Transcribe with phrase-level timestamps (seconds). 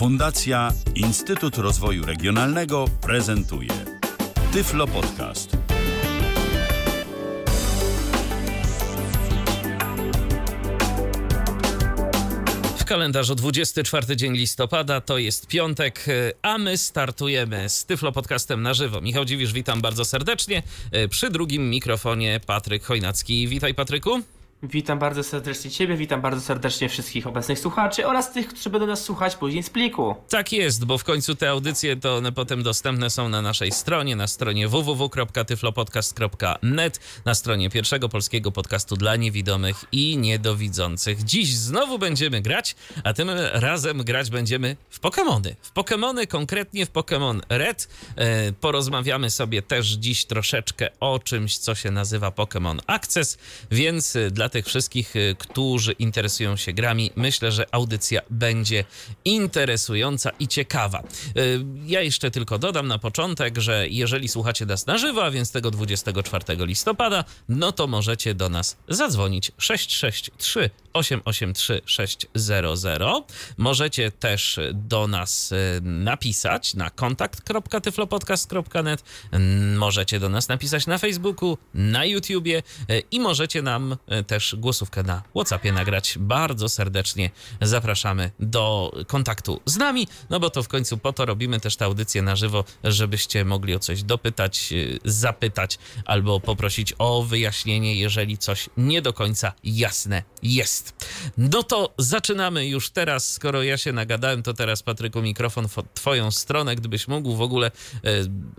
[0.00, 3.70] Fundacja Instytut Rozwoju Regionalnego prezentuje
[4.52, 5.56] Tyflo Podcast.
[12.78, 16.06] W kalendarzu 24 dzień listopada to jest piątek,
[16.42, 19.00] a my startujemy z Tyflo Podcastem na żywo.
[19.00, 20.62] Michał Dziwisz, witam bardzo serdecznie.
[21.10, 23.48] Przy drugim mikrofonie Patryk Chojnacki.
[23.48, 24.20] Witaj Patryku.
[24.62, 29.04] Witam bardzo serdecznie Ciebie, witam bardzo serdecznie wszystkich obecnych słuchaczy oraz tych, którzy będą nas
[29.04, 30.14] słuchać później z pliku.
[30.28, 34.16] Tak jest, bo w końcu te audycje to one potem dostępne są na naszej stronie,
[34.16, 41.24] na stronie www.tyflopodcast.net, na stronie pierwszego polskiego podcastu dla niewidomych i niedowidzących.
[41.24, 45.54] Dziś znowu będziemy grać, a tym razem grać będziemy w Pokémony.
[45.62, 47.88] W Pokémony, konkretnie w Pokémon Red.
[48.16, 53.38] E, porozmawiamy sobie też dziś troszeczkę o czymś, co się nazywa Pokémon Access,
[53.70, 58.84] więc dla tych wszystkich, y, którzy interesują się grami, myślę, że audycja będzie
[59.24, 61.02] interesująca i ciekawa.
[61.36, 65.52] Y, ja jeszcze tylko dodam na początek, że jeżeli słuchacie nas na żywo, a więc
[65.52, 72.30] tego 24 listopada, no to możecie do nas zadzwonić 663 883 600.
[73.56, 79.04] Możecie też do nas y, napisać na kontakt.tyflopodcast.net.
[79.76, 82.62] Możecie do nas napisać na Facebooku, na YouTubie
[83.10, 86.18] i możecie nam też głosówkę na WhatsAppie nagrać.
[86.18, 91.60] Bardzo serdecznie zapraszamy do kontaktu z nami, no bo to w końcu po to robimy
[91.60, 94.74] też tę audycję na żywo, żebyście mogli o coś dopytać,
[95.04, 101.06] zapytać albo poprosić o wyjaśnienie, jeżeli coś nie do końca jasne jest.
[101.38, 103.32] No to zaczynamy już teraz.
[103.32, 107.66] Skoro ja się nagadałem, to teraz Patryku mikrofon w twoją stronę, gdybyś mógł w ogóle
[107.66, 107.70] e,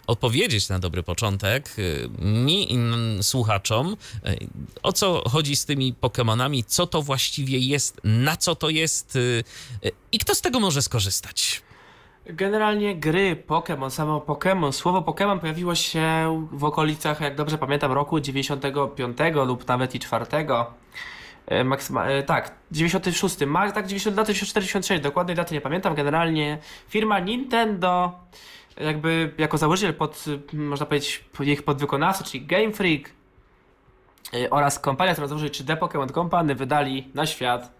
[0.07, 2.77] odpowiedzieć na dobry początek e, mi i
[3.21, 3.97] słuchaczom,
[4.83, 9.43] o co chodzi z tymi Pokémonami, co to właściwie jest, na co to jest y,
[9.85, 11.61] y, i kto z tego może skorzystać.
[12.25, 18.19] Generalnie gry Pokémon, samo Pokémon, słowo Pokémon pojawiło się w okolicach, jak dobrze pamiętam, roku
[18.19, 20.25] 95 lub nawet i 4.
[21.47, 25.95] E, maksyma, e, tak, 96, ma, tak 90, daty 46, dokładnej daty nie pamiętam.
[25.95, 26.57] Generalnie
[26.89, 28.19] firma Nintendo,
[28.77, 33.09] jakby jako założyciel pod, można powiedzieć, ich podwykonawca, czyli Game Freak,
[34.49, 37.71] oraz kompania, założyła 3D Pokémon Company wydali na świat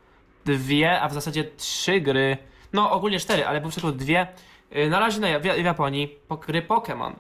[0.46, 2.38] dwie, a w zasadzie trzy gry,
[2.74, 4.28] no ogólnie cztery, ale po prostu dwie,
[4.76, 6.16] y, na razie na, w, w Japonii,
[6.48, 7.14] gry Pokémon,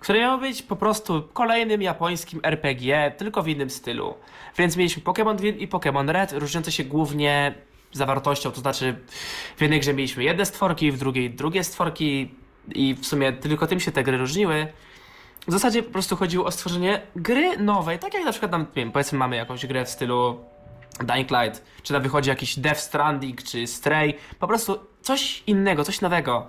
[0.00, 4.14] które miały być po prostu kolejnym japońskim RPG, tylko w innym stylu.
[4.58, 7.54] Więc mieliśmy Pokémon Green i Pokémon Red, różniące się głównie
[7.92, 8.96] zawartością, to znaczy
[9.56, 12.30] w jednej grze mieliśmy jedne stworki, w drugiej drugie stworki
[12.74, 14.66] i w sumie tylko tym się te gry różniły.
[15.48, 18.92] W zasadzie po prostu chodziło o stworzenie gry nowej, tak jak na przykład tam, wiem,
[18.92, 20.44] powiedzmy mamy jakąś grę w stylu
[21.00, 26.00] Dying Light, czy tam wychodzi jakiś Death Stranding, czy Stray, po prostu coś innego, coś
[26.00, 26.46] nowego.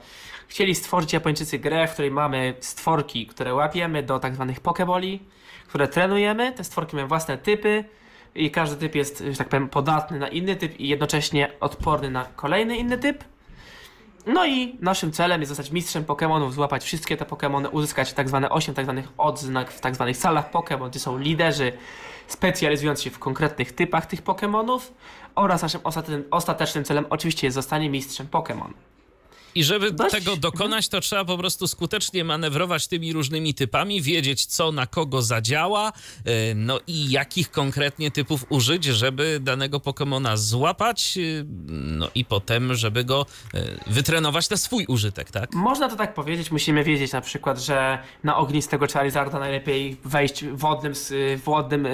[0.47, 5.19] Chcieli stworzyć Japończycy grę, w której mamy stworki, które łapiemy do tak zwanych pokeboli,
[5.67, 7.85] które trenujemy, te stworki mają własne typy
[8.35, 12.25] i każdy typ jest, że tak powiem, podatny na inny typ i jednocześnie odporny na
[12.25, 13.23] kolejny inny typ.
[14.25, 18.49] No i naszym celem jest zostać mistrzem Pokémonów, złapać wszystkie te Pokémony, uzyskać tak zwane
[18.49, 21.71] 8 tak zwanych odznak w tak zwanych salach Pokémon, gdzie są liderzy
[22.27, 24.79] specjalizujący się w konkretnych typach tych Pokémonów
[25.35, 25.81] oraz naszym
[26.31, 28.69] ostatecznym celem oczywiście jest zostanie mistrzem Pokémon.
[29.55, 30.11] I żeby Dość...
[30.11, 35.21] tego dokonać, to trzeba po prostu skutecznie manewrować tymi różnymi typami, wiedzieć, co na kogo
[35.21, 35.91] zadziała,
[36.25, 41.21] e, no i jakich konkretnie typów użyć, żeby danego Pokemona złapać, e,
[41.67, 45.53] no i potem, żeby go e, wytrenować na swój użytek, tak?
[45.53, 50.93] Można to tak powiedzieć, musimy wiedzieć na przykład, że na ognistego Charizarda najlepiej wejść wodnym,
[51.45, 51.87] wodnym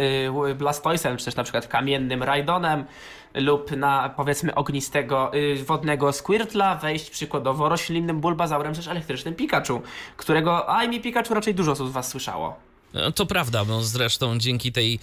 [0.57, 2.85] Blastoisem, czy też na przykład kamiennym Raidonem,
[3.33, 9.81] lub na powiedzmy ognistego, yy, wodnego Squirtla wejść przykładowo roślinnym Bulbazaurem czy elektrycznym Pikachu,
[10.17, 12.71] którego, a mi Pikachu raczej dużo z was słyszało.
[12.93, 14.99] No, to prawda, bo zresztą dzięki tej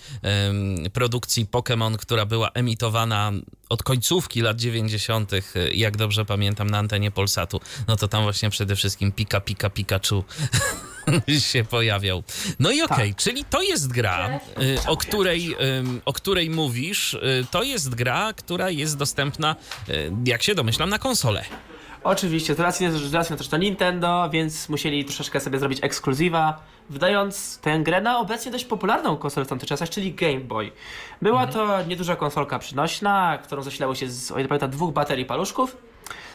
[0.92, 3.32] produkcji Pokémon, która była emitowana
[3.68, 5.30] od końcówki lat 90.,
[5.72, 10.24] jak dobrze pamiętam, na antenie Polsatu, no to tam właśnie przede wszystkim Pika, Pika, Pikachu
[11.52, 12.22] się pojawiał.
[12.58, 13.16] No i okej, okay, tak.
[13.16, 15.56] czyli to jest gra, y, o której,
[16.04, 17.14] o której mówisz.
[17.14, 19.56] Y, to jest gra, która jest dostępna,
[19.88, 21.44] y, jak się domyślam, na konsolę.
[22.04, 25.78] Oczywiście, z racji, z racji na to, że to Nintendo, więc musieli troszeczkę sobie zrobić
[25.82, 30.72] ekskluzywa, wydając tę grę na obecnie dość popularną konsolę w tamtych czasach, czyli Game Boy.
[31.22, 31.52] Była mhm.
[31.52, 35.76] to nieduża konsolka przynośna, którą zasilało się z, o ile pamiętam, dwóch baterii paluszków,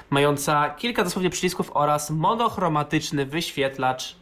[0.10, 4.16] mająca kilka dosłownie przycisków oraz monochromatyczny wyświetlacz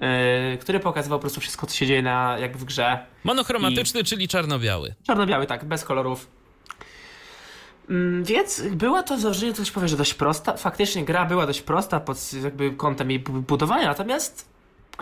[0.00, 3.06] Yy, który pokazywał po prostu wszystko, co się dzieje na, jak w grze.
[3.24, 4.04] Monochromatyczny, I...
[4.04, 4.94] czyli czarno-biały.
[5.06, 6.26] Czarno-biały, tak, bez kolorów.
[7.90, 10.56] Mm, Więc była to założenie, coś powiem, że dość prosta.
[10.56, 14.48] Faktycznie gra była dość prosta pod jakby kątem jej bu- budowania, natomiast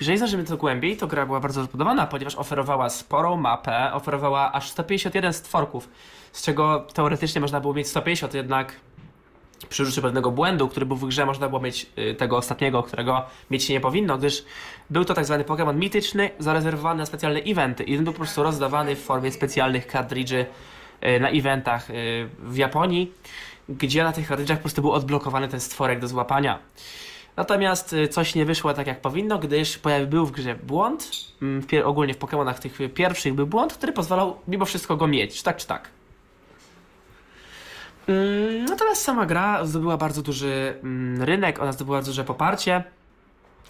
[0.00, 4.70] jeżeli zajrzymy to głębiej, to gra była bardzo rozbudowana, ponieważ oferowała sporą mapę, oferowała aż
[4.70, 5.88] 151 stworków,
[6.32, 8.72] z czego teoretycznie można było mieć 150, jednak
[9.68, 13.22] przy użyciu pewnego błędu, który był w grze, można było mieć y, tego ostatniego, którego
[13.50, 14.44] mieć się nie powinno, gdyż
[14.90, 18.42] był to tak zwany Pokémon mityczny, zarezerwowany na specjalne eventy i on był po prostu
[18.42, 20.46] rozdawany w formie specjalnych kartridży
[21.16, 23.12] y, na eventach y, w Japonii,
[23.68, 26.58] gdzie na tych kartridżach po prostu był odblokowany ten stworek do złapania.
[27.36, 31.10] Natomiast coś nie wyszło tak jak powinno, gdyż pojawił był w grze błąd.
[31.42, 35.44] mm, ogólnie w Pokémonach tych pierwszych był błąd, który pozwalał mimo wszystko go mieć, czy
[35.44, 35.99] tak czy tak.
[38.10, 42.84] Mm, Natomiast sama gra zdobyła bardzo duży mm, rynek, ona zdobyła duże poparcie.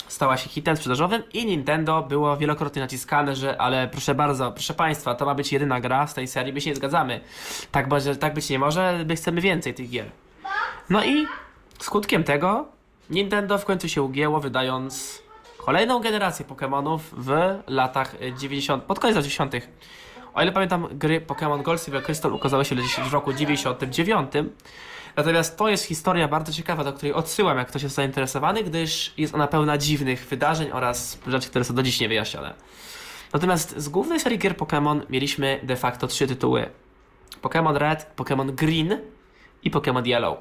[0.08, 5.14] Stała się hitem sprzedażowym i Nintendo było wielokrotnie naciskane, że ale proszę bardzo, proszę Państwa,
[5.14, 7.20] to ma być jedyna gra z tej serii, my się nie zgadzamy.
[7.70, 7.86] Tak,
[8.20, 10.06] tak być nie może, my chcemy więcej tych gier.
[10.90, 11.26] No i
[11.78, 12.68] skutkiem tego
[13.10, 15.22] Nintendo w końcu się ugięło, wydając
[15.58, 19.54] kolejną generację Pokémonów w latach y, 90, pod koniec lat 90.
[20.34, 22.74] O ile pamiętam, gry Pokémon Gold Silver Crystal ukazały się
[23.08, 24.32] w roku 99.
[25.16, 29.34] Natomiast to jest historia bardzo ciekawa, do której odsyłam, jak ktoś jest zainteresowany, gdyż jest
[29.34, 32.54] ona pełna dziwnych wydarzeń oraz rzeczy, które są do dziś niewyjaśnione.
[33.32, 36.70] Natomiast z głównej serii gier Pokémon mieliśmy de facto trzy tytuły.
[37.42, 38.98] Pokémon Red, Pokémon Green
[39.62, 40.38] i Pokémon Yellow.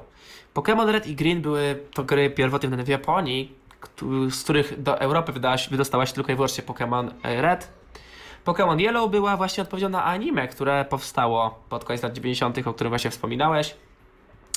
[0.54, 3.54] Pokémon Red i Green były to gry pierwotnie w Japonii,
[4.30, 7.68] z których do Europy wydała się, wydostała się tylko i wyłącznie Pokémon e, Red.
[8.50, 12.90] Pokémon Yellow była właśnie odpowiedzią na anime, które powstało pod koniec lat 90., o którym
[12.90, 13.76] właśnie wspominałeś.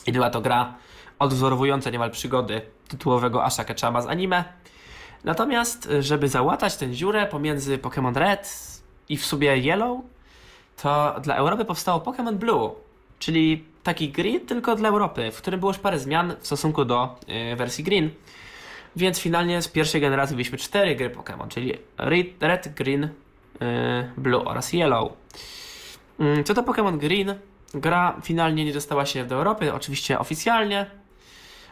[0.07, 0.73] I była to gra
[1.19, 4.43] odwzorowująca niemal przygody tytułowego Asha Chama z anime.
[5.23, 8.49] Natomiast, żeby załatać tę dziurę pomiędzy Pokémon Red
[9.09, 10.01] i w sumie Yellow,
[10.81, 12.71] to dla Europy powstało Pokémon Blue,
[13.19, 17.15] czyli taki Green tylko dla Europy, w którym było już parę zmian w stosunku do
[17.53, 18.09] y, wersji Green.
[18.95, 23.09] Więc finalnie z pierwszej generacji mieliśmy cztery gry Pokémon, czyli Red, Red Green,
[24.17, 25.13] Blue oraz Yellow.
[26.19, 27.35] Mm, Co to Pokémon Green?
[27.73, 30.85] Gra finalnie nie dostała się do Europy, oczywiście oficjalnie,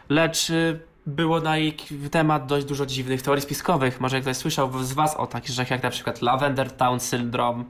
[0.08, 1.76] lecz y, było na jej
[2.10, 4.00] temat dość dużo dziwnych teorii spiskowych.
[4.00, 7.64] Może ktoś słyszał z Was o takich rzeczach jak na przykład Lavender Town Syndrome,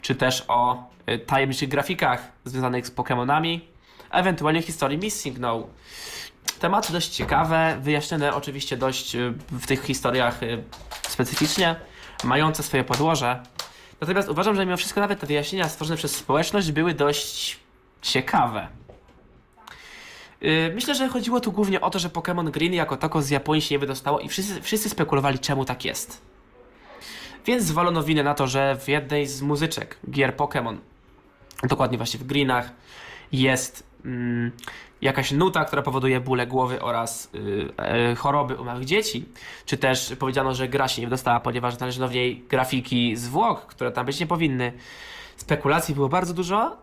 [0.00, 3.60] czy też o y, tajemniczych grafikach związanych z Pokémonami,
[4.10, 5.66] ewentualnie historii Missing No.
[6.60, 10.40] Tematy dość ciekawe, wyjaśnione oczywiście dość y, w tych historiach
[11.08, 11.76] specyficznie,
[12.24, 13.42] mające swoje podłoże.
[14.00, 17.60] Natomiast uważam, że mimo wszystko nawet te wyjaśnienia stworzone przez społeczność były dość
[18.02, 18.68] ciekawe.
[20.40, 23.62] Yy, Myślę, że chodziło tu głównie o to, że Pokémon Green jako tako z Japonii
[23.62, 26.20] się nie wydostało i wszyscy, wszyscy spekulowali, czemu tak jest.
[27.46, 30.76] Więc zwalono winę na to, że w jednej z muzyczek gier Pokémon,
[31.62, 32.70] dokładnie właśnie w Greenach,
[33.32, 34.52] jest mm,
[35.00, 39.24] jakaś nuta, która powoduje bóle głowy oraz y, e, choroby u małych dzieci.
[39.66, 43.92] Czy też powiedziano, że gra się nie dostała, ponieważ należą w niej grafiki zwłok, które
[43.92, 44.72] tam być nie powinny.
[45.36, 46.76] Spekulacji było bardzo dużo.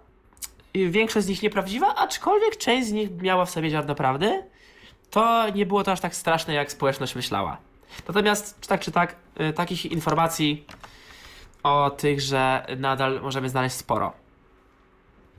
[0.73, 4.43] Większość z nich nieprawdziwa, aczkolwiek część z nich miała w sobie ziarno prawdy.
[5.09, 7.57] To nie było to aż tak straszne, jak społeczność myślała.
[8.07, 10.65] Natomiast, czy tak, czy tak, y, takich informacji
[11.63, 14.24] o tych, że nadal możemy znaleźć sporo.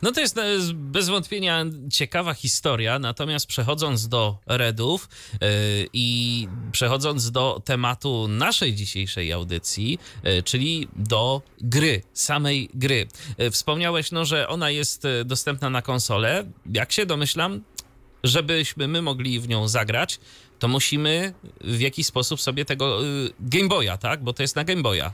[0.03, 0.43] No to jest e,
[0.75, 5.49] bez wątpienia ciekawa historia, natomiast przechodząc do Redów yy,
[5.93, 13.09] i przechodząc do tematu naszej dzisiejszej audycji, yy, czyli do gry, samej gry.
[13.51, 16.45] Wspomniałeś, no, że ona jest e, dostępna na konsolę.
[16.73, 17.63] Jak się domyślam,
[18.25, 20.21] żebyśmy my mogli w nią zagrać,
[20.59, 24.23] to musimy w jakiś sposób sobie tego yy, Game Boya, tak?
[24.23, 25.11] Bo to jest na Game Boya.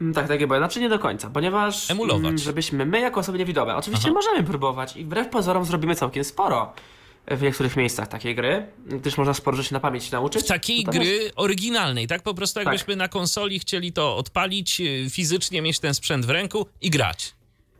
[0.00, 0.58] Mm, Tak, takie było.
[0.58, 2.24] Znaczy nie do końca, ponieważ Emulować.
[2.24, 4.14] mm, żebyśmy my jako osoby niewidome, oczywiście Aha.
[4.14, 6.72] możemy próbować i wbrew pozorom zrobimy całkiem sporo
[7.30, 10.44] w niektórych miejscach takiej gry, gdyż można sporo rzeczy na pamięć nauczyć.
[10.44, 12.22] W takiej gry oryginalnej, tak?
[12.22, 16.66] Po prostu jakbyśmy na konsoli chcieli to odpalić, yy, fizycznie mieć ten sprzęt w ręku
[16.80, 17.34] i grać.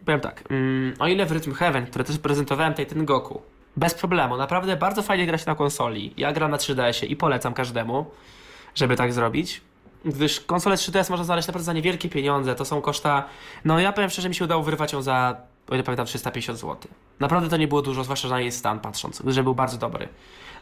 [0.04, 3.42] Powiem tak, mm, o ile w Rhythm Heaven, które też prezentowałem tutaj ten Goku,
[3.76, 6.14] bez problemu, naprawdę bardzo fajnie grać na konsoli.
[6.16, 8.06] Ja gram na 3DS-ie i polecam każdemu,
[8.75, 9.60] żeby tak zrobić.
[10.04, 13.25] Gdyż konsolę 3DS można znaleźć naprawdę za niewielkie pieniądze, to są koszta,
[13.64, 15.37] no ja powiem szczerze, mi się udało wyrwać ją za,
[15.70, 16.76] o ile pamiętam, 350 zł.
[17.20, 20.08] Naprawdę to nie było dużo, zwłaszcza na jej stan patrząc, że był bardzo dobry.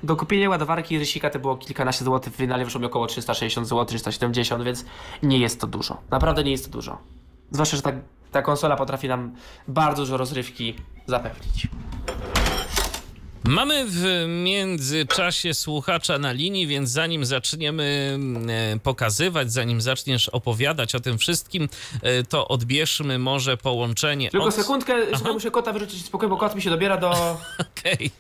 [0.03, 3.69] Do kupienia ładowarki i rysika to było kilkanaście złotych, w finale wyszło mi około 360
[3.69, 4.85] zł, 370, więc
[5.23, 5.97] nie jest to dużo.
[6.11, 6.99] Naprawdę nie jest to dużo.
[7.51, 7.93] Zwłaszcza, że ta,
[8.33, 9.35] ta konsola potrafi nam
[9.69, 10.75] bardzo dużo rozrywki
[11.07, 11.69] zapewnić.
[13.47, 18.19] Mamy w międzyczasie słuchacza na linii, więc zanim zaczniemy
[18.75, 21.69] e, pokazywać, zanim zaczniesz opowiadać o tym wszystkim,
[22.03, 24.31] e, to odbierzmy może połączenie.
[24.31, 24.55] Tylko od...
[24.55, 27.11] sekundkę, sobie muszę kota wyrzucić z pokoju, bo kot mi się dobiera do...
[27.79, 28.11] Okej.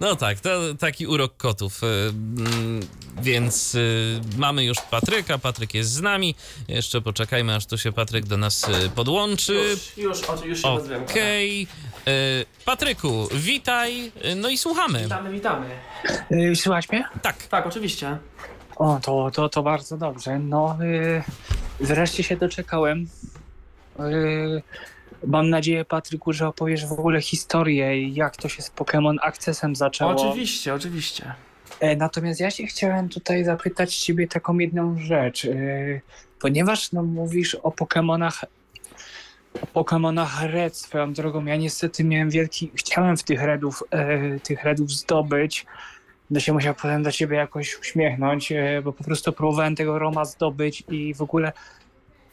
[0.00, 1.82] No tak, to taki urok kotów.
[1.82, 2.80] Y, mm,
[3.22, 3.76] Więc
[4.36, 6.34] mamy już Patryka, Patryk jest z nami.
[6.68, 9.54] Jeszcze poczekajmy, aż tu się Patryk do nas podłączy.
[9.54, 10.68] Już, już, już się.
[11.10, 11.62] Okej.
[11.62, 11.93] Y,
[12.64, 15.02] Patryku, witaj, no i słuchamy.
[15.02, 15.66] Witamy, witamy.
[16.30, 17.04] Yy, Słychać mnie?
[17.22, 18.18] Tak, Tak, oczywiście.
[18.76, 20.38] O, to, to, to bardzo dobrze.
[20.38, 21.22] No, yy,
[21.80, 23.06] wreszcie się doczekałem.
[23.98, 24.62] Yy,
[25.26, 30.10] mam nadzieję, Patryku, że opowiesz w ogóle historię, jak to się z Pokémon Accessem zaczęło.
[30.10, 31.34] Oczywiście, oczywiście.
[31.80, 35.46] E, natomiast ja się chciałem tutaj zapytać ciebie taką jedną rzecz.
[36.40, 38.44] Ponieważ no, mówisz o Pokémonach
[39.74, 39.84] o
[40.46, 45.66] Red swoją drogą, ja niestety miałem wielki, chciałem w tych Redów, e, tych Redów zdobyć,
[46.30, 50.24] no się musiał potem do ciebie jakoś uśmiechnąć, e, bo po prostu próbowałem tego Roma
[50.24, 51.52] zdobyć i w ogóle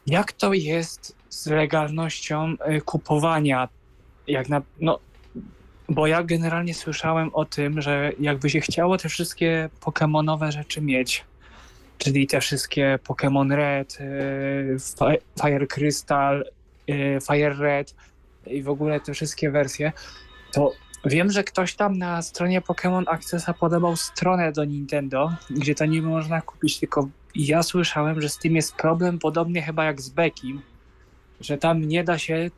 [0.07, 3.69] jak to jest z legalnością e, kupowania,
[4.27, 4.99] jak na, no,
[5.89, 11.25] bo ja generalnie słyszałem o tym, że jakby się chciało te wszystkie pokemonowe rzeczy mieć,
[11.97, 14.05] czyli te wszystkie Pokémon Red, e,
[14.79, 16.45] Fi- Fire Crystal,
[17.27, 17.95] Fire Red
[18.47, 19.91] i w ogóle te wszystkie wersje,
[20.51, 20.71] to
[21.05, 26.01] wiem, że ktoś tam na stronie Pokémon Accessa podawał stronę do Nintendo, gdzie to nie
[26.01, 30.61] można kupić, tylko ja słyszałem, że z tym jest problem podobnie chyba jak z Beckim,
[31.39, 32.49] że tam nie da się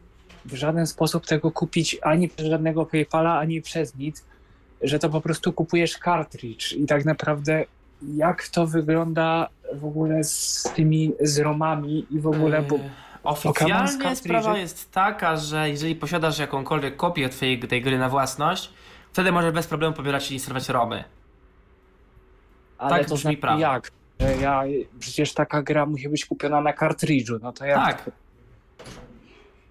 [0.46, 4.26] w żaden sposób tego kupić ani przez żadnego PayPala, ani przez nic,
[4.82, 6.74] że to po prostu kupujesz cartridge.
[6.74, 7.66] I tak naprawdę
[8.16, 14.16] jak to wygląda w ogóle z tymi z romami i w ogóle, bo Yy, Oficjalnie
[14.16, 18.74] sprawa jest taka, że jeżeli posiadasz jakąkolwiek kopię twojej, tej gry na własność,
[19.14, 21.04] wtedy możesz bez problemu pobierać i instalować romy.
[22.78, 23.60] ale tak to brzmi znaczy prawo.
[23.60, 23.92] jak?
[24.20, 24.64] Że Ja,
[25.00, 27.86] przecież taka gra musi być kupiona na cartridge'u, no to jak?
[27.86, 28.12] Tak.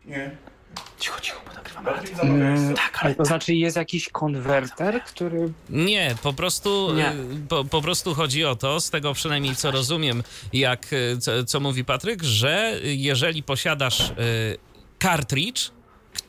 [0.04, 0.36] Nie.
[0.98, 2.22] Cicho, cicho, bo nagrywamy radio.
[2.22, 7.10] Mm, Tak, ale to znaczy jest jakiś konwerter, który nie, po prostu, Nie.
[7.12, 7.14] y,
[7.48, 11.60] Po, po prostu chodzi o to, z tego przynajmniej co rozumiem, jak y, co, co
[11.60, 14.14] mówi Patryk, że jeżeli posiadasz y,
[15.02, 15.70] cartridge,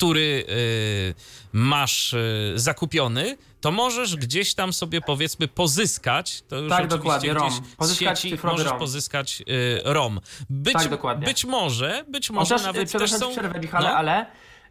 [0.04, 1.14] który y,
[1.54, 7.34] masz y, zakupiony, to możesz gdzieś tam sobie powiedzmy pozyskać, to już Tak, oczywiście dokładnie,
[7.34, 7.52] ROM.
[7.78, 8.80] Pozyskać sieci cyfrowy możesz ROM.
[8.80, 10.20] pozyskać y, ROM.
[10.50, 11.26] Być, Tak, dokładnie.
[11.26, 13.32] być może, być może Chociaż, nawet też przepraszam, są...
[13.32, 13.96] przerwę, Michale, no.
[13.96, 14.26] ale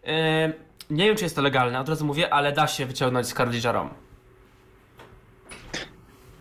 [0.05, 0.13] yy,
[0.91, 3.73] nie wiem, czy jest to legalne, od razu mówię, ale da się wyciągnąć z cartridge'a
[3.73, 3.91] ROM.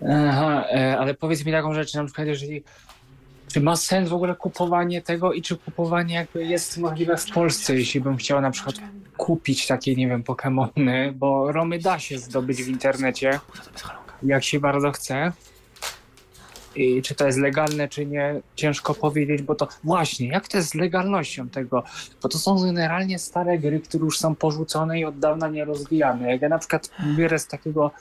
[0.10, 2.64] Aha, e, ale powiedz mi taką rzecz, na przykład jeżeli
[3.54, 7.76] czy ma sens w ogóle kupowanie tego i czy kupowanie jakby jest możliwe w Polsce,
[7.76, 8.76] jeśli bym chciał na przykład
[9.18, 13.40] kupić takie, nie wiem, Pokemony, bo romy da się zdobyć w internecie,
[14.24, 15.32] jak się bardzo chce.
[16.76, 20.70] I czy to jest legalne, czy nie, ciężko powiedzieć, bo to właśnie, jak to jest
[20.70, 21.84] z legalnością tego?
[22.24, 26.32] Bo to są generalnie stare gry, które już są porzucone i od dawna nie rozwijane.
[26.32, 27.92] Jak ja na przykład biorę z takiego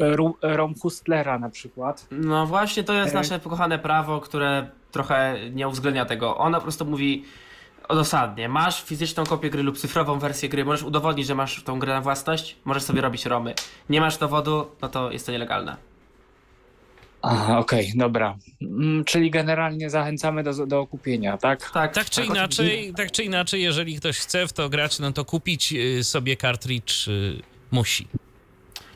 [0.00, 3.14] ru- Rom Hustlera na przykład, No właśnie, to jest E.
[3.14, 6.36] nasze pokochane prawo, które trochę nie uwzględnia tego.
[6.38, 7.24] Ono po prostu mówi
[7.88, 11.94] dosadnie, masz fizyczną kopię gry lub cyfrową wersję gry, możesz udowodnić, że masz tą grę
[11.94, 13.54] na własność, możesz sobie robić romy.
[13.88, 15.76] Nie masz dowodu, no to jest to nielegalne.
[17.22, 18.36] Aha, okej, dobra.
[18.62, 21.70] Mm, czyli generalnie zachęcamy do, do kupienia, tak?
[21.70, 22.38] Tak, Tak czy oczywiście.
[22.38, 26.36] inaczej, tak czy inaczej, jeżeli ktoś chce w to grać, no to kupić y, sobie
[26.36, 28.08] cartridge y, musi.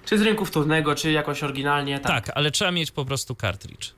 [0.06, 2.12] Czy z rynku wtórnego, czy jakoś oryginalnie, tak.
[2.24, 3.94] Tak, ale trzeba mieć po prostu cartridge.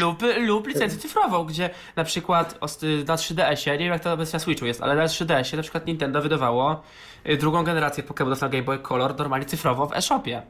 [0.00, 2.60] Lub, lub licencję cyfrową, gdzie na przykład
[3.06, 5.86] na 3DS-ie, nie wiem jak to obecnie na Switchu jest, ale na 3DS-ie na przykład
[5.86, 6.82] Nintendo wydawało
[7.28, 10.42] y, drugą generację Pokémonów na Game Boy Color normalnie cyfrowo w eShopie.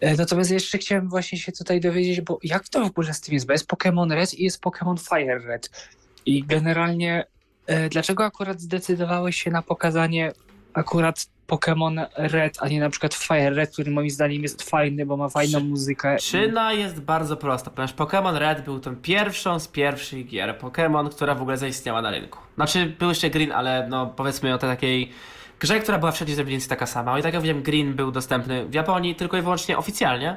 [0.00, 3.34] E, Natomiast jeszcze chciałem właśnie się tutaj dowiedzieć, bo jak to w ogóle z tym
[3.34, 3.46] jest?
[3.46, 5.90] Bo jest Pokémon Red i jest Pokémon Fire Red.
[6.26, 7.24] I generalnie
[7.66, 10.32] e, dlaczego akurat zdecydowałeś się na pokazanie
[10.76, 15.16] akurat Pokémon Red, a nie na przykład Fire Red, który moim zdaniem jest fajny, bo
[15.16, 16.16] ma fajną muzykę.
[16.16, 21.34] Przyczyna jest bardzo prosta, ponieważ Pokémon Red był tą pierwszą z pierwszych gier Pokémon, która
[21.34, 22.38] w ogóle zaistniała na rynku.
[22.54, 25.12] Znaczy, był jeszcze Green, ale no powiedzmy o tej takiej
[25.60, 27.18] grze, która była wszędzie mniej więcej taka sama.
[27.18, 30.36] I tak jak wiem, Green był dostępny w Japonii tylko i wyłącznie oficjalnie.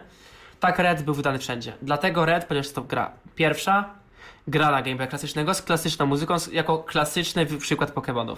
[0.59, 1.73] Tak Red był wydany wszędzie.
[1.81, 3.89] Dlatego Red, ponieważ to gra pierwsza,
[4.47, 8.37] gra na Game Boy klasycznego z klasyczną muzyką, jako klasyczny przykład Pokémonów.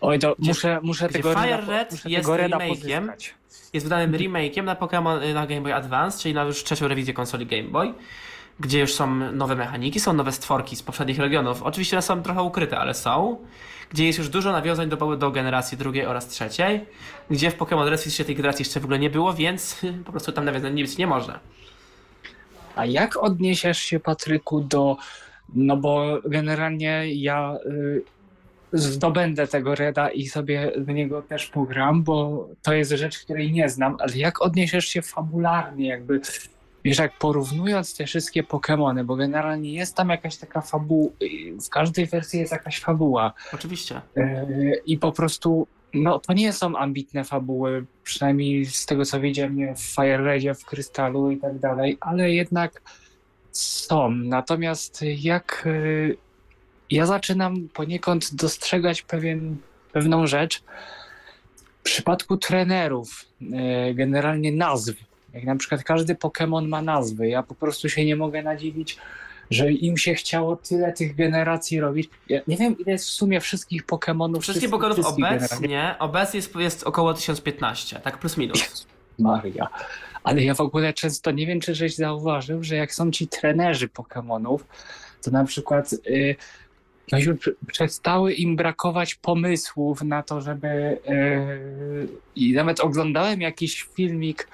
[0.00, 3.00] Oj, to Gdzie- muszę, muszę gdzie tego Fire Reda, Red muszę jest tego Reda remake'iem.
[3.00, 3.34] pozyskać.
[3.72, 7.14] jest wydanym remake'iem na Pokémon y, na Game Boy Advance, czyli na już trzecią rewizję
[7.14, 7.94] konsoli Game Boy,
[8.60, 11.62] gdzie już są nowe mechaniki, są nowe stworki z poprzednich regionów.
[11.62, 13.38] Oczywiście one są trochę ukryte, ale są.
[13.90, 16.86] gdzie jest już dużo nawiązań do, do generacji drugiej oraz trzeciej,
[17.30, 20.32] gdzie w Pokémon Red jeszcze tej generacji jeszcze w ogóle nie było, więc po prostu
[20.32, 21.40] tam nawiązań nie być nie można.
[22.76, 24.96] A jak odniesiesz się, Patryku, do.
[25.54, 28.02] No bo generalnie ja y,
[28.72, 33.68] zdobędę tego Reda i sobie w niego też pogram, bo to jest rzecz, której nie
[33.68, 36.20] znam, ale jak odniesiesz się fabularnie, jakby.
[36.84, 41.10] Wiesz, jak porównując te wszystkie Pokémony, bo generalnie jest tam jakaś taka fabuła,
[41.66, 43.32] w każdej wersji jest jakaś fabuła.
[43.52, 44.00] Oczywiście.
[44.16, 49.74] Yy, I po prostu, no to nie są ambitne fabuły, przynajmniej z tego co widziałem
[49.76, 52.82] w Fire Redzie, w Krystalu i tak dalej, ale jednak
[53.52, 54.10] są.
[54.10, 56.16] Natomiast jak yy,
[56.90, 59.56] ja zaczynam poniekąd dostrzegać pewien,
[59.92, 60.62] pewną rzecz
[61.80, 64.94] w przypadku trenerów, yy, generalnie nazw.
[65.34, 68.98] Jak na przykład każdy Pokémon ma nazwy, ja po prostu się nie mogę nadziwić,
[69.50, 72.10] że im się chciało tyle tych generacji robić.
[72.28, 74.40] Ja nie wiem, ile jest w sumie wszystkich Pokémonów.
[74.40, 75.56] Wszystkich- Pokémonów generacji.
[75.56, 78.86] obecnie, obecnie jest, jest około 1015, tak plus minus.
[79.18, 79.68] Maria.
[80.24, 83.88] Ale ja w ogóle często nie wiem, czy żeś zauważył, że jak są ci trenerzy
[83.88, 84.64] Pokemonów,
[85.22, 86.36] to na przykład y,
[87.12, 90.68] no już przestały im brakować pomysłów na to, żeby.
[90.68, 94.48] y, I nawet oglądałem jakiś filmik,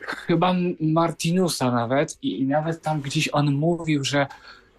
[0.00, 4.26] chyba Martinusa nawet, i, i nawet tam gdzieś on mówił, że.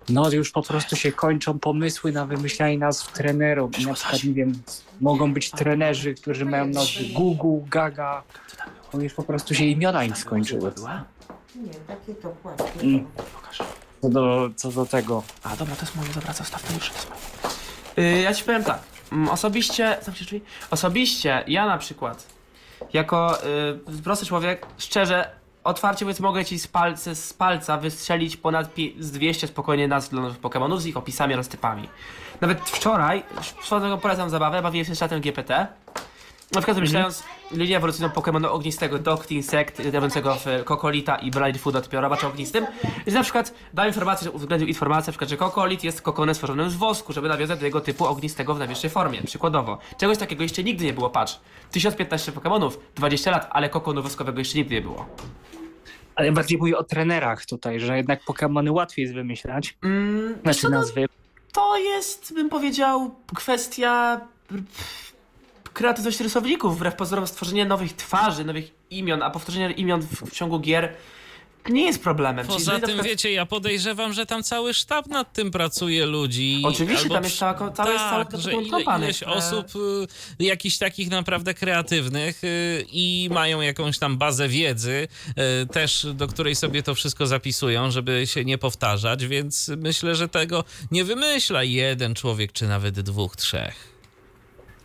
[0.10, 3.80] No już po prostu się kończą pomysły na wymyślanie nazw trenerów.
[3.80, 4.62] I na przykład, nie wiem,
[5.02, 8.24] mogą być trenerzy, którzy mają nazwy Gugu, Gaga.
[8.94, 10.72] Bo już po prostu się imiona im skończyły.
[11.56, 12.82] Nie, takie to płaskie.
[12.82, 13.06] Mm.
[13.34, 13.60] Pokaż.
[14.02, 15.24] Co do, co do tego.
[15.44, 17.22] A dobra, to jest moje, dobra, zostaw to już, to jest moje.
[18.10, 18.80] Yy, ja ci powiem tak,
[19.12, 20.42] mm, osobiście, zamknij drzwi.
[20.72, 22.28] Osobiście, ja na przykład,
[22.94, 23.38] jako
[23.88, 25.30] yy, prosty człowiek, szczerze,
[25.64, 30.10] otwarcie mówiąc, mogę ci z, palce, z palca wystrzelić ponad pi- z 200 spokojnie nazw
[30.10, 31.90] dla nowych Pokémonów z ich opisami oraz typami.
[32.42, 33.24] Nawet wczoraj,
[33.62, 35.68] wczoraj polecam zabawę, bawiłem się z czatem GPT.
[36.52, 42.02] Na przykład wymyślając linię ewolucyjną Pokémonu ognistego Doct Insect, robiącego w Kokolita i Blindfooda typią
[42.02, 42.66] robacza ognistym.
[42.84, 46.70] Więc na przykład dał informację, że uwzględnił informację, na przykład, że Kokolit jest kokonem stworzonym
[46.70, 49.22] z wosku, żeby nawiązać do jego typu ognistego w najwyższej formie.
[49.22, 49.78] Przykładowo.
[49.98, 51.40] Czegoś takiego jeszcze nigdy nie było, patrz.
[51.72, 55.06] 1015 Pokémonów, 20 lat, ale kokonu woskowego jeszcze nigdy nie było.
[56.16, 59.78] Ale bardziej mówię o trenerach tutaj, że jednak Pokémony łatwiej jest wymyślać.
[59.84, 61.06] Mm, Znaczy no, nazwy.
[61.52, 64.22] to jest, bym powiedział, kwestia
[65.80, 70.32] pff, kreatywności rysowników, wbrew pozorom stworzenie nowych twarzy, nowych imion, a powtórzenie imion w, w
[70.32, 70.94] ciągu gier
[71.70, 72.46] nie jest problemem.
[72.46, 76.06] Czyli Poza na tym, przykład- wiecie, ja podejrzewam, że tam cały sztab nad tym pracuje
[76.06, 76.62] ludzi.
[76.66, 79.26] Oczywiście, Albo tam jest cała- cała- jest cała tak, że ile, ileś e.
[79.28, 79.66] osób
[80.40, 85.08] y, jakichś takich naprawdę kreatywnych y, i mają jakąś tam bazę wiedzy
[85.64, 90.30] y, też, do której sobie to wszystko zapisują, żeby się nie powtarzać, więc myślę, że
[90.30, 93.99] tego nie wymyśla jeden człowiek, czy nawet dwóch, trzech.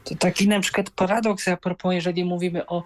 [0.05, 2.83] To taki na przykład paradoks a propos, jeżeli mówimy o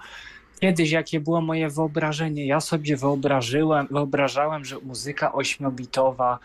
[0.61, 2.46] kiedyś, jakie było moje wyobrażenie.
[2.46, 6.38] Ja sobie wyobrażyłem, wyobrażałem, że muzyka ośmiobitowa,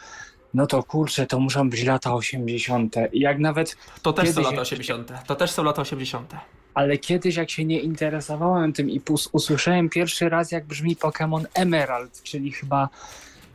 [0.53, 2.95] no to kurczę, to muszą być lata 80.
[3.13, 5.11] I jak nawet To też są Kiedyś lata jeszcze- 80.
[5.27, 6.31] To też są lata 80.
[6.73, 12.23] Ale kiedyś, jak się nie interesowałem tym i usłyszałem pierwszy raz, jak brzmi Pokémon Emerald,
[12.23, 12.89] czyli chyba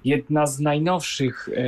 [0.05, 1.63] jedna z najnowszych e,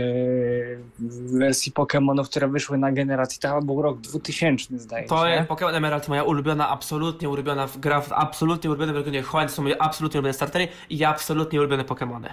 [1.38, 3.40] wersji Pokémonów, które wyszły na generacji.
[3.40, 5.30] To był rok 2000, zdaje To się.
[5.30, 9.54] jest Pokémon Emerald, moja ulubiona, absolutnie ulubiona gra, w absolutnie ulubione w regionie Hoenn, to
[9.54, 12.28] są moje absolutnie ulubione startery i absolutnie ulubione Pokémony.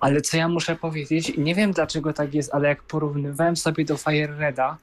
[0.00, 3.96] Ale co ja muszę powiedzieć, nie wiem dlaczego tak jest, ale jak porównywałem sobie do
[3.96, 4.76] Fire Reda,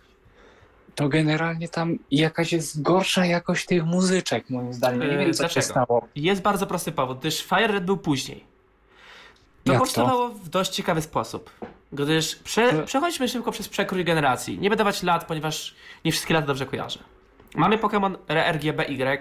[0.96, 5.00] to generalnie tam jakaś jest gorsza jakość tych muzyczek, moim zdaniem.
[5.00, 5.66] Nie Yy, wiem, co się dlaczego?
[5.66, 6.08] stało.
[6.16, 8.44] Jest bardzo prosty powód, gdyż Fire Red był później.
[9.70, 11.50] To Jak powstawało w dość ciekawy sposób.
[11.92, 14.60] Gdyż prze, przechodźmy szybko przez przekrój generacji.
[14.60, 17.00] Nie będę dawać lat, ponieważ nie wszystkie lata dobrze kojarzę.
[17.56, 19.18] Mamy Pokémon RGBY.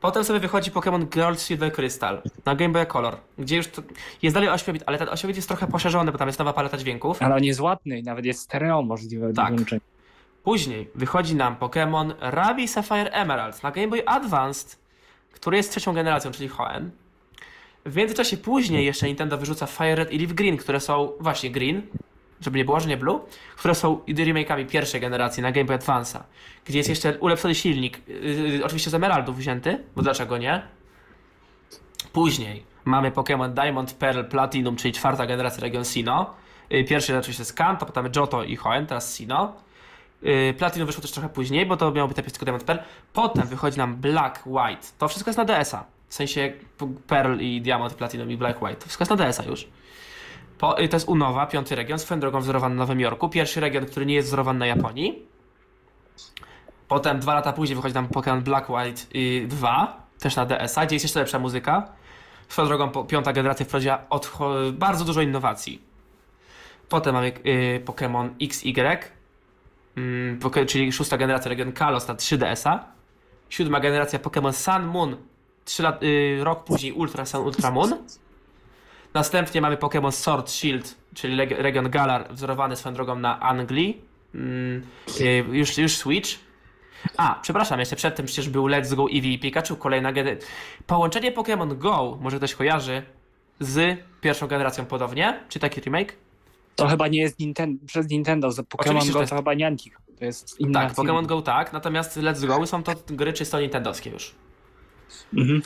[0.00, 3.82] Potem sobie wychodzi Pokémon Gold, Silver, Crystal na Game Boy Color, gdzie już to
[4.22, 7.22] jest dalej 8-bit, ale ten 8-bit jest trochę poszerzony, bo tam jest nowa paleta dźwięków.
[7.22, 9.54] Ale on jest ładny i nawet jest stereo możliwe do Tak.
[9.54, 9.80] włączenia.
[10.44, 14.78] Później wychodzi nam Pokémon Ruby Sapphire Emerald na Game Boy Advanced,
[15.32, 16.90] który jest trzecią generacją, czyli Hoenn.
[17.86, 21.82] W międzyczasie później jeszcze Nintendo wyrzuca Fire Red i Leaf Green, które są właśnie Green,
[22.40, 23.20] żeby nie było, że nie Blue,
[23.56, 26.20] które są remake'ami pierwszej generacji na Game Boy Advance'a,
[26.64, 30.62] gdzie jest jeszcze ulepszony silnik, yy, oczywiście z Emeraldów wzięty, bo dlaczego nie?
[32.12, 36.34] Później mamy Pokémon Diamond, Pearl, Platinum, czyli czwarta generacja region Sinnoh.
[36.70, 39.50] Yy, Pierwszy oczywiście jest Kanto, potem Johto i Hoenn, teraz Sinnoh.
[40.22, 42.80] Yy, Platinum wyszło też trochę później, bo to miało być tylko Diamond Pearl.
[43.12, 44.86] Potem wychodzi nam Black, White.
[44.98, 46.01] To wszystko jest na DS-a.
[46.12, 46.52] W sensie
[47.06, 48.76] Pearl i Diamond, Platinum i Black, White.
[48.76, 49.68] To wszystko jest na DS-a już.
[50.58, 53.28] Po, yy, to jest Unowa, piąty region, swoją drogą wzorowany na Nowym Jorku.
[53.28, 55.26] Pierwszy region, który nie jest wzorowany na Japonii.
[56.88, 60.94] Potem dwa lata później wychodzi nam Pokémon Black White y, 2, też na DS-a, gdzie
[60.94, 61.88] jest jeszcze lepsza muzyka.
[62.48, 64.06] Swoją drogą piąta generacja wprowadziła
[64.72, 65.82] bardzo dużo innowacji.
[66.88, 68.98] Potem mamy y, Pokémon XY,
[69.96, 72.84] mm, poke- czyli szósta generacja Region Kalos na 3DS-a.
[73.50, 75.16] Siódma generacja Pokémon Sun Moon,
[75.64, 77.94] 3 lat, y, rok później Ultra Sun Ultra Moon.
[79.14, 84.00] Następnie mamy Pokémon Sword Shield, czyli region Galar, wzorowany swoją drogą na Anglii.
[84.34, 84.86] Mm,
[85.20, 86.30] y, już, już Switch.
[87.16, 90.48] A, przepraszam, jeszcze przedtem przecież był Let's Go Eevee i Pikachu, kolejna generacja.
[90.86, 93.02] Połączenie Pokémon Go, może ktoś kojarzy,
[93.60, 96.16] z pierwszą generacją podobnie, czy taki remake?
[96.76, 97.36] To chyba nie jest
[97.86, 99.94] przez Nintendo, Pokémon Go jest- to chyba Niantic.
[100.18, 100.92] To jest inna Tak.
[100.92, 104.34] Pokémon Go tak, natomiast Let's Go są to gry czysto nintendowskie już.
[105.36, 105.62] Mhm.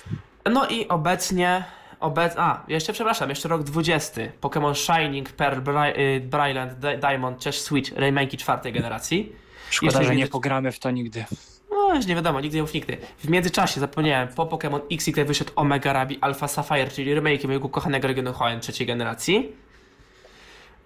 [0.53, 1.65] No i obecnie,
[2.01, 2.33] obec...
[2.37, 4.21] a, jeszcze przepraszam, jeszcze rok 20.
[4.41, 5.61] Pokémon Shining, Pearl,
[5.99, 9.33] y, Brilliant, Di- Diamond, też Switch, remake'i czwartej generacji.
[9.71, 11.25] Szkoda, Jeszcze że nie pogramy w to nigdy.
[11.71, 12.97] No, już nie wiadomo, nigdy nie mów nigdy.
[13.19, 17.69] W międzyczasie zapomniałem, po Pokémon X, kiedy wyszedł Omega Ruby Alpha Sapphire, czyli remake mojego
[17.69, 19.53] kochanego regionu Hoenn trzeciej generacji.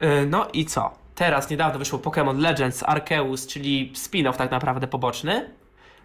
[0.00, 0.94] Yy, No i co?
[1.14, 5.50] Teraz niedawno wyszło Pokémon Legends Arceus, czyli spin-off tak naprawdę poboczny.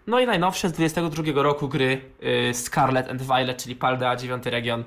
[0.08, 4.84] No i najnowsze z 22 roku gry yy, Scarlet and Violet, czyli Paldea, 9 region,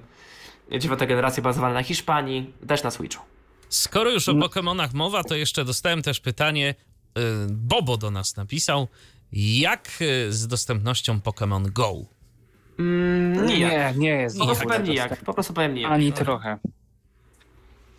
[0.71, 3.25] yy, dziewiąta generacja bazowana na Hiszpanii, też na Switchu.
[3.69, 6.75] Skoro już o Pokemonach mowa, to jeszcze dostałem też pytanie.
[7.19, 8.89] y, Bobo do nas napisał.
[9.33, 11.93] Jak y, z dostępnością Pokémon Go?
[12.79, 13.71] Mm, nijak.
[13.73, 14.39] Nie, nie jest.
[14.39, 15.25] Po prostu powiem nijak.
[15.25, 15.93] Po prostu powiem nijak.
[15.93, 16.59] Ani trochę.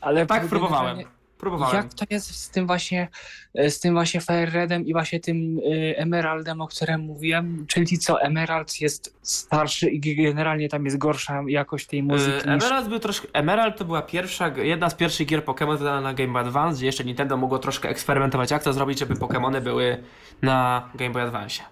[0.02, 0.86] Ale Tak, próbowałem.
[0.98, 1.76] generalnie- Próbowałem.
[1.76, 3.08] Jak to jest z tym właśnie,
[3.56, 7.66] e, z tym właśnie Fire Redem i właśnie tym y, Emeraldem, o którym mówiłem?
[7.68, 12.64] Czyli co, Emerald jest starszy i generalnie tam jest gorsza jakość tej muzyki Yy, niż...
[12.64, 16.34] Emerald, był troszkę, Emerald to była pierwsza, jedna z pierwszych gier Pokémon wydana na Game
[16.34, 20.04] Boy Advance, gdzie jeszcze Nintendo mogło troszkę eksperymentować, jak to zrobić, żeby Pokémony były
[20.42, 21.64] na Game Boy Advance.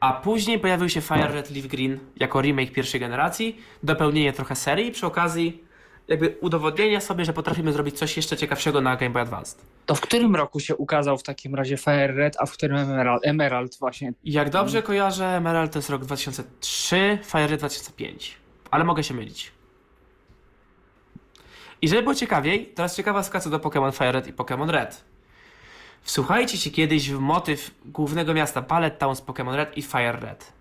[0.00, 4.92] A później pojawił się Fire Red Leaf Green jako remake pierwszej generacji, dopełnienie trochę serii,
[4.92, 5.65] przy okazji
[6.08, 9.56] jakby udowodnienie sobie, że potrafimy zrobić coś jeszcze ciekawszego na Game Boy Advance.
[9.86, 13.26] To w którym roku się ukazał w takim razie Fire Red, a w którym Emerald,
[13.26, 14.12] Emerald właśnie?
[14.24, 18.36] Jak dobrze kojarzę, Emerald to jest rok 2003, Fire Red 2005.
[18.70, 19.52] Ale mogę się mylić.
[21.82, 25.04] I żeby było ciekawiej, teraz ciekawa sytuacja do Pokémon Fire Red i Pokémon Red.
[26.02, 30.52] Wsłuchajcie się kiedyś w motyw głównego miasta Pallet Town z Pokémon Red i Fire Red.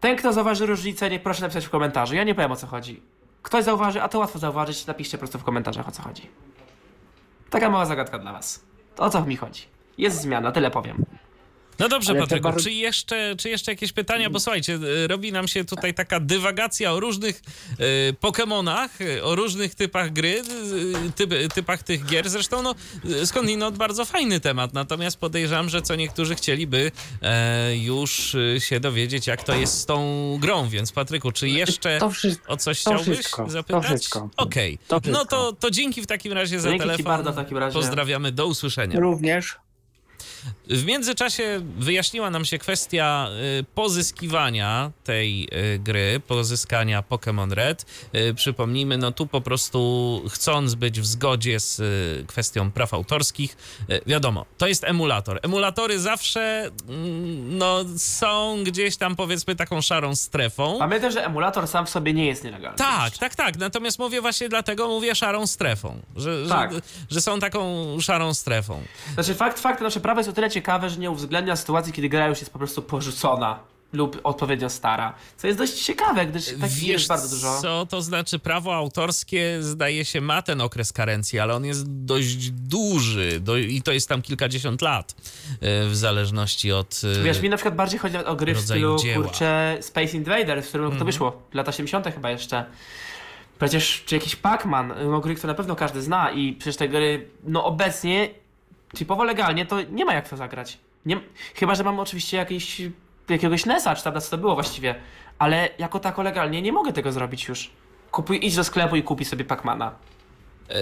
[0.00, 2.14] Ten, kto zauważy różnicę, niech proszę napisać w komentarzu.
[2.14, 3.02] Ja nie powiem o co chodzi.
[3.42, 6.30] Ktoś zauważy, a to łatwo zauważyć, napiszcie prosto w komentarzach o co chodzi.
[7.50, 8.64] Taka mała zagadka dla was.
[8.96, 9.62] To o co mi chodzi?
[9.98, 11.04] Jest zmiana, tyle powiem.
[11.80, 14.30] No dobrze, Ale Patryku, bardzo- czy, jeszcze, czy jeszcze jakieś pytania?
[14.30, 17.42] Bo słuchajcie, y, robi nam się tutaj taka dywagacja o różnych
[18.10, 20.42] y, Pokemonach, y, o różnych typach gry,
[21.08, 22.30] y, typ, typach tych gier.
[22.30, 22.74] Zresztą, no,
[23.24, 24.72] skądinąd bardzo fajny temat.
[24.74, 30.38] Natomiast podejrzewam, że co niektórzy chcieliby e, już się dowiedzieć, jak to jest z tą
[30.40, 30.68] grą.
[30.68, 32.52] Więc, Patryku, czy jeszcze To wszystko.
[32.52, 33.84] o coś to chciałbyś wszystko, to zapytać?
[33.84, 34.30] wszystko.
[34.36, 34.78] Okej.
[34.88, 37.04] To No to, to dzięki w takim razie za Dzięki ci telefon.
[37.04, 37.74] bardzo w takim razie.
[37.74, 39.00] Pozdrawiamy, do usłyszenia.
[39.00, 39.56] Również.
[40.68, 43.28] W międzyczasie wyjaśniła nam się kwestia
[43.60, 47.86] y, pozyskiwania tej y, gry, pozyskania Pokémon Red.
[48.14, 51.80] Y, Przypomnijmy, no tu po prostu chcąc być w zgodzie z
[52.26, 53.56] kwestią praw autorskich,
[54.06, 55.40] wiadomo, to jest emulator.
[55.42, 60.78] Emulatory zawsze mm, no, są gdzieś tam powiedzmy taką szarą strefą.
[60.78, 62.78] Pamiętaj, że emulator sam w sobie nie jest nielegalny.
[62.78, 63.56] Tak, tak, tak.
[63.58, 66.00] Natomiast mówię właśnie dlatego, mówię szarą strefą.
[66.16, 66.72] Że, Tak.
[66.72, 68.82] że, że są taką szarą strefą.
[69.14, 72.28] Znaczy fakt faktem, nasze prawo jest o tyle ciekawe, że nie uwzględnia sytuacji, kiedy gra
[72.28, 73.58] już jest po prostu porzucona
[73.92, 75.14] lub odpowiednio stara.
[75.36, 77.60] Co jest dość ciekawe, gdyż takich jest bardzo dużo.
[77.62, 82.50] co to znaczy prawo autorskie zdaje się ma ten okres karencji, ale on jest dość
[82.50, 85.14] duży do, i to jest tam kilkadziesiąt lat
[85.60, 88.98] e, w zależności od e, Wiesz, mi na przykład bardziej chodzi o gry w stylu,
[88.98, 89.24] dzieła.
[89.24, 90.98] kurczę, Space Invaders, w którym Mhm.
[90.98, 92.64] to wyszło, lata 80 chyba jeszcze.
[93.58, 97.28] Przecież, czy jakiś Pac-Man, no gry, które na pewno każdy zna i przecież te gry,
[97.44, 98.28] no obecnie,
[98.94, 100.78] typowo legalnie, to nie ma jak to zagrać.
[101.06, 101.20] Nie,
[101.54, 102.82] chyba, że mam oczywiście jakiś,
[103.28, 104.94] jakiegoś NES-a, czy tam co to było właściwie,
[105.38, 107.70] ale jako tako legalnie nie mogę tego zrobić już.
[108.10, 109.90] Kupuj, idź do sklepu i kupi sobie Pac-Mana.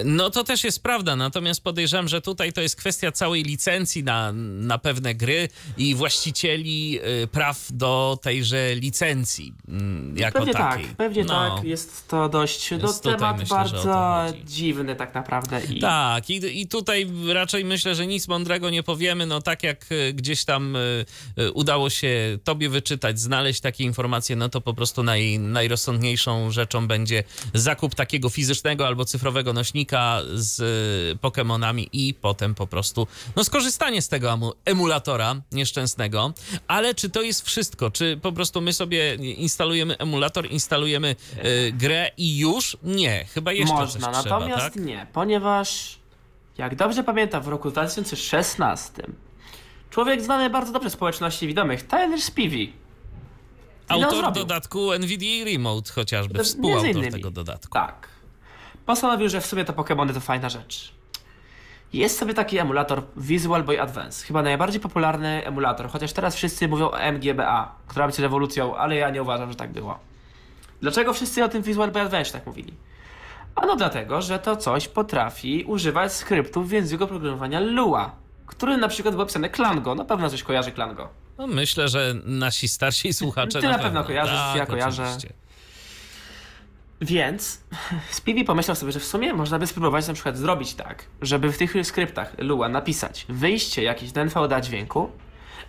[0.05, 4.31] No to też jest prawda, natomiast podejrzewam, że tutaj to jest kwestia całej licencji na,
[4.33, 10.85] na pewne gry i właścicieli y, praw do tejże licencji mm, jako Pewnie takiej.
[10.85, 11.55] tak, pewnie No.
[11.55, 11.63] tak.
[11.63, 15.61] Jest to dość, no tutaj temat myślę, bardzo dziwny tak naprawdę.
[15.65, 15.79] I...
[15.79, 19.25] Tak, i, i tutaj raczej myślę, że nic mądrego nie powiemy.
[19.25, 20.75] No tak jak e, gdzieś tam
[21.37, 26.87] e, udało się tobie wyczytać, znaleźć takie informacje, no to po prostu naj, najrozsądniejszą rzeczą
[26.87, 27.23] będzie
[27.53, 29.78] zakup takiego fizycznego albo cyfrowego nośnika
[30.33, 30.59] z
[31.15, 36.33] y, Pokemonami i potem po prostu no, skorzystanie z tego emu- emulatora nieszczęsnego.
[36.67, 37.91] Ale czy to jest wszystko?
[37.91, 41.15] Czy po prostu my sobie instalujemy emulator, instalujemy
[41.45, 42.77] y, grę i już?
[42.83, 44.75] Nie, chyba jeszcze Można, coś trzeba, natomiast tak?
[44.75, 45.99] nie, ponieważ
[46.57, 49.03] jak dobrze pamiętam, w roku 2016
[49.89, 52.73] człowiek znany bardzo dobrze społeczności widomych, Tyler Spivey,
[53.87, 57.73] Autor dodatku NVIDIA Remote chociażby, współautor tego dodatku.
[57.73, 58.07] Tak.
[58.89, 60.93] Postanowił, że w sumie to Pokémony to fajna rzecz.
[61.93, 64.25] Jest sobie taki emulator Visual Boy Advance.
[64.25, 69.09] Chyba najbardziej popularny emulator, chociaż teraz wszyscy mówią o MGBA, która być rewolucją, ale ja
[69.09, 69.99] nie uważam, że tak było.
[70.81, 72.73] Dlaczego wszyscy o tym Visual Boy Advance tak mówili?
[73.55, 78.11] Ano dlatego, że to coś potrafi używać skryptów w języku oprogramowania Lua,
[78.45, 79.95] który na przykład był opisany Klango.
[79.95, 81.09] Na pewno coś kojarzy Klango.
[81.37, 85.03] No, myślę, że nasi starsi słuchacze Ty na, na pewno kojarzysz, tak, ja kojarzę.
[85.03, 85.33] oczywiście.
[87.01, 87.63] Więc
[88.11, 91.57] Spivey pomyślał sobie, że w sumie można by spróbować na przykład zrobić tak, żeby w
[91.57, 95.11] tych skryptach Lua napisać wyjście jakieś do NVDA dźwięku,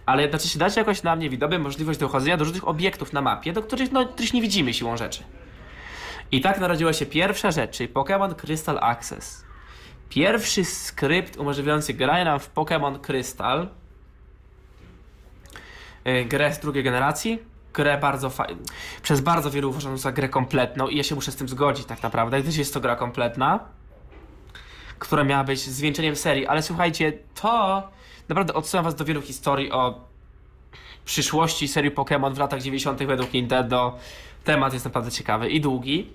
[0.07, 3.93] ale jednocześnie dać jakoś nam niewidomy możliwość dochodzenia do różnych obiektów na mapie, do których,
[3.93, 5.23] no, których nie widzimy siłą rzeczy.
[6.33, 9.45] I tak narodziła się pierwsza rzecz, czyli Pokémon Crystal Access.
[10.09, 13.69] Pierwszy skrypt umożliwiający granie nam w Pokémon Crystal.
[16.05, 17.50] Yy, Grę z drugiej generacji.
[17.75, 18.63] Grę bardzo fajną.
[19.03, 22.03] Przez bardzo wielu uważam za grę kompletną i ja się muszę z tym zgodzić tak
[22.03, 23.61] naprawdę, gdyż jest to gra kompletna,
[24.99, 27.83] która miała być zwieńczeniem serii, ale słuchajcie, to
[28.29, 30.11] naprawdę odsyłam was do wielu historii o
[31.05, 33.05] przyszłości serii Pokémon w latach 90.
[33.05, 33.99] według Nintendo.
[34.45, 36.11] Temat jest naprawdę ciekawy i długi.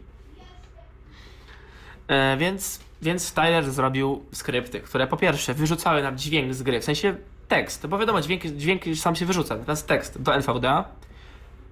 [2.08, 6.84] E, więc, więc Tyler zrobił skrypty, które po pierwsze wyrzucały nam dźwięk z gry, w
[6.84, 7.16] sensie
[7.48, 10.86] tekst, bo wiadomo, dźwięk, dźwięk sam się wyrzuca, natomiast tekst do NVDA.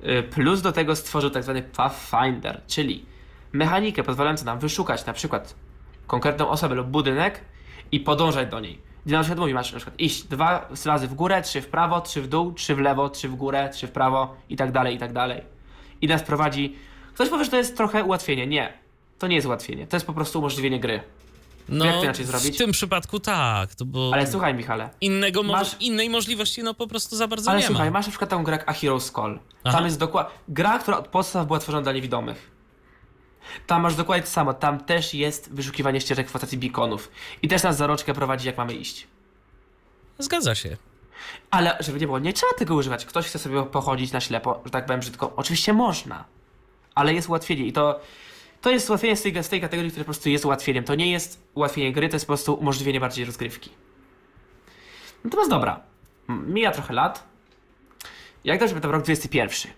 [0.05, 3.05] Y, Plus do tego stworzył tak zwany Pathfinder, czyli
[3.51, 5.55] mechanikę pozwalającą nam wyszukać na przykład
[6.07, 7.41] konkretną osobę lub budynek
[7.91, 8.81] i podążać do niej.
[9.05, 12.01] Gdzie na przykład mówi, masz na przykład iść dwa razy w górę, trzy w prawo,
[12.01, 14.95] trzy w dół, trzy w lewo, trzy w górę, trzy w prawo i tak dalej,
[14.95, 15.41] i tak dalej.
[16.01, 16.75] I nas prowadzi...
[17.13, 18.47] Ktoś powie, że to jest trochę ułatwienie.
[18.47, 18.73] Nie.
[19.19, 19.87] To nie jest ułatwienie.
[19.87, 21.01] To jest po prostu umożliwienie gry.
[21.69, 22.56] No, Jak to inaczej zrobić?
[22.56, 24.89] w tym przypadku tak, to bo Ale słuchaj, Michale.
[25.02, 27.91] innego mo- masz- innej możliwości no po prostu za bardzo Ale nie słuchaj, ma.
[27.99, 29.39] masz na przykład taką grę jak A Hero's Call.
[29.63, 29.78] Aha.
[29.78, 30.32] Tam jest dokładnie...
[30.47, 32.52] Gra, która od podstaw była tworzona dla niewidomych.
[33.67, 34.54] Tam masz dokładnie to samo.
[34.54, 37.12] Tam też jest wyszukiwanie ścieżek w postaci beaconów.
[37.41, 39.08] I też nas za rączkę prowadzi, jak mamy iść.
[40.19, 40.78] Zgadza się.
[41.52, 43.06] Ale żeby nie było, nie trzeba tego używać.
[43.06, 45.34] Ktoś chce sobie pochodzić na ślepo, że tak powiem brzydko.
[45.36, 46.23] Oczywiście można.
[46.95, 47.99] Ale jest ułatwienie i to...
[48.63, 50.84] To jest ułatwienie z tej, z tej kategorii, które po prostu jest ułatwieniem.
[50.84, 53.69] To nie jest ułatwienie gry, to jest po prostu umożliwienie bardziej rozgrywki.
[55.23, 55.80] Natomiast dobra.
[56.30, 57.23] Mija trochę lat.
[58.43, 59.71] Jak dobrze pamiętam, rok 21.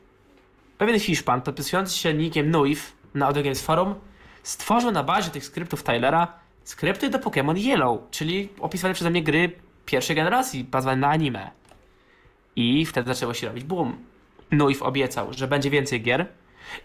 [0.77, 3.95] Pewien Hiszpan, podpisujący się nickiem Nuif na Audio Games Forum,
[4.43, 6.27] stworzył na bazie tych skryptów Tylera
[6.63, 9.51] skrypty do Pokémon Yellow, czyli opisywane przeze mnie gry
[9.85, 11.51] pierwszej generacji, bazowane na anime.
[12.55, 13.97] I wtedy zaczęło się robić boom.
[14.51, 16.27] Nuif obiecał, że będzie więcej gier.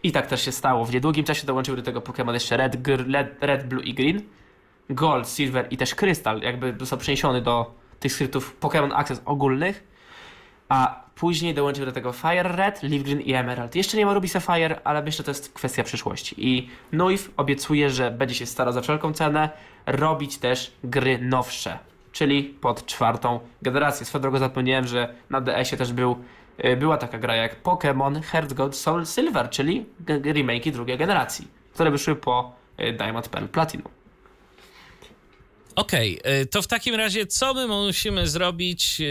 [0.02, 0.84] I tak też się stało.
[0.84, 4.22] W niedługim czasie dołączyły do tego Pokémon jeszcze Red, Red, Red, Blue i Green,
[4.90, 9.90] Gold, Silver i też Crystal, jakby został przeniesiony do tych skryptów Pokémon Access ogólnych.
[10.68, 13.74] A później dołączył do tego Fire Red, Leaf Green i Emerald.
[13.74, 16.34] Jeszcze nie ma Ruby Sapphire, ale myślę, że to jest kwestia przyszłości.
[16.38, 19.50] I Nuif obiecuje, że będzie się starał za wszelką cenę
[19.86, 21.78] robić też gry nowsze,
[22.12, 24.06] czyli pod czwartą generację.
[24.06, 26.16] Swoją drogą zapomniałem, że na DS-ie też był,
[26.78, 32.16] była taka gra jak Pokémon Heart Gold Soul Silver, czyli remake'i drugiej generacji, które wyszły
[32.16, 33.88] po y, Diamond Pearl Platinum.
[35.76, 39.02] Okej, y, to w takim razie co my musimy zrobić,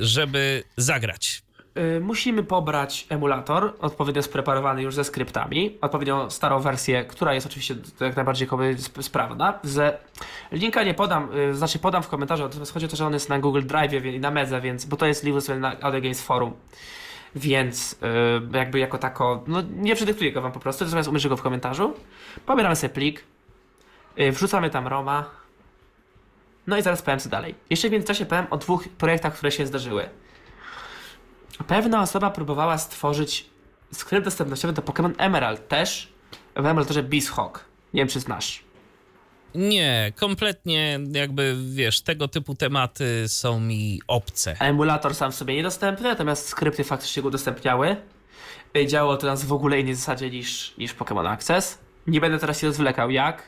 [0.00, 1.42] żeby zagrać?
[1.78, 7.74] Y, musimy pobrać emulator, odpowiednio spreparowany już ze skryptami, odpowiednio starą wersję, która jest oczywiście
[8.00, 8.48] jak najbardziej
[9.00, 9.58] sprawna.
[9.62, 10.00] Z
[10.52, 13.28] linka nie podam, y, znaczy podam w komentarzu, natomiast chodzi o to, że on jest
[13.28, 16.52] na Google Drive i na Medze, więc, bo to jest sobie na Audio Games Forum.
[17.34, 17.96] Więc y,
[18.56, 21.94] jakby jako tako, no nie przedyktuję go wam po prostu, natomiast umieszczę go w komentarzu.
[22.46, 23.24] Pobieramy sobie plik,
[24.32, 25.30] wrzucamy tam Roma,
[26.66, 27.54] no i zaraz powiem co dalej.
[27.70, 30.08] Jeszcze w międzyczasie powiem o dwóch projektach, które się zdarzyły.
[31.66, 33.46] Pewna osoba próbowała stworzyć
[33.92, 36.12] skrypt dostępnościowy do Pokémon Emerald też
[36.56, 37.64] w emulatorze Beashawk.
[37.94, 38.64] Nie wiem, czy znasz.
[39.54, 44.56] Nie, kompletnie jakby, wiesz, tego typu tematy są mi obce.
[44.60, 47.96] Emulator sam w sobie niedostępny, natomiast skrypty faktycznie go udostępniały.
[48.76, 51.78] Y, Działało to nas w ogóle innej zasadzie niż, niż Pokémon Access.
[52.06, 53.42] Nie będę teraz się rozwlekał jak.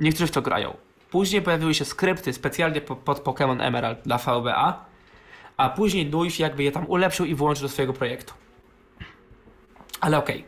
[0.00, 0.76] Niektórzy w to grają.
[1.10, 4.84] Później pojawiły się skrypty specjalnie po, pod Pokémon Emerald dla VBA,
[5.56, 8.34] a później Nuif jakby je tam ulepszył i włączył do swojego projektu.
[10.00, 10.44] Ale okej.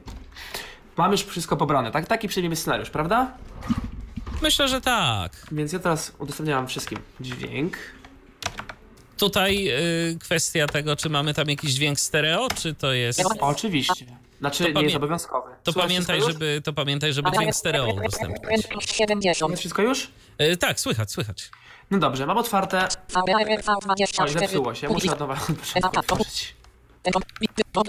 [0.96, 2.06] Mamy już wszystko pobrane, tak?
[2.06, 3.32] Taki przyjmiemy scenariusz, prawda?
[4.42, 5.32] Myślę, że tak.
[5.52, 7.76] Więc ja teraz udostępniam wszystkim dźwięk.
[9.18, 13.22] Tutaj y, kwestia tego, czy mamy tam jakiś dźwięk stereo, czy to jest...
[13.40, 14.06] Oczywiście.
[14.40, 15.50] Znaczy, nie pamię- jest obowiązkowy.
[15.64, 18.60] To pamiętaj, żeby, to pamiętaj, żeby dźwięk stereo udostępniać.
[18.80, 19.50] 70.
[19.50, 20.10] Jest wszystko już?
[20.42, 21.50] Y, tak, słychać, słychać.
[21.90, 22.88] No dobrze, mam otwarte.
[23.14, 24.38] Oj, V24.
[24.38, 25.34] zepsuło się, muszę od nowa
[25.98, 26.56] otworzyć.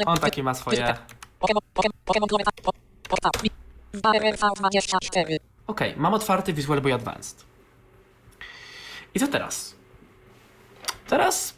[0.05, 0.95] On taki ma swoje...
[1.39, 2.51] Pokémon, Pokémon, Pokémon, Pokémon,
[3.09, 3.49] Pokémon,
[3.93, 5.37] Pokémon, V24.
[5.67, 7.45] Okej, mam otwarty Visual Boy Advanced.
[9.15, 9.75] I co teraz?
[11.07, 11.53] Teraz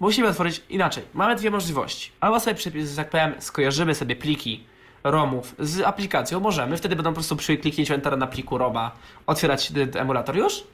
[0.00, 1.04] musimy otworzyć inaczej.
[1.14, 2.12] Mamy dwie możliwości.
[2.20, 4.66] Albo sobie, że tak powiem, skojarzymy sobie pliki
[5.04, 8.90] ROMów z aplikacją, możemy, wtedy będą po prostu przy kliknięciu Entera na pliku ROMa
[9.26, 10.64] otwierać y, emulator już.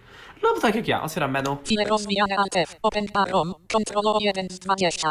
[0.43, 2.77] Lub tak jak ja, otwieram menu, File rozwijane Alt F.
[2.83, 3.55] Open Barom.
[3.73, 5.09] Control 1 z 20.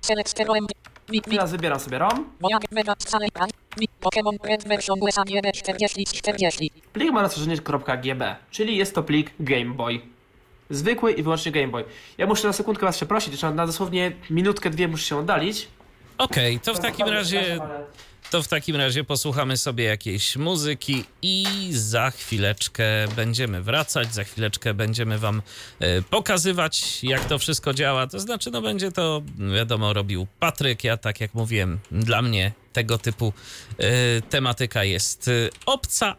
[0.00, 0.56] Select ROM.
[0.56, 0.66] Mi,
[1.10, 2.30] mi, teraz wybieram sobie ROM.
[2.40, 3.48] Wojak Mega Scale Plan.
[3.80, 6.70] Mi, Pokémon Red version USA 40 40.
[6.92, 7.56] Plik ma rozszerzenie
[8.02, 10.00] .gb, czyli jest to plik Game Boy.
[10.70, 11.84] Zwykły i wyłącznie Game Boy.
[12.18, 15.68] Ja muszę na sekundkę was przeprosić, jeszcze na dosłownie minutkę, dwie muszę się oddalić.
[16.18, 17.60] Okej, to w takim razie
[18.30, 22.84] To w takim razie posłuchamy sobie jakiejś muzyki i za chwileczkę
[23.16, 25.42] będziemy wracać, za chwileczkę będziemy wam
[25.78, 28.06] e, pokazywać, jak to wszystko działa.
[28.06, 29.22] To znaczy, no będzie to,
[29.54, 30.84] wiadomo, robił Patryk.
[30.84, 33.32] Ja, tak jak mówiłem, dla mnie tego typu
[33.78, 35.32] e, tematyka jest e,
[35.66, 36.16] obca.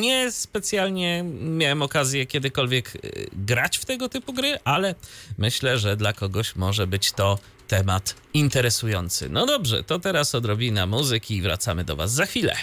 [0.00, 4.94] Nie specjalnie miałem okazję kiedykolwiek y, grać w tego typu gry, ale
[5.38, 9.28] myślę, że dla kogoś może być to temat interesujący.
[9.28, 12.56] No dobrze, to teraz odrobina muzyki i wracamy do Was za chwilę.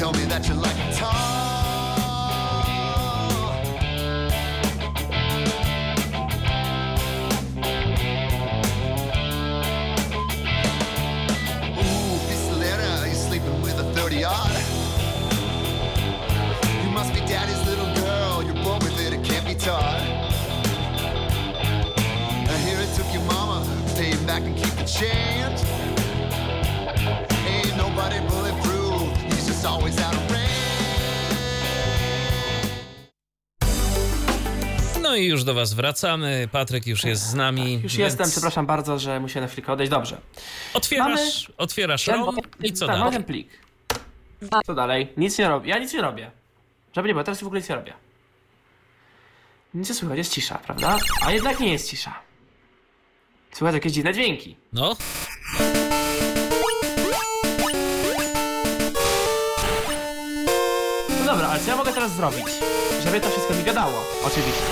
[0.00, 1.12] Tell me that you like it tall.
[11.76, 14.56] Ooh, pistolera, you're sleeping with a 30 odd.
[16.82, 20.00] You must be daddy's little girl, you're born with it, it can't be taught.
[22.48, 25.39] I hear it took your mama, pay him back and keep the change.
[29.70, 30.50] Always out of range.
[35.02, 36.48] No i już do Was wracamy.
[36.52, 37.72] Patryk już jest z nami.
[37.72, 39.90] Już więc jestem, przepraszam bardzo, że musiałem na chwilkę odejść.
[39.90, 40.20] Dobrze.
[40.74, 43.12] Otwierasz, otwierasz Ten- ROM i co tak, mam dalej?
[43.12, 43.48] ten plik.
[44.66, 45.12] Co dalej?
[45.16, 45.70] Nic nie robię.
[45.70, 46.30] Ja nic nie robię.
[46.96, 47.92] Żeby nie było, teraz w ogóle nic nie robię.
[49.74, 50.96] Nic nie słychać, jest cisza, prawda?
[51.26, 52.14] A jednak nie jest cisza.
[53.52, 54.56] Słychać jakieś dziwne dźwięki.
[54.72, 54.96] No,
[61.64, 62.46] co ja mogę teraz zrobić?
[63.04, 64.62] Żeby to wszystko mi gadało, oczywiście.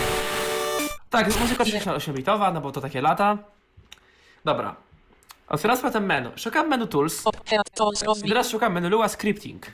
[1.10, 3.38] Tak, muzyka oczywiście 8-bitowa, no bo to takie lata.
[4.44, 4.76] Dobra.
[5.48, 6.30] Otwieram sobie ten menu.
[6.36, 7.22] Szukam menu Tools.
[8.24, 9.66] I teraz szukam menu Lua Scripting.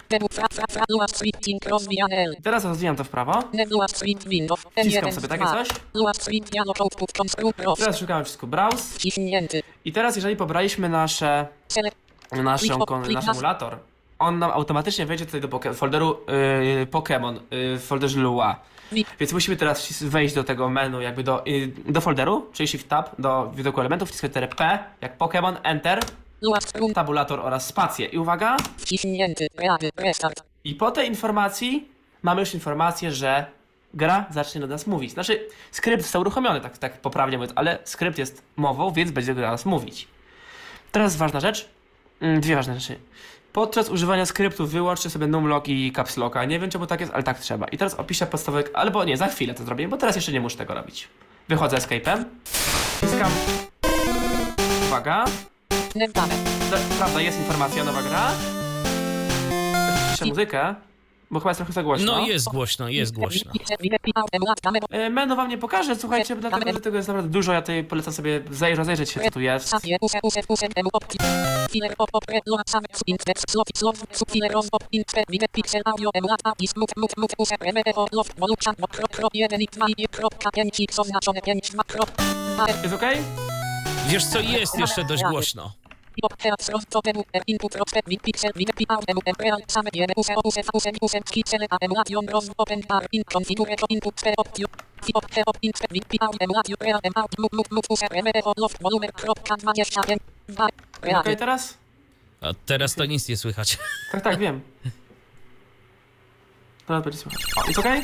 [2.38, 3.42] I teraz rozwijam to w prawo.
[4.82, 5.52] Wciskam M1 sobie takie 2.
[5.52, 5.68] coś.
[7.78, 8.98] Teraz szukamy wszystko Browse.
[9.84, 11.46] I teraz jeżeli pobraliśmy nasze,
[12.42, 12.66] naszą,
[13.14, 13.78] nasz na- emulator,
[14.18, 16.16] on nam automatycznie wejdzie tutaj do poke, folderu
[16.76, 18.60] yy, Pokémon, yy, w folderze Lua.
[19.20, 23.10] Więc musimy teraz wejść do tego menu, jakby do, yy, do folderu, czyli Shift Tab,
[23.18, 26.00] do widoku elementów, wciskać literę P, jak Pokémon, Enter,
[26.94, 28.06] tabulator oraz spację.
[28.06, 28.56] I uwaga.
[29.96, 30.42] Restart.
[30.64, 31.88] i po tej informacji
[32.22, 33.46] mamy już informację, że
[33.94, 35.12] gra zacznie do nas mówić.
[35.12, 39.40] Znaczy, skrypt został uruchomiony, tak, tak poprawnie mówiąc, ale skrypt jest mową, więc będzie do
[39.40, 40.08] nas mówić.
[40.92, 41.68] Teraz ważna rzecz.
[42.20, 42.98] Mm, Dwie ważne rzeczy.
[43.54, 46.44] Podczas używania skryptu wyłączcie sobie numlock i caps locka.
[46.44, 47.66] Nie wiem czemu tak jest, ale tak trzeba.
[47.66, 50.56] I teraz opiszę podstawowy, albo nie, za chwilę to zrobię, bo teraz jeszcze nie muszę
[50.56, 51.08] tego robić.
[51.48, 52.24] Wychodzę escape'em.
[52.96, 53.32] Wciskam.
[54.86, 55.24] Uwaga.
[56.98, 58.30] Prawda, jest informacja, nowa gra.
[60.12, 60.74] Ciszę muzykę,
[61.30, 62.12] bo chyba jest trochę za głośno.
[62.20, 63.52] no jest głośno, jest głośno.
[64.90, 67.52] E, Menu wam nie pokażę, słuchajcie, dlatego, że tego jest naprawdę dużo.
[67.52, 69.68] Ja tutaj polecam sobie zaj- rozejrzeć się, co tu jest.
[82.82, 83.18] Jest okej?
[84.08, 85.72] Wiesz co, jest jeszcze dość głośno.
[101.02, 101.36] Okej ready.
[101.36, 101.78] teraz?
[102.40, 103.78] A teraz to nic nie słychać.
[104.12, 104.60] Tak, tak, wiem.
[106.86, 107.42] Teraz będzie słychać.
[107.56, 108.02] O, jest okej?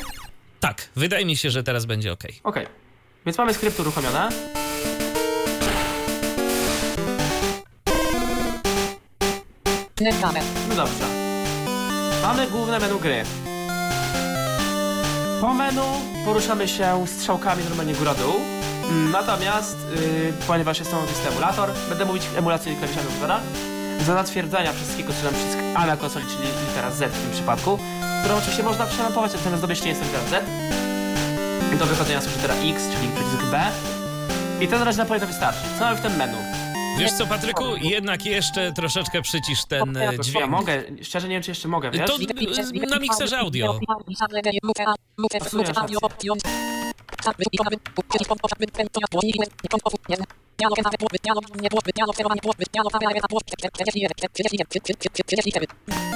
[0.59, 2.23] Tak, wydaje mi się, że teraz będzie ok.
[2.43, 2.67] Okej.
[3.25, 4.29] Więc mamy skrypty uruchomione.
[10.69, 11.05] No dobrze.
[12.21, 13.23] Mamy główne menu gry.
[15.41, 15.81] Po menu
[16.25, 18.33] poruszamy się strzałkami normalnie góra-dół.
[19.11, 20.97] Natomiast, yy, ponieważ jest to
[21.31, 23.39] emulator, będę mówić emulacji klawiszami używana.
[24.05, 27.79] Za zatwierdzania wszystkiego trzymam przycisk A na konsoli, czyli litera Z w tym przypadku,
[28.23, 30.45] którą oczywiście można przelampować, natomiast domyślnie jest litera Z.
[31.79, 33.61] Do wychodzenia służy litera X, czyli przycisk B.
[34.61, 35.61] I ten razie na pewno wystarczy.
[35.79, 36.60] Co mamy w tym menu?
[36.99, 37.63] Wiesz co, Patryku?
[37.75, 40.47] Jednak jeszcze troszeczkę przycisz ten e, Ja dźwięk.
[40.49, 42.07] mogę, szczerze nie wiem czy jeszcze mogę, wiesz?
[42.07, 43.79] To y, na mikserze audio.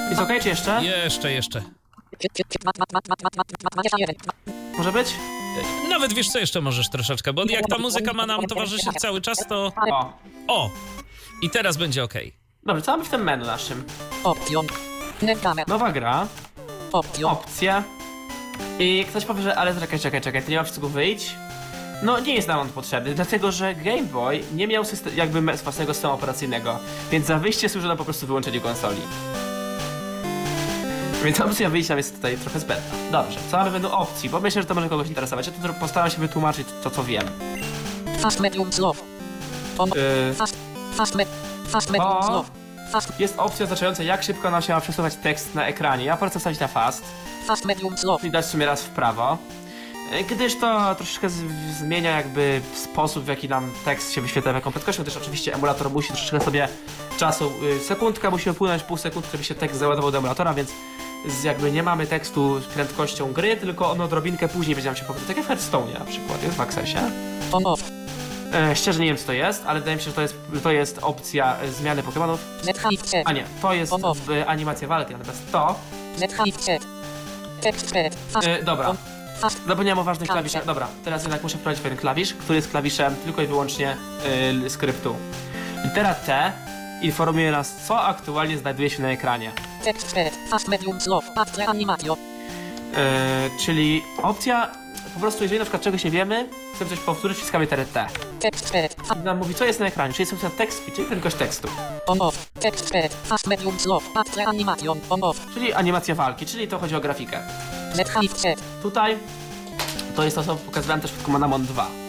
[0.09, 0.81] Jest okej czy jeszcze?
[0.83, 1.63] Jeszcze, jeszcze.
[4.77, 5.07] Może być?
[5.89, 9.37] Nawet wiesz co jeszcze możesz troszeczkę, bo jak ta muzyka ma nam towarzyszyć cały czas,
[9.49, 9.71] to...
[9.91, 10.13] O.
[10.47, 10.69] O!
[11.41, 12.13] I teraz będzie ok.
[12.63, 13.83] Dobrze, co mamy w tym menu naszym?
[14.23, 14.67] Option.
[15.67, 16.27] Nowa gra,
[16.91, 17.31] Option.
[17.31, 17.83] opcje.
[18.79, 21.35] I ktoś powie, że ale czekaj, czekaj, czekaj, to nie ma wszystkiego wyjść.
[22.03, 25.93] No nie jest nam on potrzebny, dlatego że Game Boy nie miał system, jakby własnego
[25.93, 26.79] systemu operacyjnego,
[27.11, 29.01] więc za wyjście służy nam po prostu wyłączenie konsoli.
[31.25, 32.91] Więc opcja wyjścia jest tutaj trochę zbędna.
[33.11, 35.47] Dobrze, co mamy w menu opcji, bo myślę, że to może kogoś interesować.
[35.47, 37.23] Ja to postaram się wytłumaczyć to, co wiem.
[38.19, 39.03] Fast medium slow.
[39.79, 40.55] Yy, Fast.
[40.95, 41.17] Fast.
[41.67, 42.51] Fast medium slow.
[42.91, 43.19] Fast.
[43.19, 46.05] jest opcja oznaczająca, jak szybko nam się ma przesuwać tekst na ekranie.
[46.05, 47.03] Ja polecam stawić na fast.
[47.47, 48.23] Fast medium slow.
[48.23, 49.37] i dać w sumie raz w prawo.
[50.11, 51.27] E, Gdyż to troszeczkę
[51.79, 55.89] zmienia jakby sposób, w jaki nam tekst się wyświetla, w jaką prędkością, też oczywiście emulator
[55.89, 56.67] musi troszeczkę sobie
[57.17, 60.71] czasu, y, sekundka musi upłynąć, pół sekundki, żeby się tekst załadował do emulatora, więc
[61.27, 65.05] z, jakby nie mamy tekstu z prędkością gry, tylko on odrobinkę później będzie nam się
[65.05, 66.97] pokazać, tak jak w Hearthstone na przykład, jest w Accessie.
[67.51, 67.83] On off.
[68.53, 70.71] E, szczerze nie wiem co to jest, ale wydaje mi się, że to jest, to
[70.71, 72.37] jest opcja e, zmiany Pokémonów.
[73.25, 73.93] A nie, to jest
[74.47, 75.75] animacja walki, natomiast to...
[78.43, 78.95] E, dobra.
[79.67, 80.65] Zapomniałem o ważnych klawiszach.
[80.65, 83.97] Dobra, teraz jednak muszę wprowadzić pewien klawisz, który jest klawiszem tylko i wyłącznie
[84.65, 85.15] y, skryptu.
[85.83, 86.51] Litera T
[87.01, 89.51] informuje nas, co aktualnie znajduje się na ekranie.
[93.57, 94.71] Y, czyli opcja,
[95.13, 98.07] po prostu jeżeli na przykład czegoś nie wiemy, chcemy coś powtórzyć, wciskamy literę T.
[99.15, 101.67] I nam mówi, co jest na ekranie, czyli jest opcja tekst, czyli prędkość tekstu.
[102.07, 102.49] On off.
[102.59, 103.13] Text spread.
[103.13, 104.03] Fast medium slow.
[104.15, 104.99] After animation.
[105.09, 105.37] On off.
[105.53, 107.39] Czyli animacja walki, czyli to chodzi o grafikę.
[107.93, 108.61] Z.
[108.81, 109.17] Tutaj
[110.15, 112.04] to jest to, co pokazywałem też w Commandamon 2.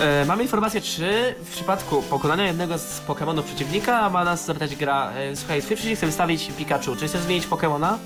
[0.00, 5.12] E, mamy informację, czy w przypadku pokonania jednego z Pokémonów przeciwnika ma nas zapytać gra,
[5.12, 7.96] e, słuchaj, twój przeciwnik chce wystawić Pikachu, czy chcesz zmienić Pokémona?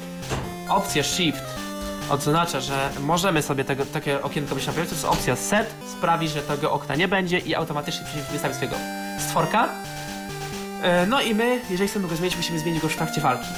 [0.68, 1.42] Opcja Shift
[2.10, 6.42] oznacza, że możemy sobie tego, takie okienko być naprawić, to jest opcja Set, sprawi, że
[6.42, 8.76] tego okna nie będzie i automatycznie przeciwnik wystawi swojego
[9.28, 9.68] stworka.
[10.82, 13.48] E, no i my, jeżeli chcemy go zmienić, musimy zmienić go w trakcie walki.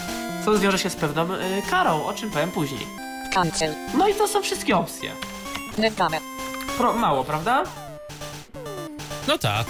[0.45, 2.87] Co zwiąże się z pewną e, karą, o czym powiem później.
[3.35, 3.75] Cancel.
[3.99, 5.11] No i to są wszystkie opcje.
[5.79, 6.19] Nerdame.
[6.79, 7.65] Pro, mało, prawda?
[9.29, 9.67] No tak,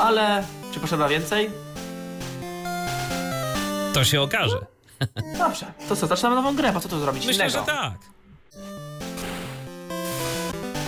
[0.00, 1.50] Ale czy potrzeba więcej?
[3.94, 4.66] to się okaże.
[5.38, 5.66] Dobrze.
[5.88, 7.60] To co, zaczynamy nową grę, po co tu zrobić Myślę, innego?
[7.66, 7.92] że tak.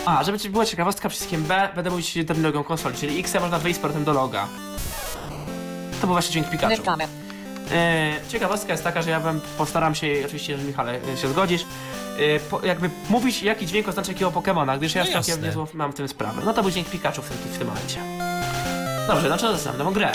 [0.07, 3.79] A, żeby ci była ciekawostka, przyciskiem B będę mówić terminologią konsoli, czyli X można wyjść
[3.79, 4.49] z portem do loga.
[6.01, 6.83] To był właśnie dźwięk Pikachu.
[7.73, 11.62] E, ciekawostka jest taka, że ja bym postaram się, oczywiście, jeżeli Michale e, się zgodzisz,
[12.19, 15.47] e, po, jakby mówić jaki dźwięk oznacza jakiego Pokemona, gdyż ja No całkiem jasne.
[15.47, 16.43] niezłą mam w tym sprawę.
[16.45, 18.01] No to był dźwięk Pikachu w tym, w tym momencie.
[19.09, 20.12] Dobrze, no to zaczynamy nową grę.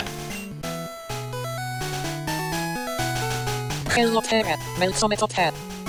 [3.88, 4.20] Hello.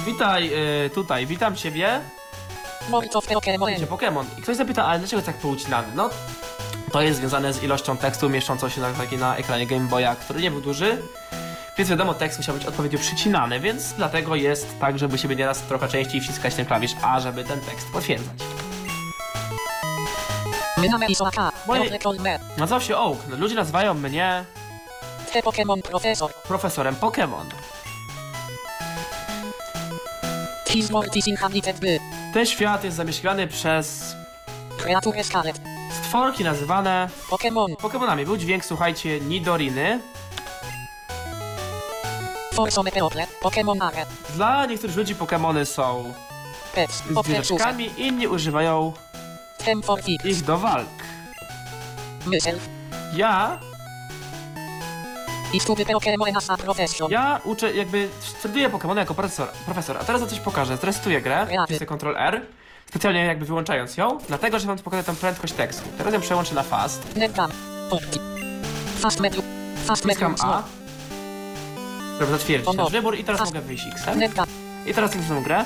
[0.05, 0.51] Witaj
[0.85, 1.99] e, tutaj, witam ciebie.
[3.35, 3.65] Pokémon.
[3.65, 4.25] Będzie Pokémon.
[4.39, 5.87] I ktoś zapyta, ale dlaczego tak poucinany?
[5.95, 6.09] No,
[6.91, 8.89] to jest związane z ilością tekstu mieszczącą się na,
[9.19, 10.97] na ekranie Game Boya, który nie był duży.
[11.77, 15.87] Więc wiadomo, tekst musiał być odpowiednio przycinany, więc dlatego jest tak, żeby sobie nieraz trochę
[15.87, 18.33] częściej wciskać ten klawisz A, żeby ten tekst potwierdzać.
[21.67, 21.99] Moje-.
[22.57, 23.17] Nazwał się Oak.
[23.37, 24.45] Ludzie nazywają mnie
[25.33, 26.33] Te Pokémon Profesor.
[26.33, 27.45] profesorem Pokémon.
[32.33, 34.15] Ten świat jest zamieszkiwany przez
[34.77, 35.61] Creature Scarlet.
[36.03, 37.75] stworki nazywane Pokémon.
[37.75, 38.25] Pokémonami.
[38.25, 39.99] Był dźwięk, słuchajcie, Nidoriny.
[44.35, 46.13] Dla niektórych ludzi Pokémony są
[47.43, 48.93] zwierzaczkami, inni używają
[50.25, 50.87] ich do walk.
[53.15, 53.59] Ja.
[57.11, 60.77] Ja uczę, jakby studiuję Pokémony jako profesor, profesor, a teraz ja coś pokażę.
[60.77, 61.65] Stresuję grę, Ja.
[61.65, 62.41] wcisnę Ctrl R,
[62.89, 65.83] specjalnie jakby wyłączając ją, dlatego, że wam pokażę tam prędkość tekstu.
[65.97, 67.01] Teraz ją przełączę na fast,
[70.15, 70.63] wciskam A,
[72.19, 74.05] żeby zatwierdzić nasz wybór i teraz mogę wyjść X.
[74.15, 74.47] Nedam.
[74.85, 75.65] I teraz kliknę grę.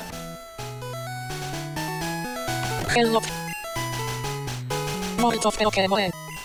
[2.88, 3.20] Hello.
[5.18, 6.00] Molto Pokemon.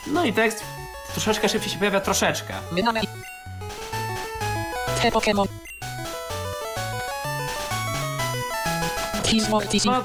[0.07, 0.63] No i tekst
[1.11, 2.53] troszeczkę szybciej się pojawia, troszeczkę.
[5.11, 5.47] Pokemon.
[9.85, 10.03] No.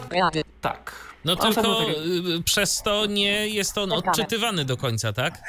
[0.61, 1.08] Tak.
[1.29, 1.83] No to tylko
[2.37, 5.41] y, przez to nie jest on odczytywany do końca, tak?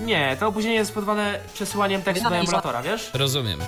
[0.00, 3.10] Nie, to opóźnienie jest spowodowane przesyłaniem tekstu do emulatora, wiesz?
[3.14, 3.60] Rozumiem.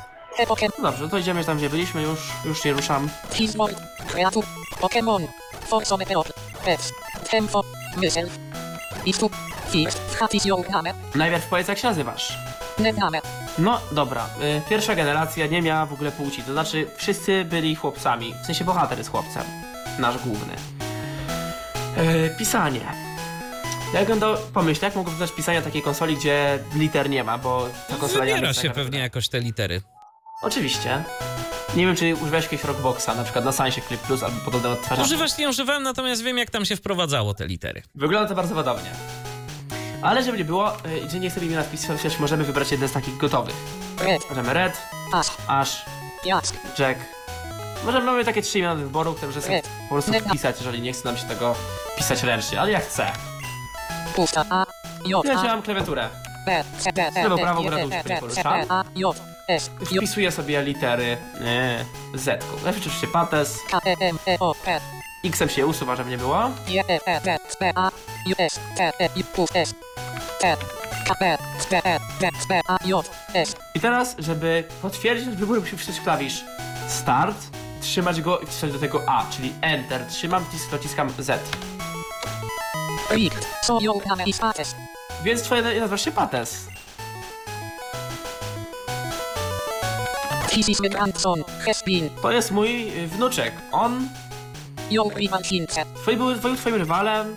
[0.78, 3.08] No dobrze, to idziemy tam, gdzie byliśmy, już, już nie ruszam.
[4.08, 4.44] Kreatur.
[4.80, 5.26] Pokemon.
[5.66, 6.26] Force Meteor.
[6.64, 6.92] Pets.
[7.30, 7.62] Tempo.
[7.96, 8.38] Myself.
[9.06, 9.30] I tu.
[9.70, 9.96] Fix.
[10.18, 10.94] Hatis your name.
[11.14, 12.38] Najpierw powiedz, jak się nazywasz.
[13.58, 18.34] No dobra, y, pierwsza generacja nie miała w ogóle płci, to znaczy wszyscy byli chłopcami,
[18.42, 19.42] w sensie bohater jest chłopcem,
[19.98, 20.81] nasz główny.
[21.98, 22.80] Y, pisanie.
[23.94, 24.38] Jak on do...
[24.54, 28.30] Pomyśl, jak mogę wyglądać pisanie takiej konsoli, gdzie liter nie ma, bo ta konsola nie
[28.30, 29.82] ma Wybiera nic się pewnie jakoś te litery.
[30.42, 31.04] Oczywiście.
[31.76, 35.06] Nie wiem, czy używałeś jakiegoś Rockboxa, na przykład na Sensie Clip Plus albo podobne odtwarzacze.
[35.06, 37.82] Używać nie używałem, natomiast wiem jak tam się wprowadzało te litery.
[37.94, 38.90] Wygląda to bardzo podobnie.
[40.02, 40.72] Ale żeby nie było,
[41.08, 43.54] że nie chcemy imiona wpisywać, możemy wybrać jeden z takich gotowych.
[44.00, 44.22] Red.
[44.28, 44.72] Możemy Red.
[45.48, 45.84] Ash,
[46.78, 47.21] Jack.
[47.84, 50.92] Możemy mamy takie trzy imiona do wyboru, które możemy sobie po prostu wpisać, jeżeli nie
[50.92, 51.54] chce nam się tego
[51.96, 53.12] pisać ręcznie, ale ja chcę.
[54.14, 54.44] Pusta.
[54.50, 54.66] A.
[55.06, 55.24] J.
[55.24, 55.42] Ja A.
[55.44, 56.08] mam klawiaturę.
[56.46, 56.64] B.
[56.78, 56.92] C.
[56.92, 57.02] D.
[57.16, 57.22] E.
[57.22, 58.42] Lewo, prawo, E, góra, D, dół, D, tutaj poruszam.
[58.42, 58.50] C.
[58.50, 58.84] D, A.
[58.94, 59.16] J.
[59.48, 59.70] S.
[59.80, 59.98] J.
[59.98, 62.44] Wpisuję sobie litery e, Z.
[62.44, 62.54] -ku.
[62.64, 63.58] Najpierw oczywiście pates.
[63.70, 63.78] K.
[63.86, 63.96] E.
[64.00, 64.18] M.
[64.26, 64.38] E.
[64.38, 64.54] O.
[64.54, 64.80] P.
[65.24, 66.50] X-em się usuwa, żeby nie było.
[66.68, 66.90] J.
[66.90, 66.98] E.
[67.06, 67.20] E.
[67.20, 67.36] D.
[67.48, 67.72] C.
[67.74, 67.90] A.
[68.26, 68.40] J.
[68.40, 68.60] S.
[68.76, 68.92] T.
[68.98, 69.08] E.
[69.16, 69.24] I.
[69.24, 69.50] Plus.
[69.54, 69.74] S.
[70.40, 70.56] T.
[71.08, 71.14] K.
[71.20, 71.38] E.
[71.58, 71.84] C.
[71.84, 71.98] E.
[72.20, 72.28] D.
[72.48, 72.60] C.
[72.68, 72.78] A.
[72.84, 73.10] J.
[73.34, 73.56] S.
[73.74, 76.44] I teraz, żeby potwierdzić nasz wybór, musimy wcisnąć klawisz
[76.88, 77.36] Start,
[77.82, 80.06] trzymać go i wcisnąć do tego A, czyli Enter.
[80.06, 81.42] Trzymam, dociskam Z.
[85.24, 86.66] Więc twoje nazywasz się Pates.
[90.48, 91.44] This is my grandson.
[91.66, 92.10] Has been.
[92.22, 93.54] To jest mój y, wnuczek.
[93.72, 94.08] On,
[94.90, 95.84] Your rival Hince.
[96.02, 97.36] twój był, był twoim rywalem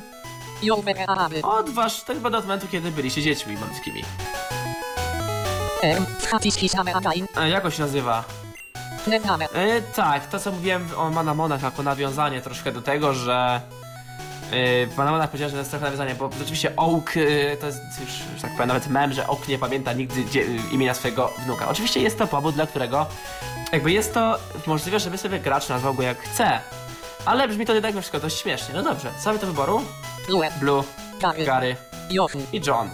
[0.62, 0.80] Your
[1.43, 4.04] od wasz, tak chyba do momentu, kiedy byliście dziećmi malutkimi.
[5.82, 6.06] M.
[6.32, 7.28] Hatis his name again.
[7.38, 8.24] E, jak on się nazywa?
[9.53, 13.62] E, tak, to co mówiłem o Manamonach jako nawiązanie troszkę do tego, że
[14.51, 17.80] e, w Manamonach powiedziałem, że to jest trochę nawiązanie, bo rzeczywiście Oak e, to jest
[18.01, 21.68] już, że tak powiem, nawet mem, że Oak nie pamięta nigdy dzie- imienia swojego wnuka.
[21.70, 23.06] Oczywiście jest to powód, dla którego
[23.72, 26.60] jakby jest to możliwe, żeby sobie gracz nazwał go jak chce.
[27.26, 28.74] Ale brzmi to jednak mimo wszystko dość śmiesznie.
[28.76, 29.82] No dobrze, co mamy do wyboru?
[30.28, 30.49] Blue.
[30.60, 30.84] Blue,
[31.22, 31.45] Gary.
[31.45, 31.76] Gary
[32.10, 32.45] Jochen.
[32.53, 32.89] i John.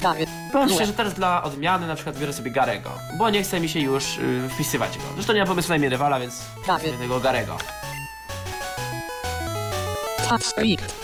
[0.00, 0.26] Gary.
[0.52, 3.80] Powiem szczerze, teraz dla odmiany na przykład biorę sobie Garego, bo nie chce mi się
[3.80, 5.04] już y, wpisywać go.
[5.14, 6.34] Zresztą nie mam pomysłu na imię rywala, więc
[6.80, 7.56] wpiszę tego Garego.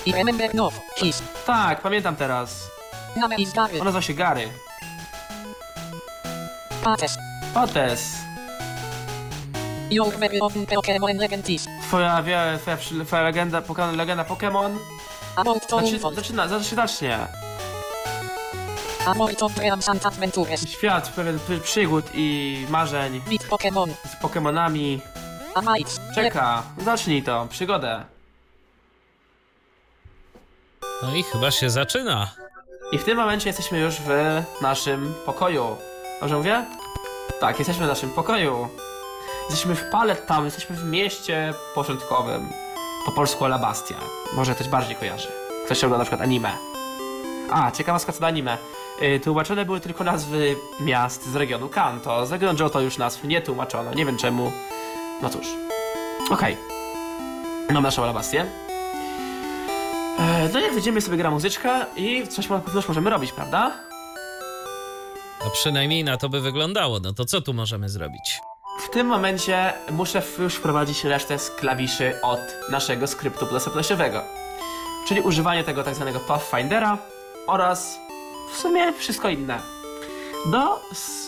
[0.06, 0.70] I remember no.
[0.96, 1.22] His.
[1.46, 2.62] Tak, pamiętam teraz.
[3.16, 3.78] Name is Gary.
[3.80, 4.48] On nazywa się Gary.
[6.84, 7.16] Pates.
[7.54, 8.12] Pates,
[9.90, 11.66] Your very own Pokemon legendis.
[11.88, 13.62] twoja, wie, twoja, przy- twoja legenda,
[13.96, 14.76] legenda Pokémon
[15.68, 16.16] to zaczy, Unfold.
[16.16, 17.18] zaczyna, zacznie, zacznie.
[20.66, 23.90] Świat pełen przy- przygód i marzeń Pokemon.
[23.90, 24.98] z Pokémonami.
[25.54, 26.00] Amites.
[26.14, 28.04] Czeka, zacznij to, przygodę.
[31.02, 32.30] No i chyba się zaczyna.
[32.92, 35.76] I w tym momencie jesteśmy już w naszym pokoju.
[36.20, 36.64] Dobrze mówię?
[37.40, 38.68] Tak, jesteśmy w naszym pokoju.
[39.50, 42.48] Jesteśmy w Pallet Town, jesteśmy w mieście porządkowym.
[43.06, 43.94] Po polsku Alabastia.
[44.34, 45.28] Może ktoś bardziej kojarzy.
[45.64, 46.56] Ktoś ogląda na przykład anime.
[47.50, 48.58] A, ciekawostka co do anime.
[49.00, 52.26] Yy, tłumaczone były tylko nazwy miast z regionu Kanto.
[52.26, 53.94] Z regionu Johto już nazw nie tłumaczono.
[53.94, 54.52] Nie wiem czemu.
[55.22, 55.46] No cóż.
[56.30, 56.56] Okej.
[57.70, 58.46] Mam naszą Alabastię.
[60.18, 63.72] E, No jak wyjdziemy sobie gra muzyczka i coś, coś możemy robić, prawda?
[65.44, 67.00] No przynajmniej na to by wyglądało.
[67.00, 68.40] No to co tu możemy zrobić?
[68.80, 72.40] W tym momencie muszę już wprowadzić resztę z klawiszy od
[72.70, 74.22] naszego skryptu dostępnościowego.
[75.08, 76.98] Czyli używanie tego tak zwanego Pathfindera
[77.46, 77.98] oraz
[78.52, 79.58] w sumie wszystko inne.
[80.46, 80.80] Do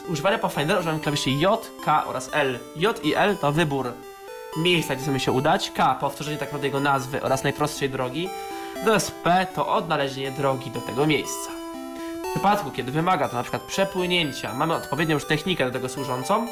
[0.08, 2.58] używania Pathfindera używamy klawiszy J, K oraz L.
[2.76, 3.92] J i L to wybór
[4.56, 5.70] miejsca, gdzie chcemy się udać.
[5.70, 8.28] K powtórzenie tak naprawdę jego nazwy oraz najprostszej drogi.
[8.76, 11.50] Natomiast P to odnalezienie drogi do tego miejsca.
[12.24, 16.46] W przypadku, kiedy wymaga to na przykład przepłynięcia, mamy odpowiednią już technikę do tego służącą,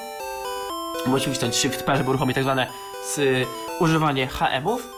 [1.06, 2.66] musimy wcisnąć Shift P, żeby uruchomić tak zwane
[3.80, 4.88] używanie HM-ów.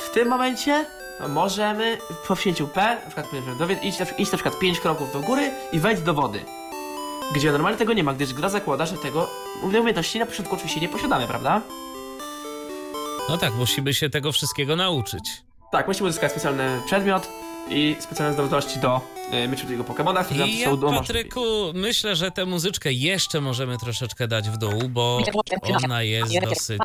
[0.00, 0.86] W tym momencie
[1.20, 1.98] no, możemy
[2.28, 3.26] po wcięciu P, na przykład
[3.58, 6.44] dowie- iść, na przykład- iść na przykład 5 kroków do góry i wejść do wody.
[7.34, 9.30] Gdzie normalnie tego nie ma, gdyż gra zakłada, że tego
[9.62, 11.60] umiejętności na początku oczywiście nie posiadamy, prawda?
[13.28, 15.42] No tak, musimy się tego wszystkiego nauczyć.
[15.72, 17.28] Tak, musimy uzyskać specjalny przedmiot
[17.70, 19.00] i specjalne zdolności do
[19.44, 20.76] y, mycia tego Pokemona, I ja.
[20.76, 21.40] Patryku,
[21.74, 25.18] myślę, że tę muzyczkę jeszcze możemy troszeczkę dać w dół, bo
[25.84, 26.80] ona jest dosyć...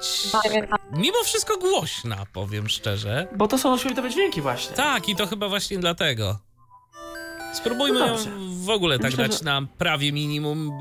[0.92, 3.28] Mimo wszystko głośna, powiem szczerze.
[3.36, 4.76] Bo to są światowe dźwięki właśnie.
[4.76, 6.40] Tak, i to chyba właśnie dlatego.
[7.54, 8.16] Spróbujmy No ją
[8.66, 10.80] w ogóle tak Myślę, dać że- na prawie minimum.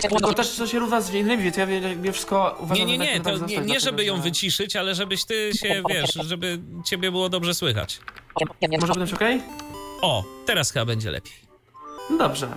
[0.00, 1.66] Tylko też to się równa z innymi, więc ja
[2.02, 4.20] nie wszystko Nie, uważam nie, za nie, tak, to tak nie, zostać, nie żeby ją
[4.20, 8.00] wyciszyć, ale żebyś ty się, wiesz, żeby ciebie było dobrze słychać.
[8.80, 9.42] Może być okej?
[10.02, 11.32] O, teraz chyba będzie lepiej.
[12.10, 12.48] No dobrze.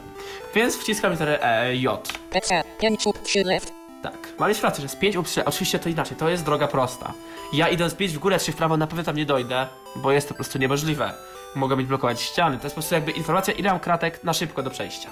[0.56, 2.20] Więc wciskam literę E, J.
[2.32, 3.74] PC, 5 lub 3 left.
[4.04, 4.48] Tak.
[4.48, 7.14] Mieć rację, że z 5 3, oczywiście to inaczej, to jest droga prosta.
[7.54, 10.28] Ja idąc 5 w górę czy w prawo na pewno tam nie dojdę, bo jest
[10.28, 11.14] to po prostu niemożliwe.
[11.56, 12.58] Mogę mieć blokować ściany.
[12.58, 15.10] To jest po prostu jakby informacja, ile mam kratek na szybko do przejścia.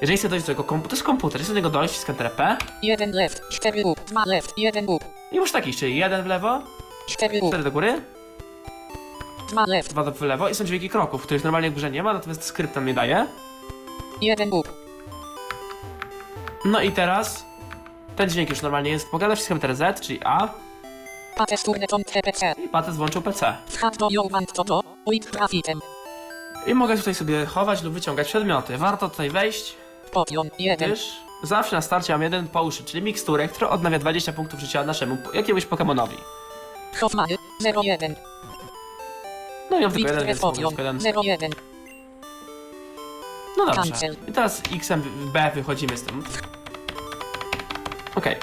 [0.00, 2.56] Jeżeli chcę dojść do tego komputera, to jest komputer, chcę do niego dojść, literę P
[2.82, 6.62] 1 left, 4 lub 2 left, 1 lub i już taki, czyli jeden w lewo,
[7.06, 8.02] 4 lub 4 do góry,
[9.48, 12.14] 2 left, 2 w lewo i są dźwięki kroków, których normalnie w grze nie ma,
[12.14, 13.26] natomiast skrypt nam nie daje.
[14.20, 14.68] 1 lub
[16.64, 17.44] No i teraz
[18.16, 20.48] ten dźwięk już normalnie jest pogada, wciskam literę Z, czyli A
[21.88, 22.54] tą PC.
[22.64, 23.56] i patent włączył PC.
[23.66, 24.80] Wchad do Jowan to do,
[25.10, 25.80] with grafitem.
[26.66, 28.78] I mogę tutaj sobie chować lub wyciągać przedmioty.
[28.78, 29.76] Warto tutaj wejść,
[30.12, 30.90] Potion 1.
[30.90, 35.16] gdyż zawsze na starcie mam jeden potion, czyli miksturę, która odnawia 20 punktów życia naszemu
[35.34, 36.16] jakiemuś Pokemonowi.
[37.00, 37.26] Hoffman
[37.84, 38.14] 01.
[39.70, 40.98] No i mam tylko jeden, Victor więc tylko jeden.
[41.24, 41.52] 01.
[43.56, 43.82] No dobrze.
[43.82, 44.16] Cancel.
[44.28, 45.02] I teraz X-em
[45.32, 46.24] B wychodzimy z tym.
[48.14, 48.36] Okej.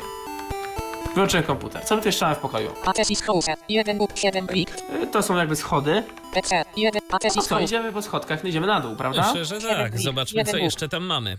[1.14, 1.86] Wyłączyłem komputer.
[1.86, 2.72] Co my tu jeszcze mamy w pokoju?
[2.86, 4.78] Atesis House 1 lub 7 brick.
[5.04, 6.04] Y, To są jakby schody.
[6.34, 7.02] PC 1.
[7.12, 7.64] No co, House.
[7.64, 9.28] idziemy po schodkach, no idziemy na dół, prawda?
[9.34, 10.00] Myślę, że tak.
[10.00, 11.38] Zobaczmy, co jeszcze tam mamy.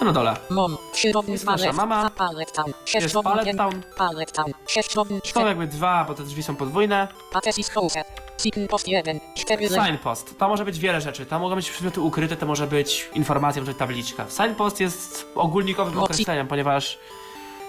[0.00, 0.36] Jestem na dole.
[0.50, 0.76] Mom.
[0.94, 1.76] Środny Jest 2 nasza left.
[1.76, 2.10] mama.
[2.10, 2.66] Pallet Town.
[2.94, 3.82] Jest 6 Pallet Town.
[3.96, 4.52] Pallet Town.
[4.66, 5.48] 6 Są 4.
[5.48, 7.08] jakby dwa, bo te drzwi są podwójne.
[7.34, 7.94] Atesis House.
[8.38, 9.20] Sign post 1.
[9.36, 9.86] 4 left.
[9.86, 10.38] Signpost.
[10.38, 11.26] To może być wiele rzeczy.
[11.26, 14.26] To mogą być przedmioty ukryte, to może być informacja, może być tabliczka.
[14.28, 16.98] Signpost jest ogólnikowym Moci- określeniem, ponieważ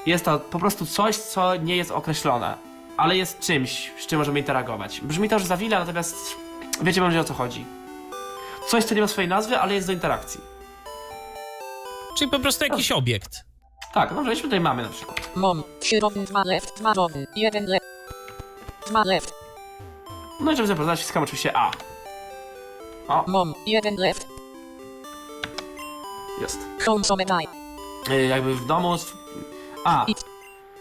[0.05, 2.57] jest to po prostu coś, co nie jest określone,
[2.97, 5.01] ale jest czymś, z czym możemy interagować.
[5.01, 6.15] Brzmi to już za wiele, natomiast
[6.81, 7.65] wiecie może o co chodzi.
[8.67, 10.50] Coś, co nie ma swojej nazwy, ale jest do interakcji.
[12.17, 13.31] Czyli po prostu jakiś obiekt.
[13.93, 15.29] Tak, dobrze, jeśli tutaj mamy na przykład.
[15.35, 15.63] Mom.
[15.81, 16.77] Środny 2 left.
[16.79, 17.27] 2 rodny.
[17.35, 17.85] 1 left.
[18.87, 19.33] 2 left.
[20.39, 21.71] No i żeby zapoznać, wciskam oczywiście A.
[23.07, 23.53] O, Mom.
[23.65, 24.27] 1 left.
[26.41, 26.59] jest.
[26.79, 27.47] Chromosome die.
[28.15, 28.97] Yy, jakby w domu...
[28.97, 29.13] z-
[29.85, 30.05] A.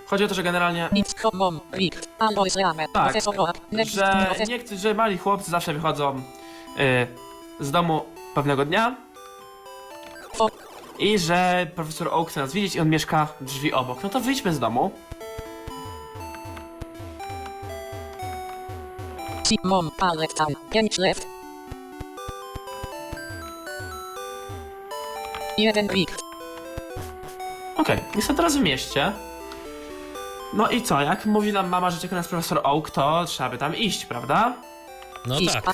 [0.06, 0.88] Chodzi o to, że generalnie...
[0.92, 1.60] Nic mom.
[1.72, 1.96] Rick.
[2.18, 2.86] Albo Islamę.
[2.92, 3.58] Tak, Profesor Roab.
[3.72, 3.92] Next.
[3.94, 4.48] że Profesor.
[4.48, 6.22] niektórzy, że mali chłopcy zawsze wychodzą
[6.78, 7.06] y,
[7.64, 8.04] z domu
[8.34, 8.96] pewnego dnia
[10.38, 10.48] Fo-
[11.00, 14.02] i że profesor Oak chce nas widzieć i on mieszka drzwi obok.
[14.02, 14.90] No to wyjdźmy z domu.
[19.48, 19.56] Si.
[19.64, 19.90] Mom.
[19.98, 20.54] Pallet Town.
[20.70, 21.26] 5 left.
[25.58, 26.18] 1 Rick.
[27.76, 29.12] Okej, jestem teraz w mieście.
[30.52, 33.58] No i co, jak mówi nam mama, że czeka nas profesor Oak, to trzeba by
[33.58, 34.54] tam iść, prawda?
[35.26, 35.64] No tak.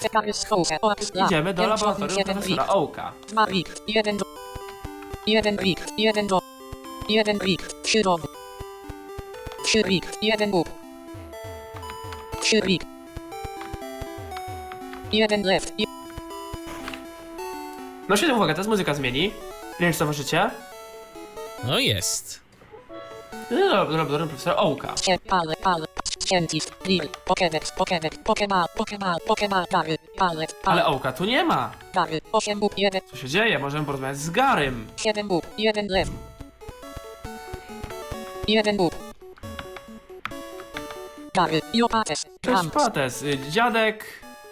[0.82, 1.26] Oaks dla.
[1.26, 2.56] Idziemy do 5 laboratorium 1 Rick.
[2.56, 3.12] profesora Oaka.
[3.28, 3.70] 2 Rick.
[3.88, 4.18] 1
[5.26, 5.80] 1 Rick.
[5.98, 6.40] 1 do.
[7.08, 7.62] 1 Rick.
[7.82, 8.16] 3 do.
[9.64, 10.06] 3 Rick.
[10.22, 10.70] 1 up.
[12.40, 12.84] 3 Rick.
[15.12, 15.72] 1 left.
[18.08, 19.22] No świetnie, uwaga, teraz muzyka zmieni.
[19.22, 19.32] Nie
[19.80, 20.50] wiem, czy zauważycie.
[21.64, 22.40] No jest.
[23.50, 24.94] No, do laboratorium profesora Oaka.
[24.94, 25.86] Scie- Pale, pale.
[26.24, 26.72] Scientist.
[26.84, 27.08] Lil.
[27.24, 27.72] Pokédex.
[27.76, 28.18] Pokédex.
[28.24, 28.64] Pokemon.
[28.76, 29.16] Pokemon.
[29.26, 29.64] Pokemon.
[30.16, 30.30] Gary.
[30.36, 30.56] Pallet.
[30.64, 30.86] Ale.
[30.86, 31.70] Oaka tu nie ma.
[31.94, 32.20] Gary.
[32.32, 32.74] 8 up.
[32.76, 33.00] 1.
[33.10, 33.58] Co się dzieje?
[33.58, 34.86] Możemy porozmawiać z Garym.
[34.96, 35.46] 7 up.
[35.58, 36.12] 1 left.
[38.48, 38.96] 1 up.
[41.34, 41.60] Gary.
[42.40, 42.70] Cześć.
[42.72, 43.22] Pates.
[43.22, 44.04] Y, Dziadek...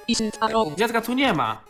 [0.08, 0.78] Isn't around.
[0.78, 1.60] Dziadka tu nie ma.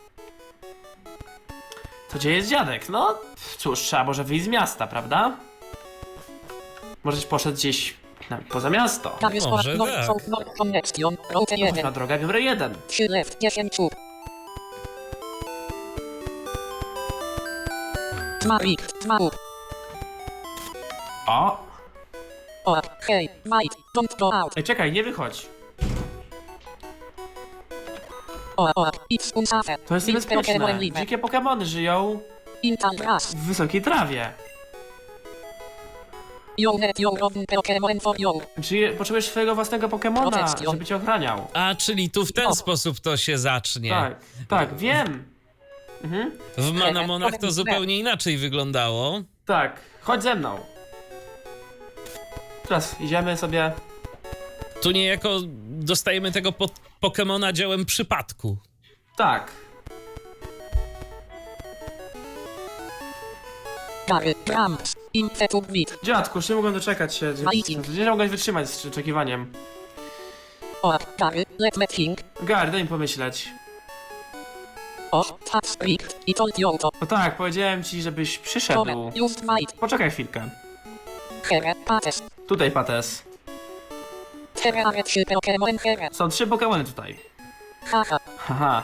[2.11, 2.89] To gdzie jest dziadek?
[2.89, 3.19] No,
[3.59, 5.37] cóż, trzeba może wyjść z miasta, prawda?
[7.05, 7.95] Może poszedł gdzieś
[8.49, 9.19] poza miasto.
[9.51, 10.07] Może tak.
[11.57, 11.85] 1.
[11.85, 12.75] na drogę biorę jeden.
[12.89, 13.39] 3 left.
[13.41, 13.97] 10 up.
[18.41, 18.99] Dwa Rick.
[19.03, 19.37] 2 up.
[21.27, 21.65] O!
[22.65, 24.53] O, hej, Mike, don't go out.
[24.57, 25.47] Ej, czekaj, nie wychodź.
[28.57, 29.79] O, o, it's unsafe.
[29.79, 30.79] To jest niebezpieczne.
[30.97, 32.21] Dzikie Pokemony żyją
[33.35, 34.33] w wysokiej trawie.
[38.63, 41.49] Czyli potrzebujesz swojego własnego Pokemona, żeby cię ochraniał.
[41.53, 42.55] A, czyli tu w ten O.
[42.55, 43.91] sposób to się zacznie.
[43.91, 44.17] Tak,
[44.49, 45.25] tak, wiem.
[46.05, 46.33] Mhm.
[46.59, 49.23] W Manamonach to zupełnie inaczej wyglądało.
[49.45, 50.59] Tak, chodź ze mną.
[52.69, 53.73] Teraz idziemy sobie.
[54.83, 56.69] Tu niejako dostajemy tego po
[57.01, 58.57] Pokemona dziełem przypadku.
[59.17, 59.51] Tak.
[64.09, 67.35] Gary, Bramps, Impetum Bit, Dziadku, już nie mogłem doczekać się.
[67.99, 69.53] Nie mogłem wytrzymać z oczekiwaniem.
[70.83, 73.49] Oak, Gary, Let Me Think, Gary, daj mi pomyśleć.
[75.11, 79.11] Och, Tap Script, I told you to, No tak, powiedziałem ci, żebyś przyszedł.
[79.81, 80.51] Poczekaj chwilkę.
[81.43, 83.23] Here, Pates, Tutaj, Pates.
[84.85, 87.19] Are 3 Pokémon Here, Są trzy Pokemony tutaj.
[87.85, 88.83] Haha, Haha.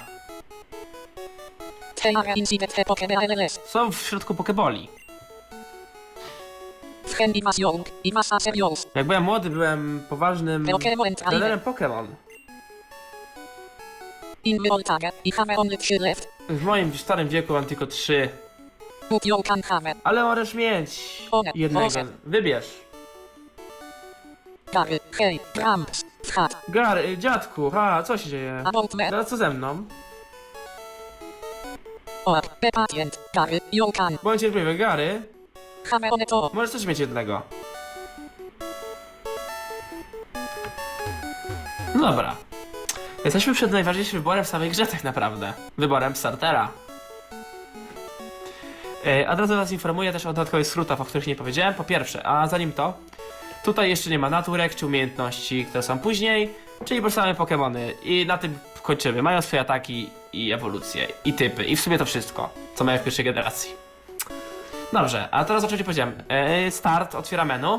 [3.67, 4.89] Są w środku Pokeboli.
[8.95, 12.07] Jak byłem młody, byłem poważnym Pokémon trenerem Pokemon.
[14.45, 17.87] In my old age, I have only 3 left, W moim starym wieku mam tylko
[17.87, 18.29] trzy.
[20.05, 21.23] Ale możesz mieć
[21.55, 21.89] jednego.
[22.25, 22.67] Wybierz.
[24.73, 25.01] Gary,
[26.27, 28.65] Fat, Gary, dziadku, ha, co się dzieje?
[29.11, 29.85] Teraz co ze mną?
[33.35, 35.23] Gary, you can, Bądź cierpliwy, Gary,
[36.53, 37.43] możesz też mieć jednego.
[41.95, 42.37] No dobra.
[43.25, 45.53] Jesteśmy przed najważniejszym wyborem w samej grze tak naprawdę.
[45.79, 46.71] Wyborem startera.
[49.29, 51.75] A od razu was informuję też o dodatkowych skrótach, o których nie powiedziałem.
[51.75, 52.95] Po pierwsze, a zanim to,
[53.65, 56.55] tutaj jeszcze nie ma naturek czy umiejętności, które są później,
[56.85, 57.93] czyli po prostu same Pokémony.
[58.03, 59.23] I na tym kończymy.
[59.23, 63.05] Mają swoje ataki i ewolucje, i typy, i w sumie to wszystko, co mają w
[63.05, 63.90] pierwszej generacji.
[64.93, 66.23] Dobrze, a teraz oczywiście powiedziałem.
[66.29, 67.77] E, start, otwiera menu.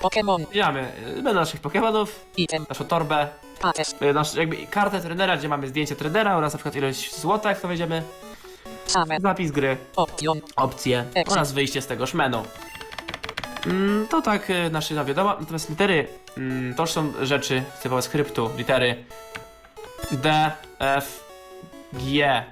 [0.00, 2.06] Pokémon, Wbijamy e, menu naszych Pokémonów,
[2.36, 3.28] Item, naszą torbę,
[3.60, 7.48] Pates, e, nasz, jakby kartę trenera, gdzie mamy zdjęcie trenera oraz na przykład ilość złota,
[7.48, 8.02] jak to wejdziemy,
[8.86, 11.04] Same, zapis gry, Option, opcje.
[11.14, 11.32] Exit.
[11.32, 12.42] oraz wyjście z tegoż menu.
[13.66, 18.02] Mm, to tak e, nasze no wiadomo, natomiast litery mm, to już są rzeczy typowe
[18.02, 19.04] skryptu, litery.
[20.10, 21.24] D, F,
[21.92, 22.42] G,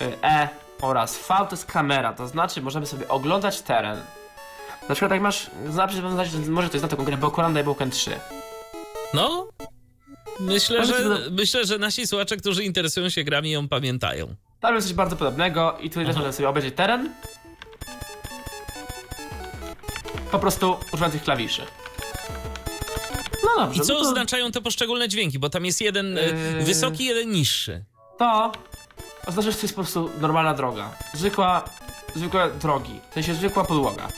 [0.00, 4.00] y, E oraz V to jest kamera, to znaczy możemy sobie oglądać teren.
[4.88, 7.90] Na przykład jak masz, znaczy, znaczy może to jest na taką grę Bokuranda i Boken
[7.90, 8.10] 3.
[9.14, 9.48] No,
[10.40, 14.34] myślę, że, myślę, że nasi słuchacze, którzy interesują się grami, ją pamiętają.
[14.60, 16.18] Tam jest coś bardzo podobnego i tutaj też Aha.
[16.18, 17.10] możemy sobie obejrzeć teren.
[20.30, 21.62] Po prostu używając tych klawiszy.
[23.44, 25.38] No dobrze, I co no to, oznaczają te poszczególne dźwięki?
[25.38, 26.64] Bo tam jest jeden e, Yy.
[26.64, 27.84] wysoki, jeden niższy.
[28.18, 28.52] to
[29.26, 30.90] oznacza, że to jest po prostu normalna droga.
[31.14, 31.64] Zwykła,
[32.14, 34.08] zwykłe drogi, w sensie zwykła podłoga.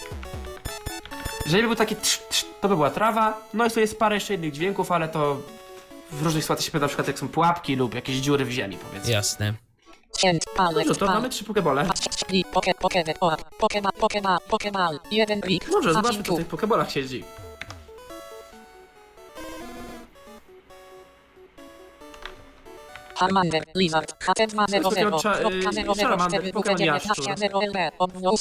[1.45, 4.17] Jeżeli by był taki trz, trz, to by była trawa, no i tu jest parę
[4.17, 5.37] jeszcze innych dźwięków, ale to
[6.13, 8.77] w różnych sytuacjach się pyta, na przykład jak są pułapki lub jakieś dziury w ziemi,
[8.89, 9.13] powiedzmy.
[9.13, 9.55] Jasne.
[10.89, 11.89] No to mamy trzy pokebole.
[15.73, 17.25] Dobrze, zobaczmy co w tych pokebolach siedzi.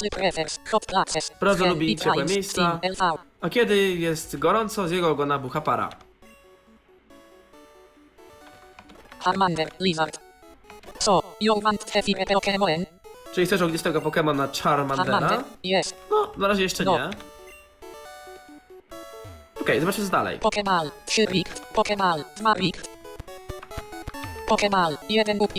[0.10, 2.80] Prefers, Hot Places, Bardzo Friend lubi ciepłe miejsca.
[3.42, 5.90] A kiedy jest gorąco, z jego ogona bucha para.
[9.20, 10.20] Harmander, Lizard.
[11.00, 12.86] So, you want to fire Pokémon?
[13.34, 15.20] Czyli chcesz ognistego Pokemona Charmandera?
[15.20, 16.98] Harmander, yes, No, na razie jeszcze No.
[16.98, 17.10] nie.
[19.62, 20.40] Okej, zobaczmy co dalej.
[20.40, 22.24] Pokémon, 3 bikt, Pokémon,
[24.48, 25.54] 2 bikt, Pokémon, 1 up,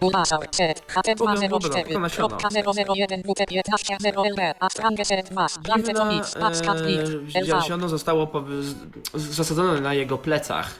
[0.00, 2.28] Bulbasaur, set, Hatedma Bulba- Bulba, 04, to nasiona.
[2.28, 7.00] kropka 001, WT 15, 0 LB, Astrangeset Mass, Dziwne Plantetomix, Abstract Bit,
[7.34, 8.28] e, LV, ziarno zostało
[9.14, 10.70] z, zasadzone na jego plecach.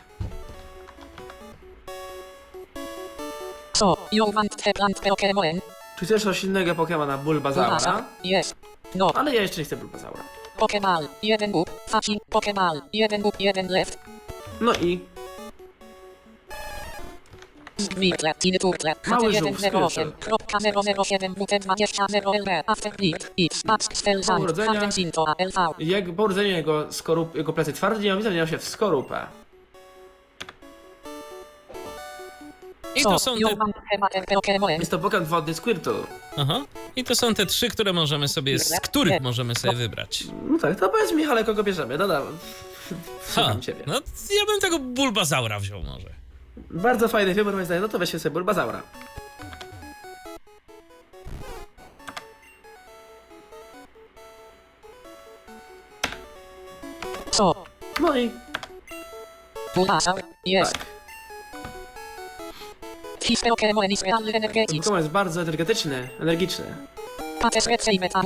[3.77, 5.61] So, you want to plant Pokémon?
[5.99, 7.69] Czy chcesz roślinnego Pokemona Bulbazaura?
[7.69, 8.55] Bulbasaur, yes,
[8.95, 10.38] no, Ale ja jeszcze nie chcę Bulbazaura.
[10.59, 13.99] Pokémon, 1 up, Facing, Pokémon, 1 up, 1 left,
[14.61, 15.01] No i?
[17.77, 20.13] Zwykle, Tiny Turtle, Mały żółw, HT108, Squirtle.
[20.21, 20.59] kropka
[21.05, 24.73] 007, WT20, 0 LB, Afterbleed, X, Max, Spellzand, urodzenia.
[24.73, 27.73] Hardencinto, LV, jak po urodzeniu jego, skorup, jego plecy.
[27.73, 29.27] Twarde nie zamieniał się w skorupę.
[33.01, 33.57] I to są te?
[34.79, 35.95] Jest to Pokemon wodny Squirtle.
[36.37, 36.65] aha,
[36.97, 40.25] I to są te trzy, które możemy sobie, z których możemy sobie wybrać.
[40.51, 41.99] No tak, to powiedz Michale, kogo bierzemy.
[41.99, 42.09] No.
[42.09, 42.23] Ha,
[43.27, 43.83] Słucham ciebie.
[43.87, 43.95] no
[44.41, 46.09] ja bym tego Bulbazaura wziął może.
[46.71, 48.83] Bardzo fajny wybór moim zdaniem, no to weźcie sobie Bulbazaura.
[57.31, 57.65] So,
[58.01, 58.31] No i
[59.75, 60.23] Bulbasaur.
[60.45, 60.73] Jest.
[60.73, 60.98] Tak.
[63.19, 66.65] Pokémon jest bardzo energetyczny, energiczny.
[68.15, 68.25] A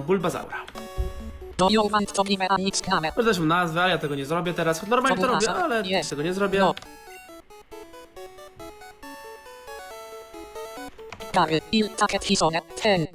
[0.00, 0.60] Bulbazaura.
[1.56, 1.68] To
[2.24, 3.12] give a nic name?
[3.16, 4.86] Może też nazwę, ale ja tego nie zrobię teraz.
[4.86, 6.58] Normalnie to robię, ale tego nie zrobię.
[6.58, 6.74] No.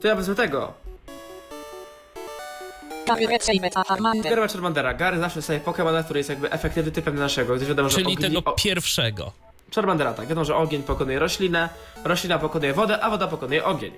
[0.02, 0.74] To ja wezmę tego.
[3.08, 4.36] Gary receive a Charmander.
[4.36, 4.94] Gary Charmandera.
[4.94, 8.18] Gary zawsze sobie Pokemona, który jest jakby efektywny typem naszego, wiadomo, że Czyli ogni...
[8.18, 9.32] tego pierwszego.
[9.76, 10.28] Charmandera, tak.
[10.28, 11.70] Wiadomo, że ogień pokonuje roślinę,
[12.04, 13.94] roślina pokonuje wodę, a woda pokonuje ogień.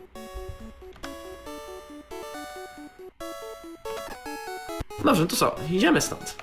[5.06, 5.56] Dobrze, no to co?
[5.70, 6.36] Idziemy stąd.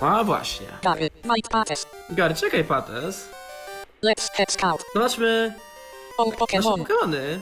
[0.00, 0.66] A właśnie.
[0.82, 1.10] Gary,
[1.50, 1.86] Pates.
[2.10, 3.28] Gary, czekaj, Pates.
[4.02, 4.84] Let's Head Scout.
[4.94, 5.54] Zobaczmy
[6.18, 6.78] All nasze Pokémon.
[6.78, 7.40] Pokemony.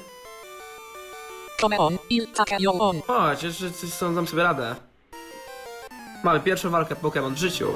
[1.60, 3.00] Come on, il take yo on.
[3.06, 4.87] Chodź, jeszcze coś dam sobie radę.
[6.24, 7.68] Mamy pierwszą walkę Pokémon w życiu.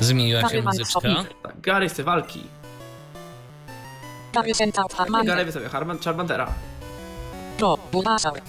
[0.00, 1.00] Zmieniła się Gary muzyczka.
[1.08, 1.42] Mansfield.
[1.42, 2.42] Tak, Gary chce walki.
[4.34, 5.46] Gary sent out Gary Charmander.
[5.46, 6.46] wystawia Harman, Charmandera.
[7.60, 8.40] Go, Bulbasaur.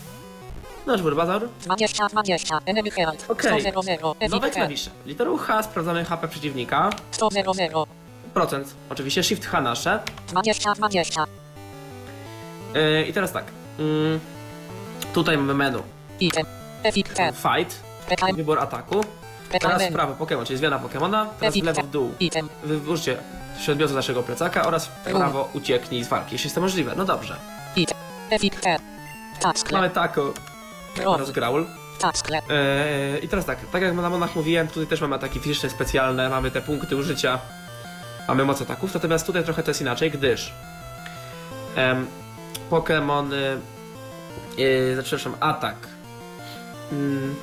[0.86, 1.49] Nasz Bulbazaur.
[1.61, 3.26] 20, 20, Enemy Herald.
[3.30, 3.61] Okej.
[3.61, 4.91] 100, 0, Nowe klawisze.
[5.05, 6.89] Literą H sprawdzamy HP przeciwnika.
[7.11, 7.88] 100, 0, 0.
[8.34, 8.74] Procent.
[8.89, 9.99] Oczywiście Shift H nasze.
[10.28, 11.26] 20, 20.
[12.74, 13.45] Yy, I teraz tak.
[13.80, 14.20] Yy,
[15.14, 15.84] tutaj mamy menu.
[17.34, 17.84] Fight.
[18.36, 19.03] Wybór ataku.
[19.59, 21.26] Teraz w prawo Pokémon, czyli zmiana Pokémona.
[21.39, 22.14] Teraz w lewo w dół.
[22.64, 23.18] Wybórzcie
[23.57, 26.93] przedmiot z naszego plecaka oraz w prawo ucieknij z walki, jeśli jest to możliwe.
[26.97, 27.36] No dobrze.
[29.39, 29.78] Taskle.
[29.78, 29.89] Mamy
[30.95, 31.16] Growl.
[31.16, 31.66] oraz growl.
[31.99, 32.41] Taskle.
[32.49, 36.30] Eee, I teraz tak, tak jak na monach mówiłem, tutaj też mamy ataki fizyczne specjalne,
[36.30, 37.39] mamy te punkty użycia,
[38.28, 40.53] mamy moc ataków, natomiast tutaj trochę to jest inaczej, gdyż
[41.76, 42.07] em,
[42.70, 43.30] Pokémon,
[44.60, 45.76] y, y, znaczy, przepraszam, atak
[46.91, 47.36] mm,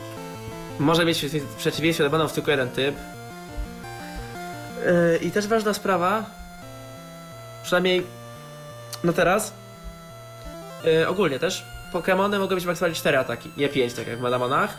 [0.78, 2.94] może mieć w przeciwieństwie do banów tylko jeden typ.
[4.86, 6.24] Yy, I też ważna sprawa,
[7.62, 8.06] przynajmniej
[9.04, 9.52] no teraz,
[10.84, 14.76] yy, ogólnie też, Pokémony mogą mieć maksymalnie 4 ataki, nie 5, tak jak w Madamonach.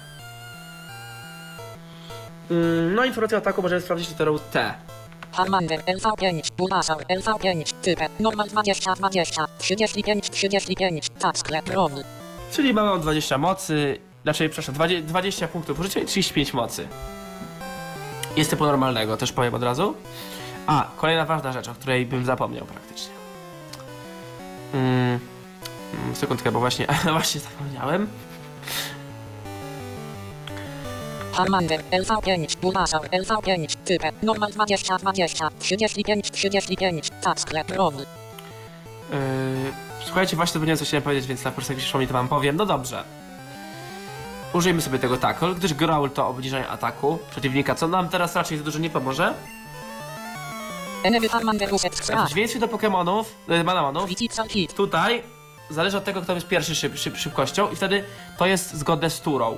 [2.52, 4.74] Mm, No, informację o ataku możemy sprawdzić literą T.
[5.32, 5.80] Charmander.
[5.80, 6.52] LV5.
[6.58, 7.04] Bulbasaur.
[7.04, 7.74] LV5.
[7.82, 8.08] Type.
[8.20, 9.46] Normal 20, 20.
[9.58, 11.10] 35, 35.
[11.20, 11.62] Taskle.
[11.62, 12.04] Growl.
[12.52, 16.88] Czyli mamy 20 mocy, znaczy, przepraszam, 20, 20 punktów użycia i 35 mocy.
[18.36, 19.96] Jest typu normalnego, też powiem od razu.
[20.68, 23.14] A, kolejna ważna rzecz, o której bym zapomniał praktycznie.
[24.74, 25.20] Mm,
[26.14, 28.08] sekundkę, bo właśnie, właśnie zapomniałem.
[31.34, 31.84] Charmander.
[31.92, 32.58] LV5.
[32.58, 33.08] Bulbasaur.
[33.08, 33.76] LV5.
[33.86, 34.12] Type.
[34.24, 35.50] Normal 20, 20.
[35.60, 37.10] 35, 35.
[37.22, 37.64] Taskle.
[37.64, 37.98] Growl.
[37.98, 39.18] Yy,
[40.12, 42.56] słuchajcie, właśnie zapomniałem coś chciałem powiedzieć, więc na jak przyszło mi to wam powiem.
[42.56, 43.04] No dobrze.
[44.54, 48.64] Użyjmy sobie tego tackle, gdyż growl to obniżenie ataku przeciwnika, co nam teraz raczej za
[48.64, 49.34] dużo nie pomoże.
[51.02, 53.24] W do Pokémonów,
[53.64, 54.74] Manamonów, Critical hit.
[54.74, 55.24] tutaj
[55.70, 58.04] zależy od tego, kto jest pierwszy szyb, szyb, szybkością i wtedy
[58.38, 59.58] to jest zgodne z turą.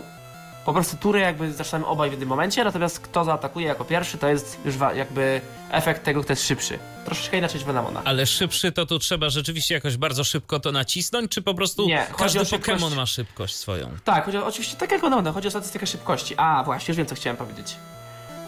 [0.66, 4.28] Po prostu tury jakby zaczynamy obaj w jednym momencie, natomiast kto zaatakuje jako pierwszy, to
[4.28, 5.42] jest już jakby
[5.72, 6.80] efekt tego, kto jest szybszy.
[7.06, 8.04] Troszeczkę inaczej niż w Manamonach.
[8.06, 12.08] Ale szybszy to tu trzeba rzeczywiście jakoś bardzo szybko to nacisnąć, czy po prostu Nie,
[12.18, 12.40] każdy.
[12.40, 13.90] Pokémon ma szybkość swoją?
[14.04, 16.34] Tak, chodzi o, oczywiście tak jak Manamonach, chodzi o statystykę szybkości.
[16.38, 17.76] A, właśnie, już wiem co chciałem powiedzieć.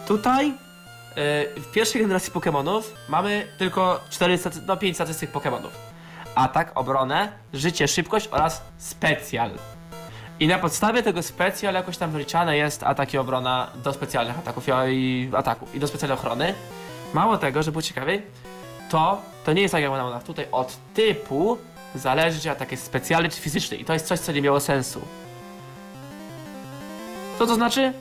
[0.08, 0.54] Tutaj yy,
[1.62, 5.70] w pierwszej generacji Pokémonów mamy tylko 4 staty- no 5 statystyk Pokémonów.
[6.34, 9.50] Atak, obronę, życie, szybkość oraz specjal.
[10.40, 14.66] I na podstawie tego specjal jakoś tam wyliczane jest atak i obrona do specjalnych ataków
[14.88, 16.54] i- ataków i do specjalnej ochrony.
[17.14, 18.22] Mało tego, że było ciekawiej,
[18.90, 20.22] to, to nie jest tak jak w Manamonach.
[20.22, 21.58] Tutaj od typu
[21.94, 25.00] zależy, czy atak jest specjalny czy fizyczny i to jest coś, co nie miało sensu.
[27.38, 27.92] Co to znaczy?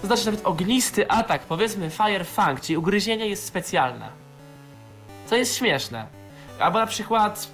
[0.00, 4.08] To znaczy, że nawet ognisty atak, powiedzmy Fire Fang, czyli ugryzienie jest specjalne.
[5.26, 6.06] Co jest śmieszne.
[6.58, 7.48] Albo na przykład,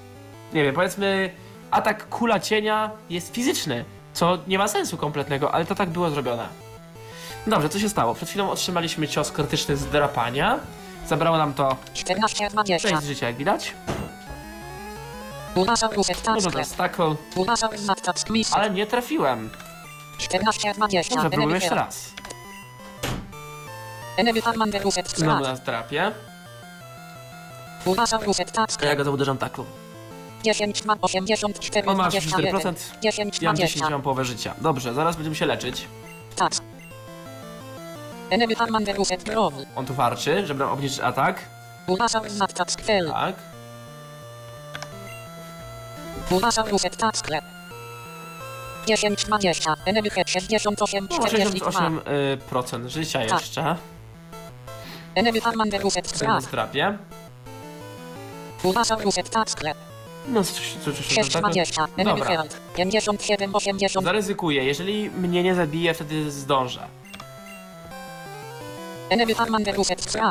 [0.55, 1.31] nie wiem, powiedzmy
[1.71, 6.49] atak kula cienia jest fizyczny, co nie ma sensu kompletnego, ale to tak było zrobione.
[7.47, 8.15] Dobrze, co się stało?
[8.15, 10.59] Przed chwilą otrzymaliśmy cios krytyczny z drapania.
[11.07, 12.89] Zabrało nam to 14, 20.
[12.89, 13.75] 6 życia, jak widać.
[15.97, 16.23] Uset.
[16.45, 16.77] No to jest.
[18.15, 18.55] Squeeze.
[18.55, 19.51] ale nie trafiłem.
[20.19, 21.15] 14, 20.
[21.15, 22.13] Dobrze, próbujemy Enemy jeszcze raz.
[24.17, 24.41] Enemy.
[25.17, 26.13] Znowu nas drapie.
[28.53, 28.89] Taskle.
[28.89, 29.65] ja go to uderzam taką.
[30.43, 32.55] 10, ma 84, On ma 21.
[32.57, 32.75] 4%.
[33.03, 33.91] 10, Ja mam 10, 20.
[33.91, 34.55] mam połowę życia.
[34.61, 35.87] Dobrze, zaraz będziemy się leczyć.
[36.37, 36.53] Tak.
[39.77, 41.41] On tu warczy, żeby nam obniżyć atak.
[43.13, 43.35] Tak.
[46.99, 47.45] Tak sklep.
[48.87, 51.71] 10, 20, enemy head 68, No, 42.
[51.71, 53.41] 68% życia Tak.
[53.41, 53.77] jeszcze.
[55.15, 56.43] Enemy Charmander set W tym strat.
[56.43, 56.99] zdrapie.
[58.63, 59.77] Bulbasaur set tak sklep.
[60.29, 62.25] No, coś, coś, coś, 6, coś, 20, enemy Dobra.
[62.25, 62.61] Herald.
[62.77, 64.05] 57, 80.
[64.05, 66.87] Zaryzykuję, jeżeli mnie nie zabije, wtedy zdążę.
[69.11, 69.35] Enemy.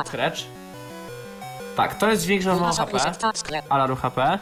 [0.06, 0.42] Scratch.
[1.76, 3.14] Tak, to jest dźwięk, że mam mało HP.
[3.70, 4.40] Alaru HP.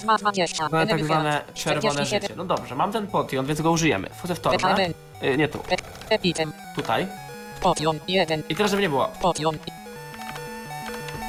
[0.00, 2.06] 2, 20, To tak zwane czerwone 47.
[2.06, 2.34] życie.
[2.36, 4.10] No dobrze, mam ten potion, więc go użyjemy.
[4.18, 4.88] Wchodzę w torbę.
[5.22, 5.58] Y, nie tu,
[6.76, 7.06] tutaj.
[7.60, 8.42] Potion 1.
[8.48, 9.08] I teraz, żeby nie było.
[9.20, 9.58] Potion.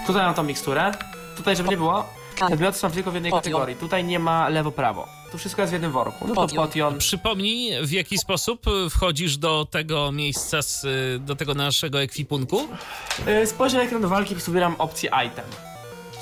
[0.07, 0.91] Tutaj mam tą miksturę.
[1.37, 2.18] Tutaj, żeby nie było.
[2.47, 3.43] Przedmioty są tylko w jednej Potion.
[3.43, 3.75] kategorii.
[3.75, 5.07] Tutaj nie ma lewo-prawo.
[5.31, 6.27] Tu wszystko jest w jednym worku.
[6.27, 6.67] No to Potion.
[6.67, 6.97] potion.
[6.97, 10.85] Przypomnij, w jaki sposób wchodzisz do tego miejsca, z,
[11.25, 12.67] do tego naszego ekwipunku?
[13.27, 15.45] Y, Spojrzę na ekran do walki, prostu wybieram opcję item.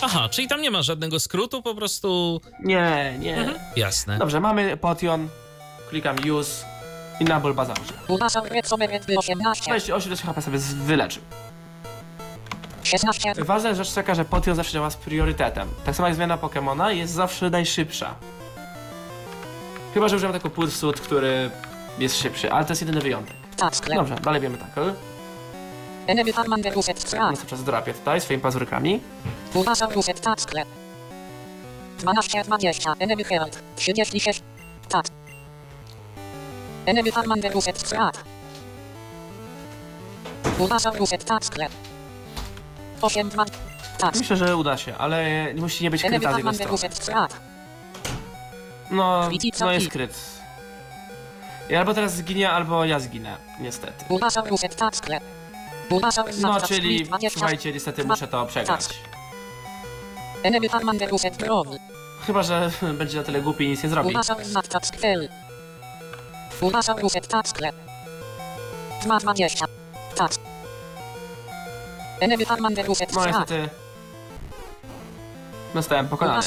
[0.01, 2.41] Aha, czyli tam nie ma żadnego skrótu, po prostu...
[2.63, 3.53] Nie, nie.
[3.76, 4.18] Jasne.
[4.18, 5.30] Dobrze, mamy potion.
[5.89, 6.65] Klikam use.
[7.20, 7.82] I na bulbazarze.
[8.07, 9.63] Bulbasaur red somer 18.
[9.72, 11.22] 28 HP sobie z- wyleczył.
[12.88, 13.33] 16.
[13.43, 15.67] Ważna rzecz taka, że potion zawsze działa z priorytetem.
[15.85, 18.15] Tak samo jak zmiana Pokemona jest zawsze najszybsza.
[19.93, 21.49] Chyba, że używam tego pursuit, który
[21.99, 23.35] jest szybszy, ale to jest jedyny wyjątek.
[23.57, 23.73] Tak.
[23.95, 24.93] Dobrze, dalej wiemy tackle.
[26.07, 27.35] Enemy Charmander set No strat.
[27.38, 28.99] cały czas drapię tutaj swoimi pazurkami.
[29.53, 30.67] Bulbasaur set tak sklep.
[31.99, 33.59] 12, 20, enemy Herald.
[33.75, 34.41] 36.
[34.89, 35.05] Tak.
[36.85, 38.23] Enemy Charmander set strat.
[40.57, 41.71] Bulbasaur set tak sklep.
[43.01, 43.45] 8, 2.
[43.97, 44.15] Tak.
[44.15, 46.67] Myślę, że uda się, ale musi nie być kryta z jego strony.
[48.91, 49.29] No,
[49.65, 50.13] no jest kryt.
[51.69, 54.05] I albo teraz zginie, albo ja zginę, niestety.
[56.01, 57.39] Tak No, czyli 20.
[57.39, 58.81] słuchajcie, niestety muszę to przegrać.
[62.25, 64.09] Chyba, że będzie na tyle głupi i nic nie zrobi.
[70.15, 70.46] Tak
[73.15, 73.70] No niestety...
[75.74, 76.38] Zostałem pokonany.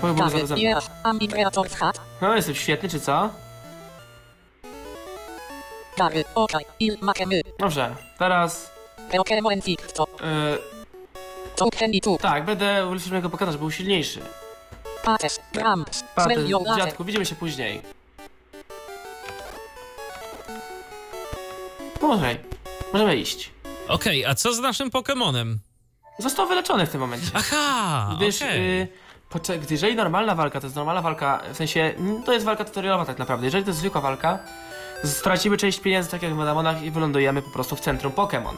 [0.00, 0.56] Powiem za, za...
[1.68, 2.00] w hat.
[2.20, 3.30] No, jestem świetny, czy co?
[7.58, 8.70] Dobrze, teraz...
[10.20, 10.58] Yy,
[12.18, 14.20] tak, będę ulepszył go pokazać, żeby był silniejszy.
[16.16, 16.84] Latte.
[16.84, 17.82] dziadku, widzimy się później.
[22.12, 22.36] Okej,
[22.92, 23.50] możemy iść.
[23.88, 25.58] Okej, a co z naszym Pokemonem?
[26.18, 27.30] Został wyleczony w tym momencie.
[27.34, 28.80] Aha, Gdyż, okej.
[28.82, 28.88] y,
[29.30, 32.64] poczek- gdy jeżeli normalna walka to jest normalna walka, w sensie mm, to jest walka
[32.64, 33.46] tutorialowa tak naprawdę.
[33.46, 34.38] Jeżeli to jest zwykła walka,
[35.04, 38.54] stracimy część pieniędzy tak jak w Madamonach i wylądujemy po prostu w centrum Pokémon.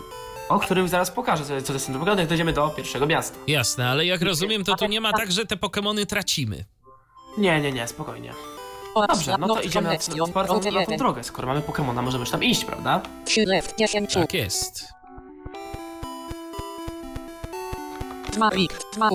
[0.49, 3.39] O którym zaraz pokażę, co co to jest centrum Pokémon, jak dojdziemy do pierwszego miasta.
[3.47, 6.65] Jasne, ale jak rozumiem, to tu nie ma tak, że te Pokemony tracimy.
[7.39, 8.33] Nie, nie, nie, spokojnie.
[9.09, 10.99] Dobrze, no to idziemy na, na, connection, na, route na tą 1.
[10.99, 11.25] drogę.
[11.25, 13.01] Skoro mamy Pokémona, możemy już tam iść, prawda?
[13.25, 14.21] 3 left, 10 tu.
[14.21, 14.89] Tak jest.
[18.33, 19.09] 2 richt, 2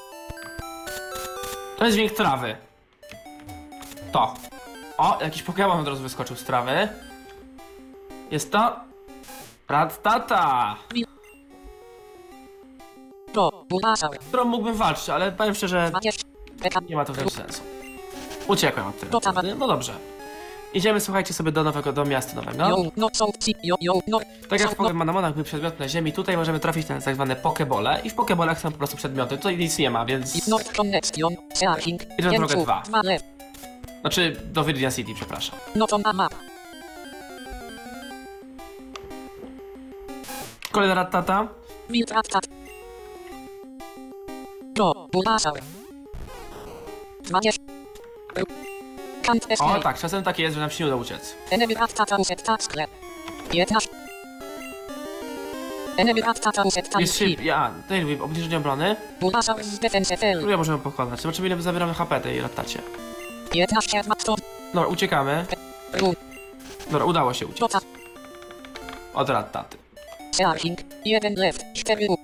[1.78, 2.56] To jest dźwięk trawy.
[4.12, 4.34] To.
[4.98, 6.90] O, jakiś Pokémon od razu wyskoczył z trawy.
[8.32, 8.76] Jest to...
[9.70, 10.76] Rattata!
[14.28, 16.24] którą mógłbym walczyć, ale powiem szczerze, 20.
[16.64, 17.81] Beka, nie ma to też sensu.
[18.48, 19.12] Uciekłem od tego.
[19.60, 19.94] No dobrze.
[20.74, 22.58] Idziemy, słuchajcie, sobie do nowego, do miasta nowego.
[22.98, 23.10] no
[24.08, 24.20] no.
[24.50, 28.02] Tak jak w Pokemonach były przedmioty na ziemi, tutaj możemy trafić na tak zwane Pokebole
[28.04, 29.38] i w Pokebolach są po prostu przedmioty.
[29.38, 30.48] Tutaj nic nie ma, więc...
[30.48, 30.58] no,
[32.18, 32.84] Idę na 5 drogę tu, dwa.
[32.86, 33.26] 2 left,
[34.02, 35.60] Znaczy, do Viridian City, przepraszam.
[35.76, 36.34] not on a map.
[40.72, 40.96] Kolejna
[45.12, 45.60] Bulbasaur.
[47.24, 47.81] 20.
[49.60, 51.36] O, tak, czasem tak jest, że nam się nie uda uciec.
[51.50, 52.90] Enemy Rattata uset sklep.
[53.52, 53.90] 15.
[55.98, 57.42] Enemy Rattata uset time Jest szyb...
[57.42, 58.96] Ja, tutaj mówię, obniżenie obrony.
[60.38, 61.22] Którą możemy pokonać.
[61.22, 62.82] Zobaczymy, ile zabieramy HP tej Rattacie.
[63.52, 64.36] 15 Matto.
[64.74, 65.46] Dobra, uciekamy.
[66.92, 67.72] Dobra, udało się uciec.
[69.14, 69.78] Od Rattaty.
[70.32, 70.80] Searching.
[71.06, 71.66] 1 left.
[71.74, 72.18] 4 u.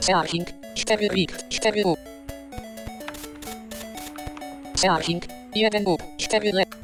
[0.00, 0.48] Searching.
[0.74, 1.48] 4 richt.
[1.48, 2.09] 4 u.
[4.80, 5.20] Searching.
[5.54, 5.96] 1 u.
[6.18, 6.74] 4 left.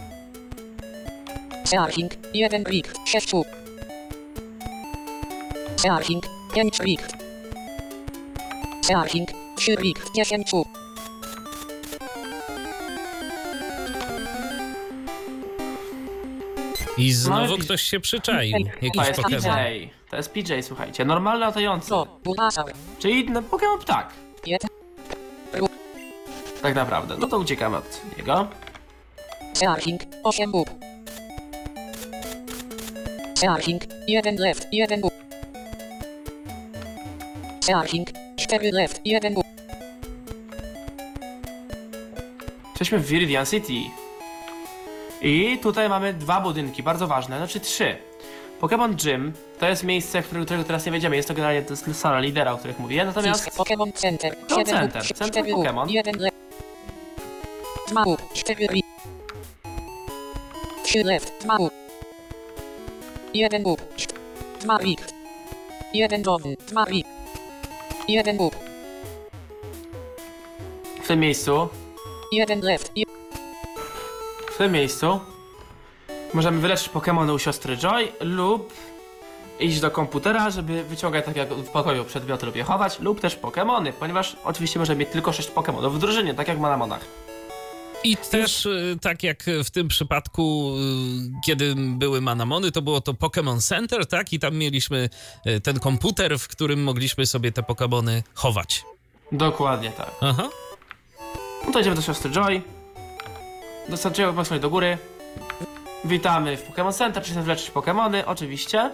[1.64, 2.11] Searching.
[2.34, 2.94] 1 richt.
[3.07, 3.42] 6 u.
[5.76, 6.22] Searching.
[6.55, 7.12] 5 richt.
[8.82, 9.26] Searching.
[9.57, 10.11] 3 richt.
[10.14, 10.64] 10 u.
[16.99, 18.53] I znowu No i- ktoś się przyczaił.
[18.64, 19.40] To Jakiś jest Pokemon.
[19.42, 19.88] DJ.
[20.11, 21.05] To jest PJ, słuchajcie.
[21.05, 21.88] Normalny latający.
[21.88, 22.07] Pro.
[22.24, 22.72] Bulbasaur.
[22.99, 24.12] Czyli no, Pokémon ptak.
[24.42, 24.62] Piet.
[26.66, 27.16] Tak naprawdę.
[27.18, 28.48] No to uciekamy od niego.
[29.54, 30.00] Searching.
[30.24, 30.70] 8 bób.
[33.34, 33.82] Searching.
[34.08, 34.66] 1 left.
[34.72, 35.12] 1 bób.
[37.60, 38.08] Searching.
[38.36, 39.00] 4 left.
[39.04, 39.44] 1 bób.
[42.68, 43.90] Jesteśmy w Viridian City.
[45.22, 47.96] I tutaj mamy dwa budynki, bardzo ważne, znaczy trzy.
[48.60, 52.20] Pokémon Gym to jest miejsce, którego, teraz nie wiedziemy, jest to generalnie to jest sala
[52.20, 53.50] lidera, o których mówię, natomiast.
[53.50, 54.36] Pokémon Center.
[54.48, 55.18] To 7 center, bób.
[55.18, 55.64] centrum 4 bób.
[55.64, 56.36] Pokémon.
[57.87, 57.95] 1 left.
[57.95, 58.32] 2 bób.
[58.32, 58.84] 4 bób.
[60.84, 61.32] 3 left.
[61.43, 61.72] 2 bób.
[63.34, 63.80] 1 bób.
[64.61, 65.01] 2 bób.
[65.95, 66.43] 1 dom.
[66.68, 67.05] 2 bób.
[68.09, 68.55] 1 bób.
[71.03, 71.68] w tym miejscu,
[72.32, 72.93] 1 left.
[74.51, 75.20] w tym miejscu
[76.34, 78.72] możemy wyleczyć Pokémony u siostry Joy lub
[79.61, 83.39] iść do komputera, żeby wyciągać tak jak w pokoju przedmioty lub je chować, lub też
[83.39, 87.25] Pokémony, ponieważ oczywiście możemy mieć tylko 6 Pokémonów w drużynie, tak jak ma na Monach.
[88.05, 93.12] I też, y, tak jak w tym przypadku, y, kiedy były Manamony, to było to
[93.12, 94.32] Pokémon Center, tak?
[94.32, 95.09] I tam mieliśmy
[95.47, 98.84] y, ten komputer, w którym mogliśmy sobie te Pokémony chować.
[99.32, 100.11] Dokładnie tak.
[100.20, 100.49] Aha.
[101.66, 102.62] No to idziemy do siostry Joy.
[103.88, 104.99] Dostarczymy Pokémon do góry.
[106.05, 108.90] Witamy w Pokémon Center, przyjdziemy wyleczyć Pokémony, oczywiście.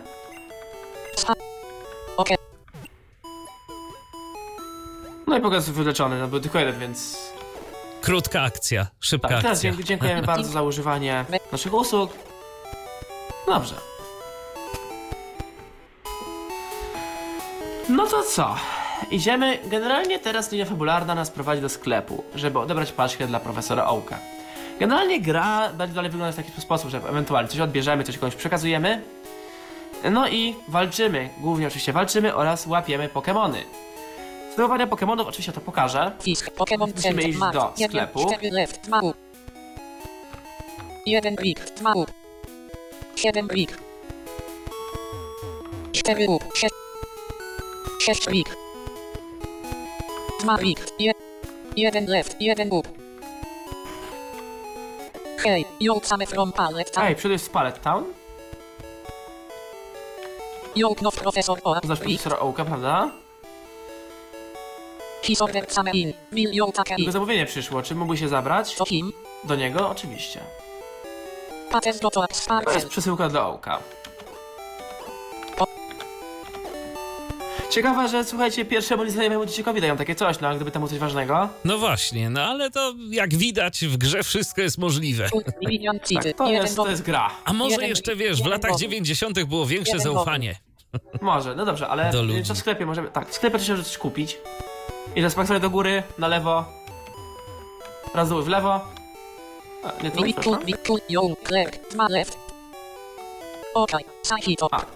[5.27, 7.33] No i jest wyleczony, no był tylko jeden, więc...
[8.03, 9.55] Krótka akcja, szybka Tak, akcja.
[9.71, 12.13] dzięki- dziękujemy bardzo za używanie naszych usług.
[13.47, 13.75] Dobrze.
[17.89, 18.57] No to co?
[19.11, 24.19] Idziemy, generalnie teraz linia fabularna nas prowadzi do sklepu, żeby odebrać paczkę dla profesora Ołka.
[24.81, 29.03] Generalnie gra będzie dalej wyglądać w taki sposób, że ewentualnie coś odbierzemy, coś komuś przekazujemy.
[30.11, 33.57] No i walczymy, głównie oczywiście walczymy oraz łapiemy Pokémony.
[34.55, 36.13] Zdobywania Pokémonów oczywiście to pokażę.
[36.23, 36.51] Fisk.
[36.51, 38.27] Pokémon Musimy iść do 1, sklepu.
[38.27, 38.81] 4 left.
[38.81, 39.17] 2 bób.
[41.07, 41.61] 1 blik.
[41.61, 42.13] 2 bób.
[43.17, 43.79] 7 blik.
[45.93, 46.45] 4 bób.
[46.55, 46.75] 6.
[48.01, 48.57] 6 blik.
[50.41, 50.79] 2 blik.
[51.77, 52.37] 1 left.
[52.41, 52.89] 1 bób.
[55.45, 57.07] Hej, Yoke same from pallet town.
[57.07, 58.05] Ej, jest z Pallet Town.
[60.77, 63.11] Yoke no professor or Znasz profesora Ołka, prawda?
[65.23, 66.13] His order same in.
[66.33, 67.13] Will you take Tylko it?
[67.13, 68.75] zamówienie przyszło, czy mógłby się zabrać?
[68.75, 69.13] To him.
[69.45, 69.91] Do niego?
[69.91, 70.41] Oczywiście.
[71.71, 72.27] Pates do to
[72.65, 73.79] To jest przesyłka dla Ołka.
[77.71, 81.49] Ciekawe, że słuchajcie, pierwszemu nieznajomemu dzieciakowi dają takie coś, no a gdyby temu coś ważnego.
[81.65, 85.29] No właśnie, no ale to jak widać w grze wszystko jest możliwe.
[85.69, 86.35] Milion Tak, city.
[86.35, 87.31] to Jeden jest, do to jest gra.
[87.45, 88.81] A może Jeden- jeszcze wiesz, w jeden latach dowód.
[88.83, 89.45] 90.
[89.45, 90.57] było większe Jeden zaufanie.
[91.21, 92.45] Może, no dobrze, ale Do ludzi.
[92.45, 93.11] co w sklepie możemy...
[93.11, 94.39] Tak, w sklepie trzeba coś kupić.
[95.11, 96.65] I teraz pak sobie do góry, na lewo.
[98.15, 98.81] Raz dół w lewo.
[99.85, 100.67] A, nie tu, Big przepraszam.
[104.73, 104.87] A.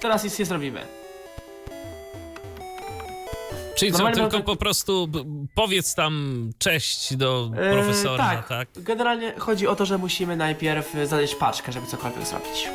[0.00, 0.99] Teraz nic nie zrobimy.
[3.80, 5.08] Czyli co, tylko po prostu
[5.54, 8.48] powiedz tam cześć do E, profesora, tak.
[8.48, 8.68] tak?
[8.76, 12.68] Generalnie chodzi o to, że musimy najpierw y, zadać paczkę, żeby cokolwiek zrobić.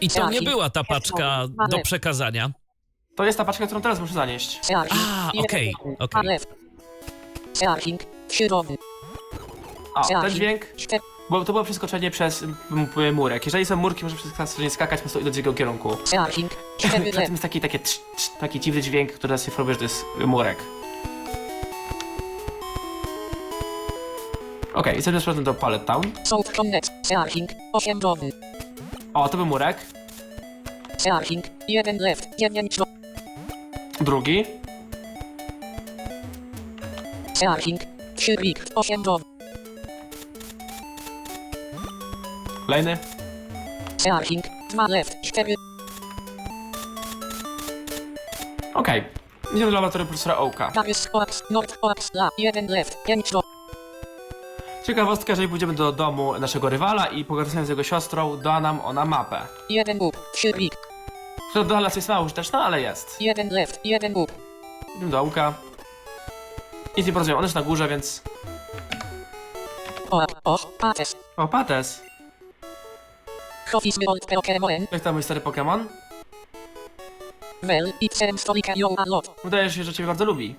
[0.00, 2.50] I to nie była ta paczka do przekazania.
[3.16, 4.60] To jest ta paczka, którą teraz muszę zanieść.
[4.74, 6.38] A, okej, dom, okej.
[8.30, 8.76] środny,
[9.94, 10.66] O, ten dźwięk,
[11.30, 12.56] bo to było przeskoczenie przez m-
[12.96, 13.44] m- murek.
[13.46, 15.96] Jeżeli są murki, może przeskoczenie skakać po prostu do drugiego kierunku.
[16.04, 17.30] cztery Przed tym left.
[17.30, 20.58] jest taki, takie trz, trz, taki dziwny dźwięk, który próbuje, że to jest murek.
[24.74, 26.02] Okej, okay, z powrotem do Pallet Town.
[26.24, 28.18] South Connect, searching, 8 dom,
[29.14, 29.76] O, to był murek.
[30.98, 32.86] searching, jeden left, dziewięć dom,
[34.00, 34.44] Drugi.
[37.34, 37.80] searching,
[38.16, 39.22] trzy big, 8 dom,
[42.66, 42.98] Kolejny.
[43.98, 45.54] searching, dwa left, cztery,
[48.74, 49.04] Okej.
[49.54, 50.70] Idziemy do laboratorium profesora Oaka.
[50.74, 53.42] Darius Oaks, North Oaks, La, jeden left, pięć dom,
[54.86, 59.04] Ciekawostka, jeżeli pójdziemy do domu naszego rywala i pogadamy z jego siostrą, da nam ona
[59.04, 59.40] mapę.
[59.70, 60.76] jeden bób, trzy big,
[61.50, 63.20] Która dla nas jest mało użyteczna, ale jest.
[63.20, 64.32] jeden left, jeden bób,
[64.96, 65.52] Idziemy do Oaka.
[66.96, 68.22] Nic nie porozumiem, on jest na górze, więc...
[70.10, 72.02] o, o, pates, O, Pates.
[74.92, 75.84] Jak tam mój stary Pokémon?
[77.62, 80.54] Mel, X7 stolika yo a lot, Wydaje się, że ciebie bardzo lubi.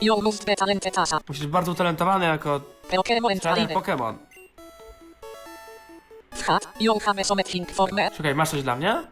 [0.00, 2.60] yo must be talented asa, Musisz być bardzo utalentowany jako
[2.96, 4.14] Pokemon czarny trainer, Pokémon.
[6.46, 8.10] Hat, you have something for me.
[8.10, 9.02] Czekaj, masz coś dla mnie?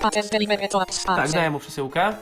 [0.00, 2.16] Pates delivery to Tak, daję mu przesyłkę.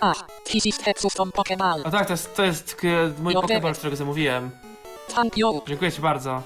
[0.00, 1.82] Ah, this is the custom Pokemon.
[1.84, 2.76] No tak, to jest, to jest
[3.18, 4.50] mój Pokéball, którego zamówiłem.
[5.66, 6.42] Dziękuję ci bardzo.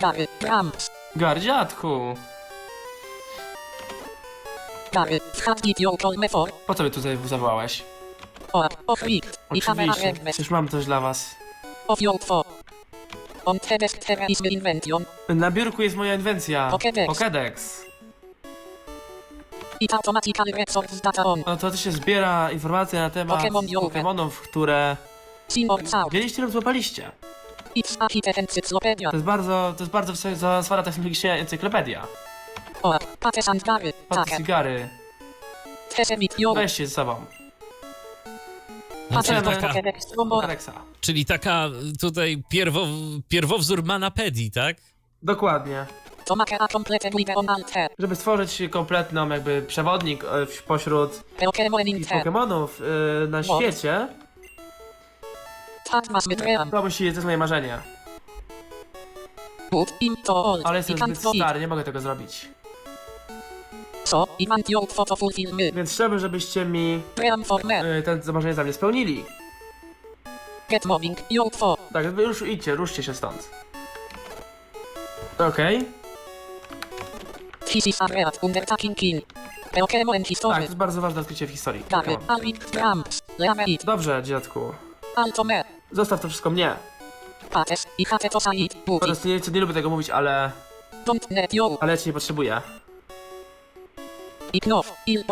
[0.00, 0.26] Gary.
[1.16, 2.16] Gardziatku,
[4.92, 5.20] Gary.
[6.66, 7.82] Po co mnie tutaj zawołałeś?
[9.06, 9.38] It.
[9.54, 11.34] I Oczywiście, przecież mam coś dla was.
[12.30, 12.46] of.
[13.44, 13.60] On
[14.52, 15.04] invention.
[15.28, 16.70] Na biurku jest moja inwencja.
[16.70, 17.06] Pokédex.
[17.06, 17.52] Pokédex.
[19.80, 19.94] It
[21.00, 21.42] data on.
[21.46, 24.02] No to, się zbiera informacje na temat Pokémon Yoga.
[24.02, 24.96] Pokémonów, które
[26.12, 27.10] mieliście lub złapaliście.
[28.38, 29.10] Encyclopedia.
[29.10, 32.06] To jest bardzo, to jest bardzo wysoka- zaawansowana technologicznie encyklopedia.
[32.82, 33.92] Or, Pates and Gary.
[34.08, 34.36] Paty Tucker.
[34.38, 34.88] cygary.
[35.96, 36.38] Tesemit
[36.86, 37.14] ze sobą.
[39.10, 39.68] No, czyli, Pates taka.
[40.44, 40.72] Alexa.
[41.00, 41.66] czyli taka
[42.00, 42.88] tutaj pierwow,
[43.28, 44.76] pierwowzór manapedii, tak?
[45.22, 45.86] Dokładnie.
[46.24, 46.36] To
[47.48, 47.90] alter.
[47.98, 51.22] Żeby stworzyć kompletną jakby przewodnik e, w- pośród.
[52.24, 52.68] Pokémonów
[53.24, 53.56] e, na What?
[53.56, 54.08] świecie.
[56.70, 57.78] To musi, to jest moje marzenie.
[60.64, 62.48] Ale jestem can't zbyt stary, nie mogę tego zrobić.
[65.74, 67.02] Więc chciałbym, żebyście mi
[67.84, 69.24] e, ten marzenie za mnie spełnili.
[70.70, 71.18] Get moving.
[71.30, 71.78] You for.
[71.92, 73.50] Tak, wy już idźcie, ruszcie się stąd.
[75.38, 75.84] Okej.
[77.66, 79.22] This is a red undertaking kill.
[79.72, 80.54] Pokémon Tak, history.
[80.54, 81.84] to jest bardzo ważne odkrycie w historii.
[82.74, 83.22] Rams.
[83.38, 83.84] Leameit.
[83.84, 84.72] Dobrze, dziadku.
[85.16, 85.79] Alto me.
[85.92, 86.74] Zostaw to wszystko mnie.
[87.50, 87.86] Pates.
[87.98, 88.40] I hate to.
[88.86, 90.50] Po prostu nie, nie lubię tego mówić, ale...
[91.06, 91.78] Don't net you.
[91.80, 92.62] Ale ja cię nie potrzebuję.
[94.52, 94.92] I knof.
[95.06, 95.24] Il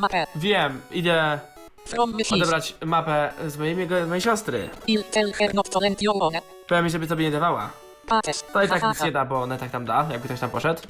[0.00, 0.26] mapę.
[0.36, 1.40] Wiem, idę
[1.86, 4.70] From odebrać mapę z mojej, mojej siostry.
[4.86, 6.40] Il tell her not to lend you one.
[6.68, 7.70] Powiem żeby tobie nie dawała.
[8.06, 8.44] Pates.
[8.52, 10.82] To i tak nic nie da, bo ona tak tam da, jakby ktoś tam poszedł.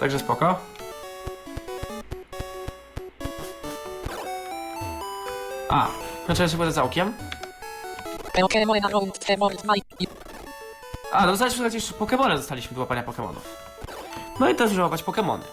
[0.00, 0.58] Także spoko.
[5.68, 5.88] A,
[6.38, 7.12] ja się będę całkiem.
[11.12, 13.56] A, no słuchajcie, jeszcze Pokemony dostaliśmy do łapania Pokemonów.
[14.40, 15.44] No i też już łapać Pokemony.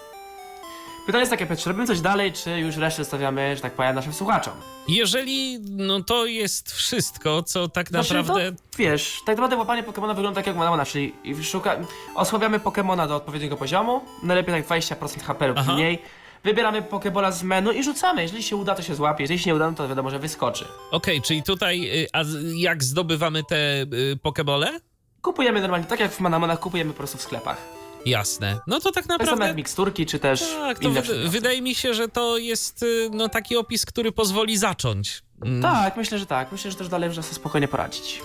[1.05, 4.13] Pytanie jest takie, czy robimy coś dalej, czy już resztę stawiamy, że tak powiem, naszym
[4.13, 4.53] słuchaczom?
[4.87, 8.51] Jeżeli no to jest wszystko, co tak Znaczy, naprawdę.
[8.51, 11.75] To, wiesz, tak naprawdę łapanie Pokemona wygląda tak jak Manamona, czyli szuka,
[12.15, 15.73] osłabiamy Pokemona do odpowiedniego poziomu, najlepiej tak 20% HP lub Aha.
[15.73, 16.01] mniej.
[16.43, 18.21] Wybieramy Pokebola z menu i rzucamy.
[18.21, 19.23] Jeżeli się uda, to się złapie.
[19.23, 20.65] Jeżeli się nie uda, no to wiadomo, że wyskoczy.
[20.91, 24.79] Okej, czyli tutaj, y, a z- jak zdobywamy te y, pokebole?
[25.21, 27.57] Kupujemy normalnie, tak jak w Manamonach, kupujemy po prostu w sklepach.
[28.05, 28.59] Jasne.
[28.67, 29.47] No to tak Tak samo naprawdę.
[29.47, 31.29] jak miksturki, czy też Tak, to inne wy- przedmioty.
[31.29, 35.21] wydaje mi się, że to jest y, no, taki opis, który pozwoli zacząć.
[35.45, 35.61] Mm.
[35.61, 36.51] Tak, myślę, że tak.
[36.51, 38.21] Myślę, że też dalej można sobie spokojnie poradzić.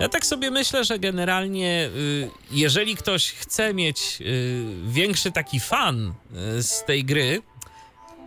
[0.00, 6.12] Ja tak sobie myślę, że generalnie, y, jeżeli ktoś chce mieć y, większy taki fan
[6.58, 7.42] y, z tej gry,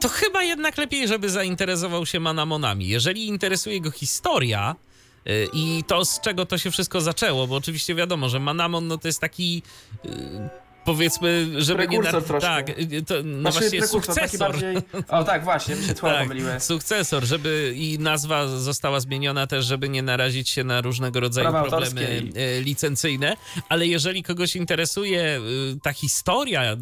[0.03, 2.88] to chyba jednak lepiej, żeby zainteresował się Manamonami.
[2.88, 4.75] Jeżeli interesuje go historia
[5.27, 8.97] y, i to, z czego to się wszystko zaczęło, bo oczywiście wiadomo, że Manamon no,
[8.97, 9.63] to jest taki.
[10.84, 12.27] Y, Powiedzmy, żeby Prekursor nie.
[12.27, 12.47] troszkę.
[12.47, 14.39] Tak, y, to no Znaczy, właśnie sukcesor.
[14.39, 14.76] bardziej...
[15.07, 16.51] O tak, właśnie, mi się pomyliły.
[16.51, 21.49] Tak, sukcesor, żeby i nazwa została zmieniona też, żeby nie narazić się na różnego rodzaju
[21.49, 23.35] Prawa problemy e, licencyjne,
[23.69, 25.39] ale jeżeli kogoś interesuje e,
[25.81, 26.77] ta historia,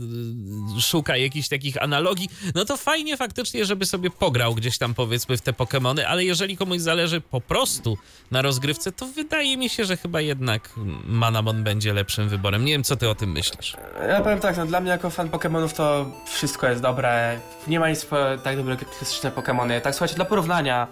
[0.80, 5.42] szuka jakichś takich analogii, no to fajnie faktycznie, żeby sobie pograł gdzieś tam powiedzmy w
[5.42, 7.98] te Pokémony, ale jeżeli komuś zależy po prostu
[8.32, 10.70] na rozgrywce, to wydaje mi się, że chyba jednak
[11.06, 12.66] Manamon będzie lepszym wyborem.
[12.66, 13.76] Nie wiem, co ty o tym myślisz.
[14.08, 17.40] Ja powiem tak, no dla mnie jako fan Pokemonów to wszystko jest dobre.
[17.68, 19.82] Nie ma nic po, tak dobre jak klasyczne Pokemony.
[19.82, 20.88] Tak słuchajcie, dla porównania,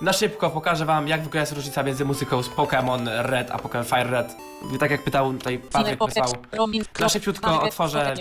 [0.00, 4.10] na szybko pokażę wam, jak wygląda różnica między muzyką z Pokémon Red a Pokémon Fire
[4.10, 4.36] Red.
[4.80, 6.32] Tak jak pytał tutaj Patryk wysłał
[7.00, 8.14] Na szybciutko otworzę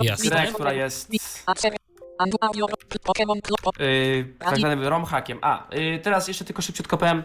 [0.00, 0.30] Jasne.
[0.30, 1.10] grę, która jest
[3.78, 5.38] yy, tak zwanym ROM hackiem.
[5.42, 7.22] A, yy, teraz jeszcze tylko szybciutko powiem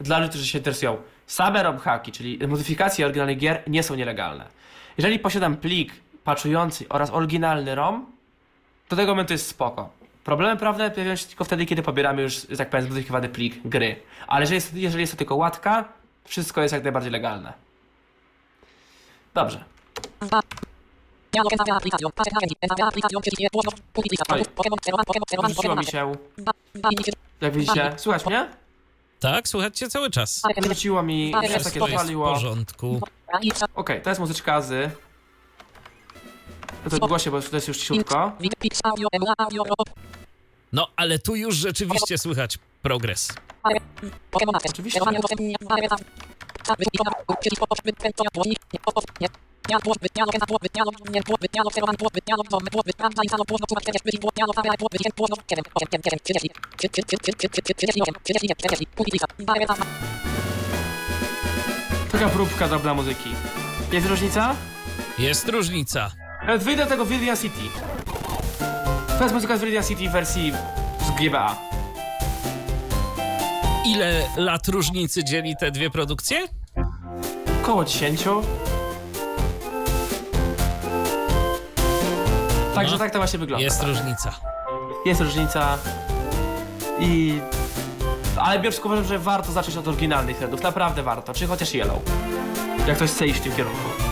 [0.00, 0.96] dla ludzi, którzy się interesują.
[1.26, 4.60] Same ROM hacki, czyli modyfikacje oryginalnych gier nie są nielegalne.
[4.98, 5.92] Jeżeli posiadam plik
[6.24, 8.06] patchujący oraz oryginalny ROM,
[8.88, 9.90] do tego momentu jest spoko.
[10.24, 13.96] Problemy prawne pojawiają się tylko wtedy, kiedy pobieramy już, że tak powiem, zmodyfikowany plik gry.
[14.26, 15.84] Ale jeżeli jest, jeżeli jest to tylko łatka,
[16.24, 17.52] wszystko jest jak najbardziej legalne.
[19.34, 19.64] Dobrze.
[21.32, 22.08] Dialog aplikacją.
[22.18, 22.56] Narzędzi.
[22.80, 23.20] Aplikacją.
[25.36, 25.76] Głośno.
[25.76, 28.48] Mi się, jak widzicie, słuchać mnie?
[29.20, 30.42] Tak, słuchajcie cały czas.
[30.62, 33.00] Wrzuciło mi, Wszystko jest w porządku.
[33.64, 34.92] Okej, okay, to jest muzyczka z...
[36.90, 38.32] To odgłosie, bo to jest już ciutko.
[40.72, 43.28] No, ale tu już rzeczywiście słychać progres.
[44.70, 45.00] Oczywiście.
[62.12, 63.30] Taka próbka drobna muzyki.
[63.92, 64.54] Jest różnica?
[65.18, 66.10] Jest różnica.
[66.46, 67.60] Nawet wyjdę do tego Virginia City.
[69.18, 70.52] To jest muzyka z Virginia City w wersji
[71.06, 71.56] z GBA.
[73.86, 76.46] Ile lat różnicy dzieli te dwie produkcje?
[77.62, 78.24] Koło 10.
[82.74, 82.98] Także No.
[82.98, 83.64] tak to właśnie wygląda.
[83.64, 84.32] Jest różnica.
[85.06, 85.78] Jest różnica.
[87.00, 87.40] I...
[88.42, 90.62] Ale pod uwagę, że warto zacząć od oryginalnych threadów.
[90.62, 91.34] Naprawdę warto.
[91.34, 91.98] Czy chociaż Yellow.
[92.86, 94.09] Jak ktoś chce iść w tym kierunku.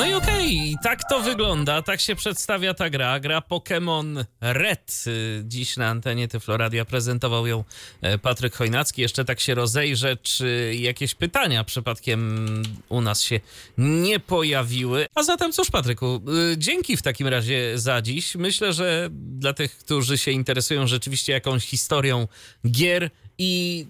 [0.00, 3.20] No i okej, tak to wygląda, tak się przedstawia ta gra.
[3.20, 5.04] Gra Pokémon Red.
[5.06, 7.64] Y, Dziś na antenie Tyfloradia prezentował ją
[8.00, 9.02] e, Patryk Chojnacki.
[9.02, 12.46] Jeszcze tak się rozejrzę, czy jakieś pytania przypadkiem
[12.88, 13.40] u nas się
[13.78, 15.06] nie pojawiły.
[15.14, 16.22] A zatem cóż, Patryku,
[16.52, 18.34] y, dzięki w takim razie za dziś.
[18.34, 22.28] Myślę, że dla tych, którzy się interesują rzeczywiście jakąś historią
[22.66, 23.86] gier i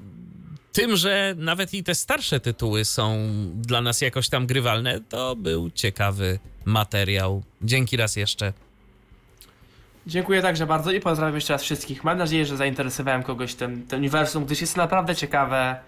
[0.72, 3.18] tym, że nawet i te starsze tytuły są
[3.54, 7.42] dla nas jakoś tam grywalne, to był ciekawy materiał.
[7.62, 8.52] Dzięki raz jeszcze.
[10.06, 12.04] Dziękuję także bardzo i pozdrawiam jeszcze raz wszystkich.
[12.04, 15.80] Mam nadzieję, że zainteresowałem kogoś tym, tym uniwersum, gdyż jest naprawdę ciekawe.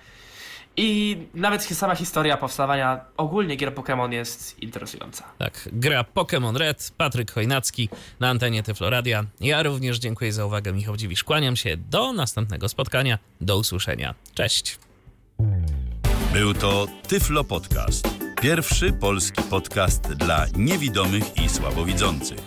[0.76, 5.24] I nawet sama historia powstawania ogólnie gier Pokémon jest interesująca.
[5.38, 7.88] Tak, gra Pokémon Red, Patryk Chojnacki
[8.20, 9.24] na antenie Tyfloradia.
[9.40, 11.24] Ja również dziękuję za uwagę, Michał Dziwisz.
[11.24, 13.18] Kłaniam się do następnego spotkania.
[13.40, 14.14] Do usłyszenia.
[14.34, 14.78] Cześć.
[16.32, 18.08] Był to Tyflo Podcast.
[18.42, 22.38] Pierwszy polski podcast dla niewidomych i słabowidzących.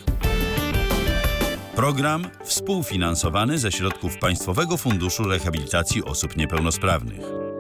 [1.76, 7.55] Program współfinansowany ze środków Państwowego Funduszu Rehabilitacji Osób Niepełnosprawnych.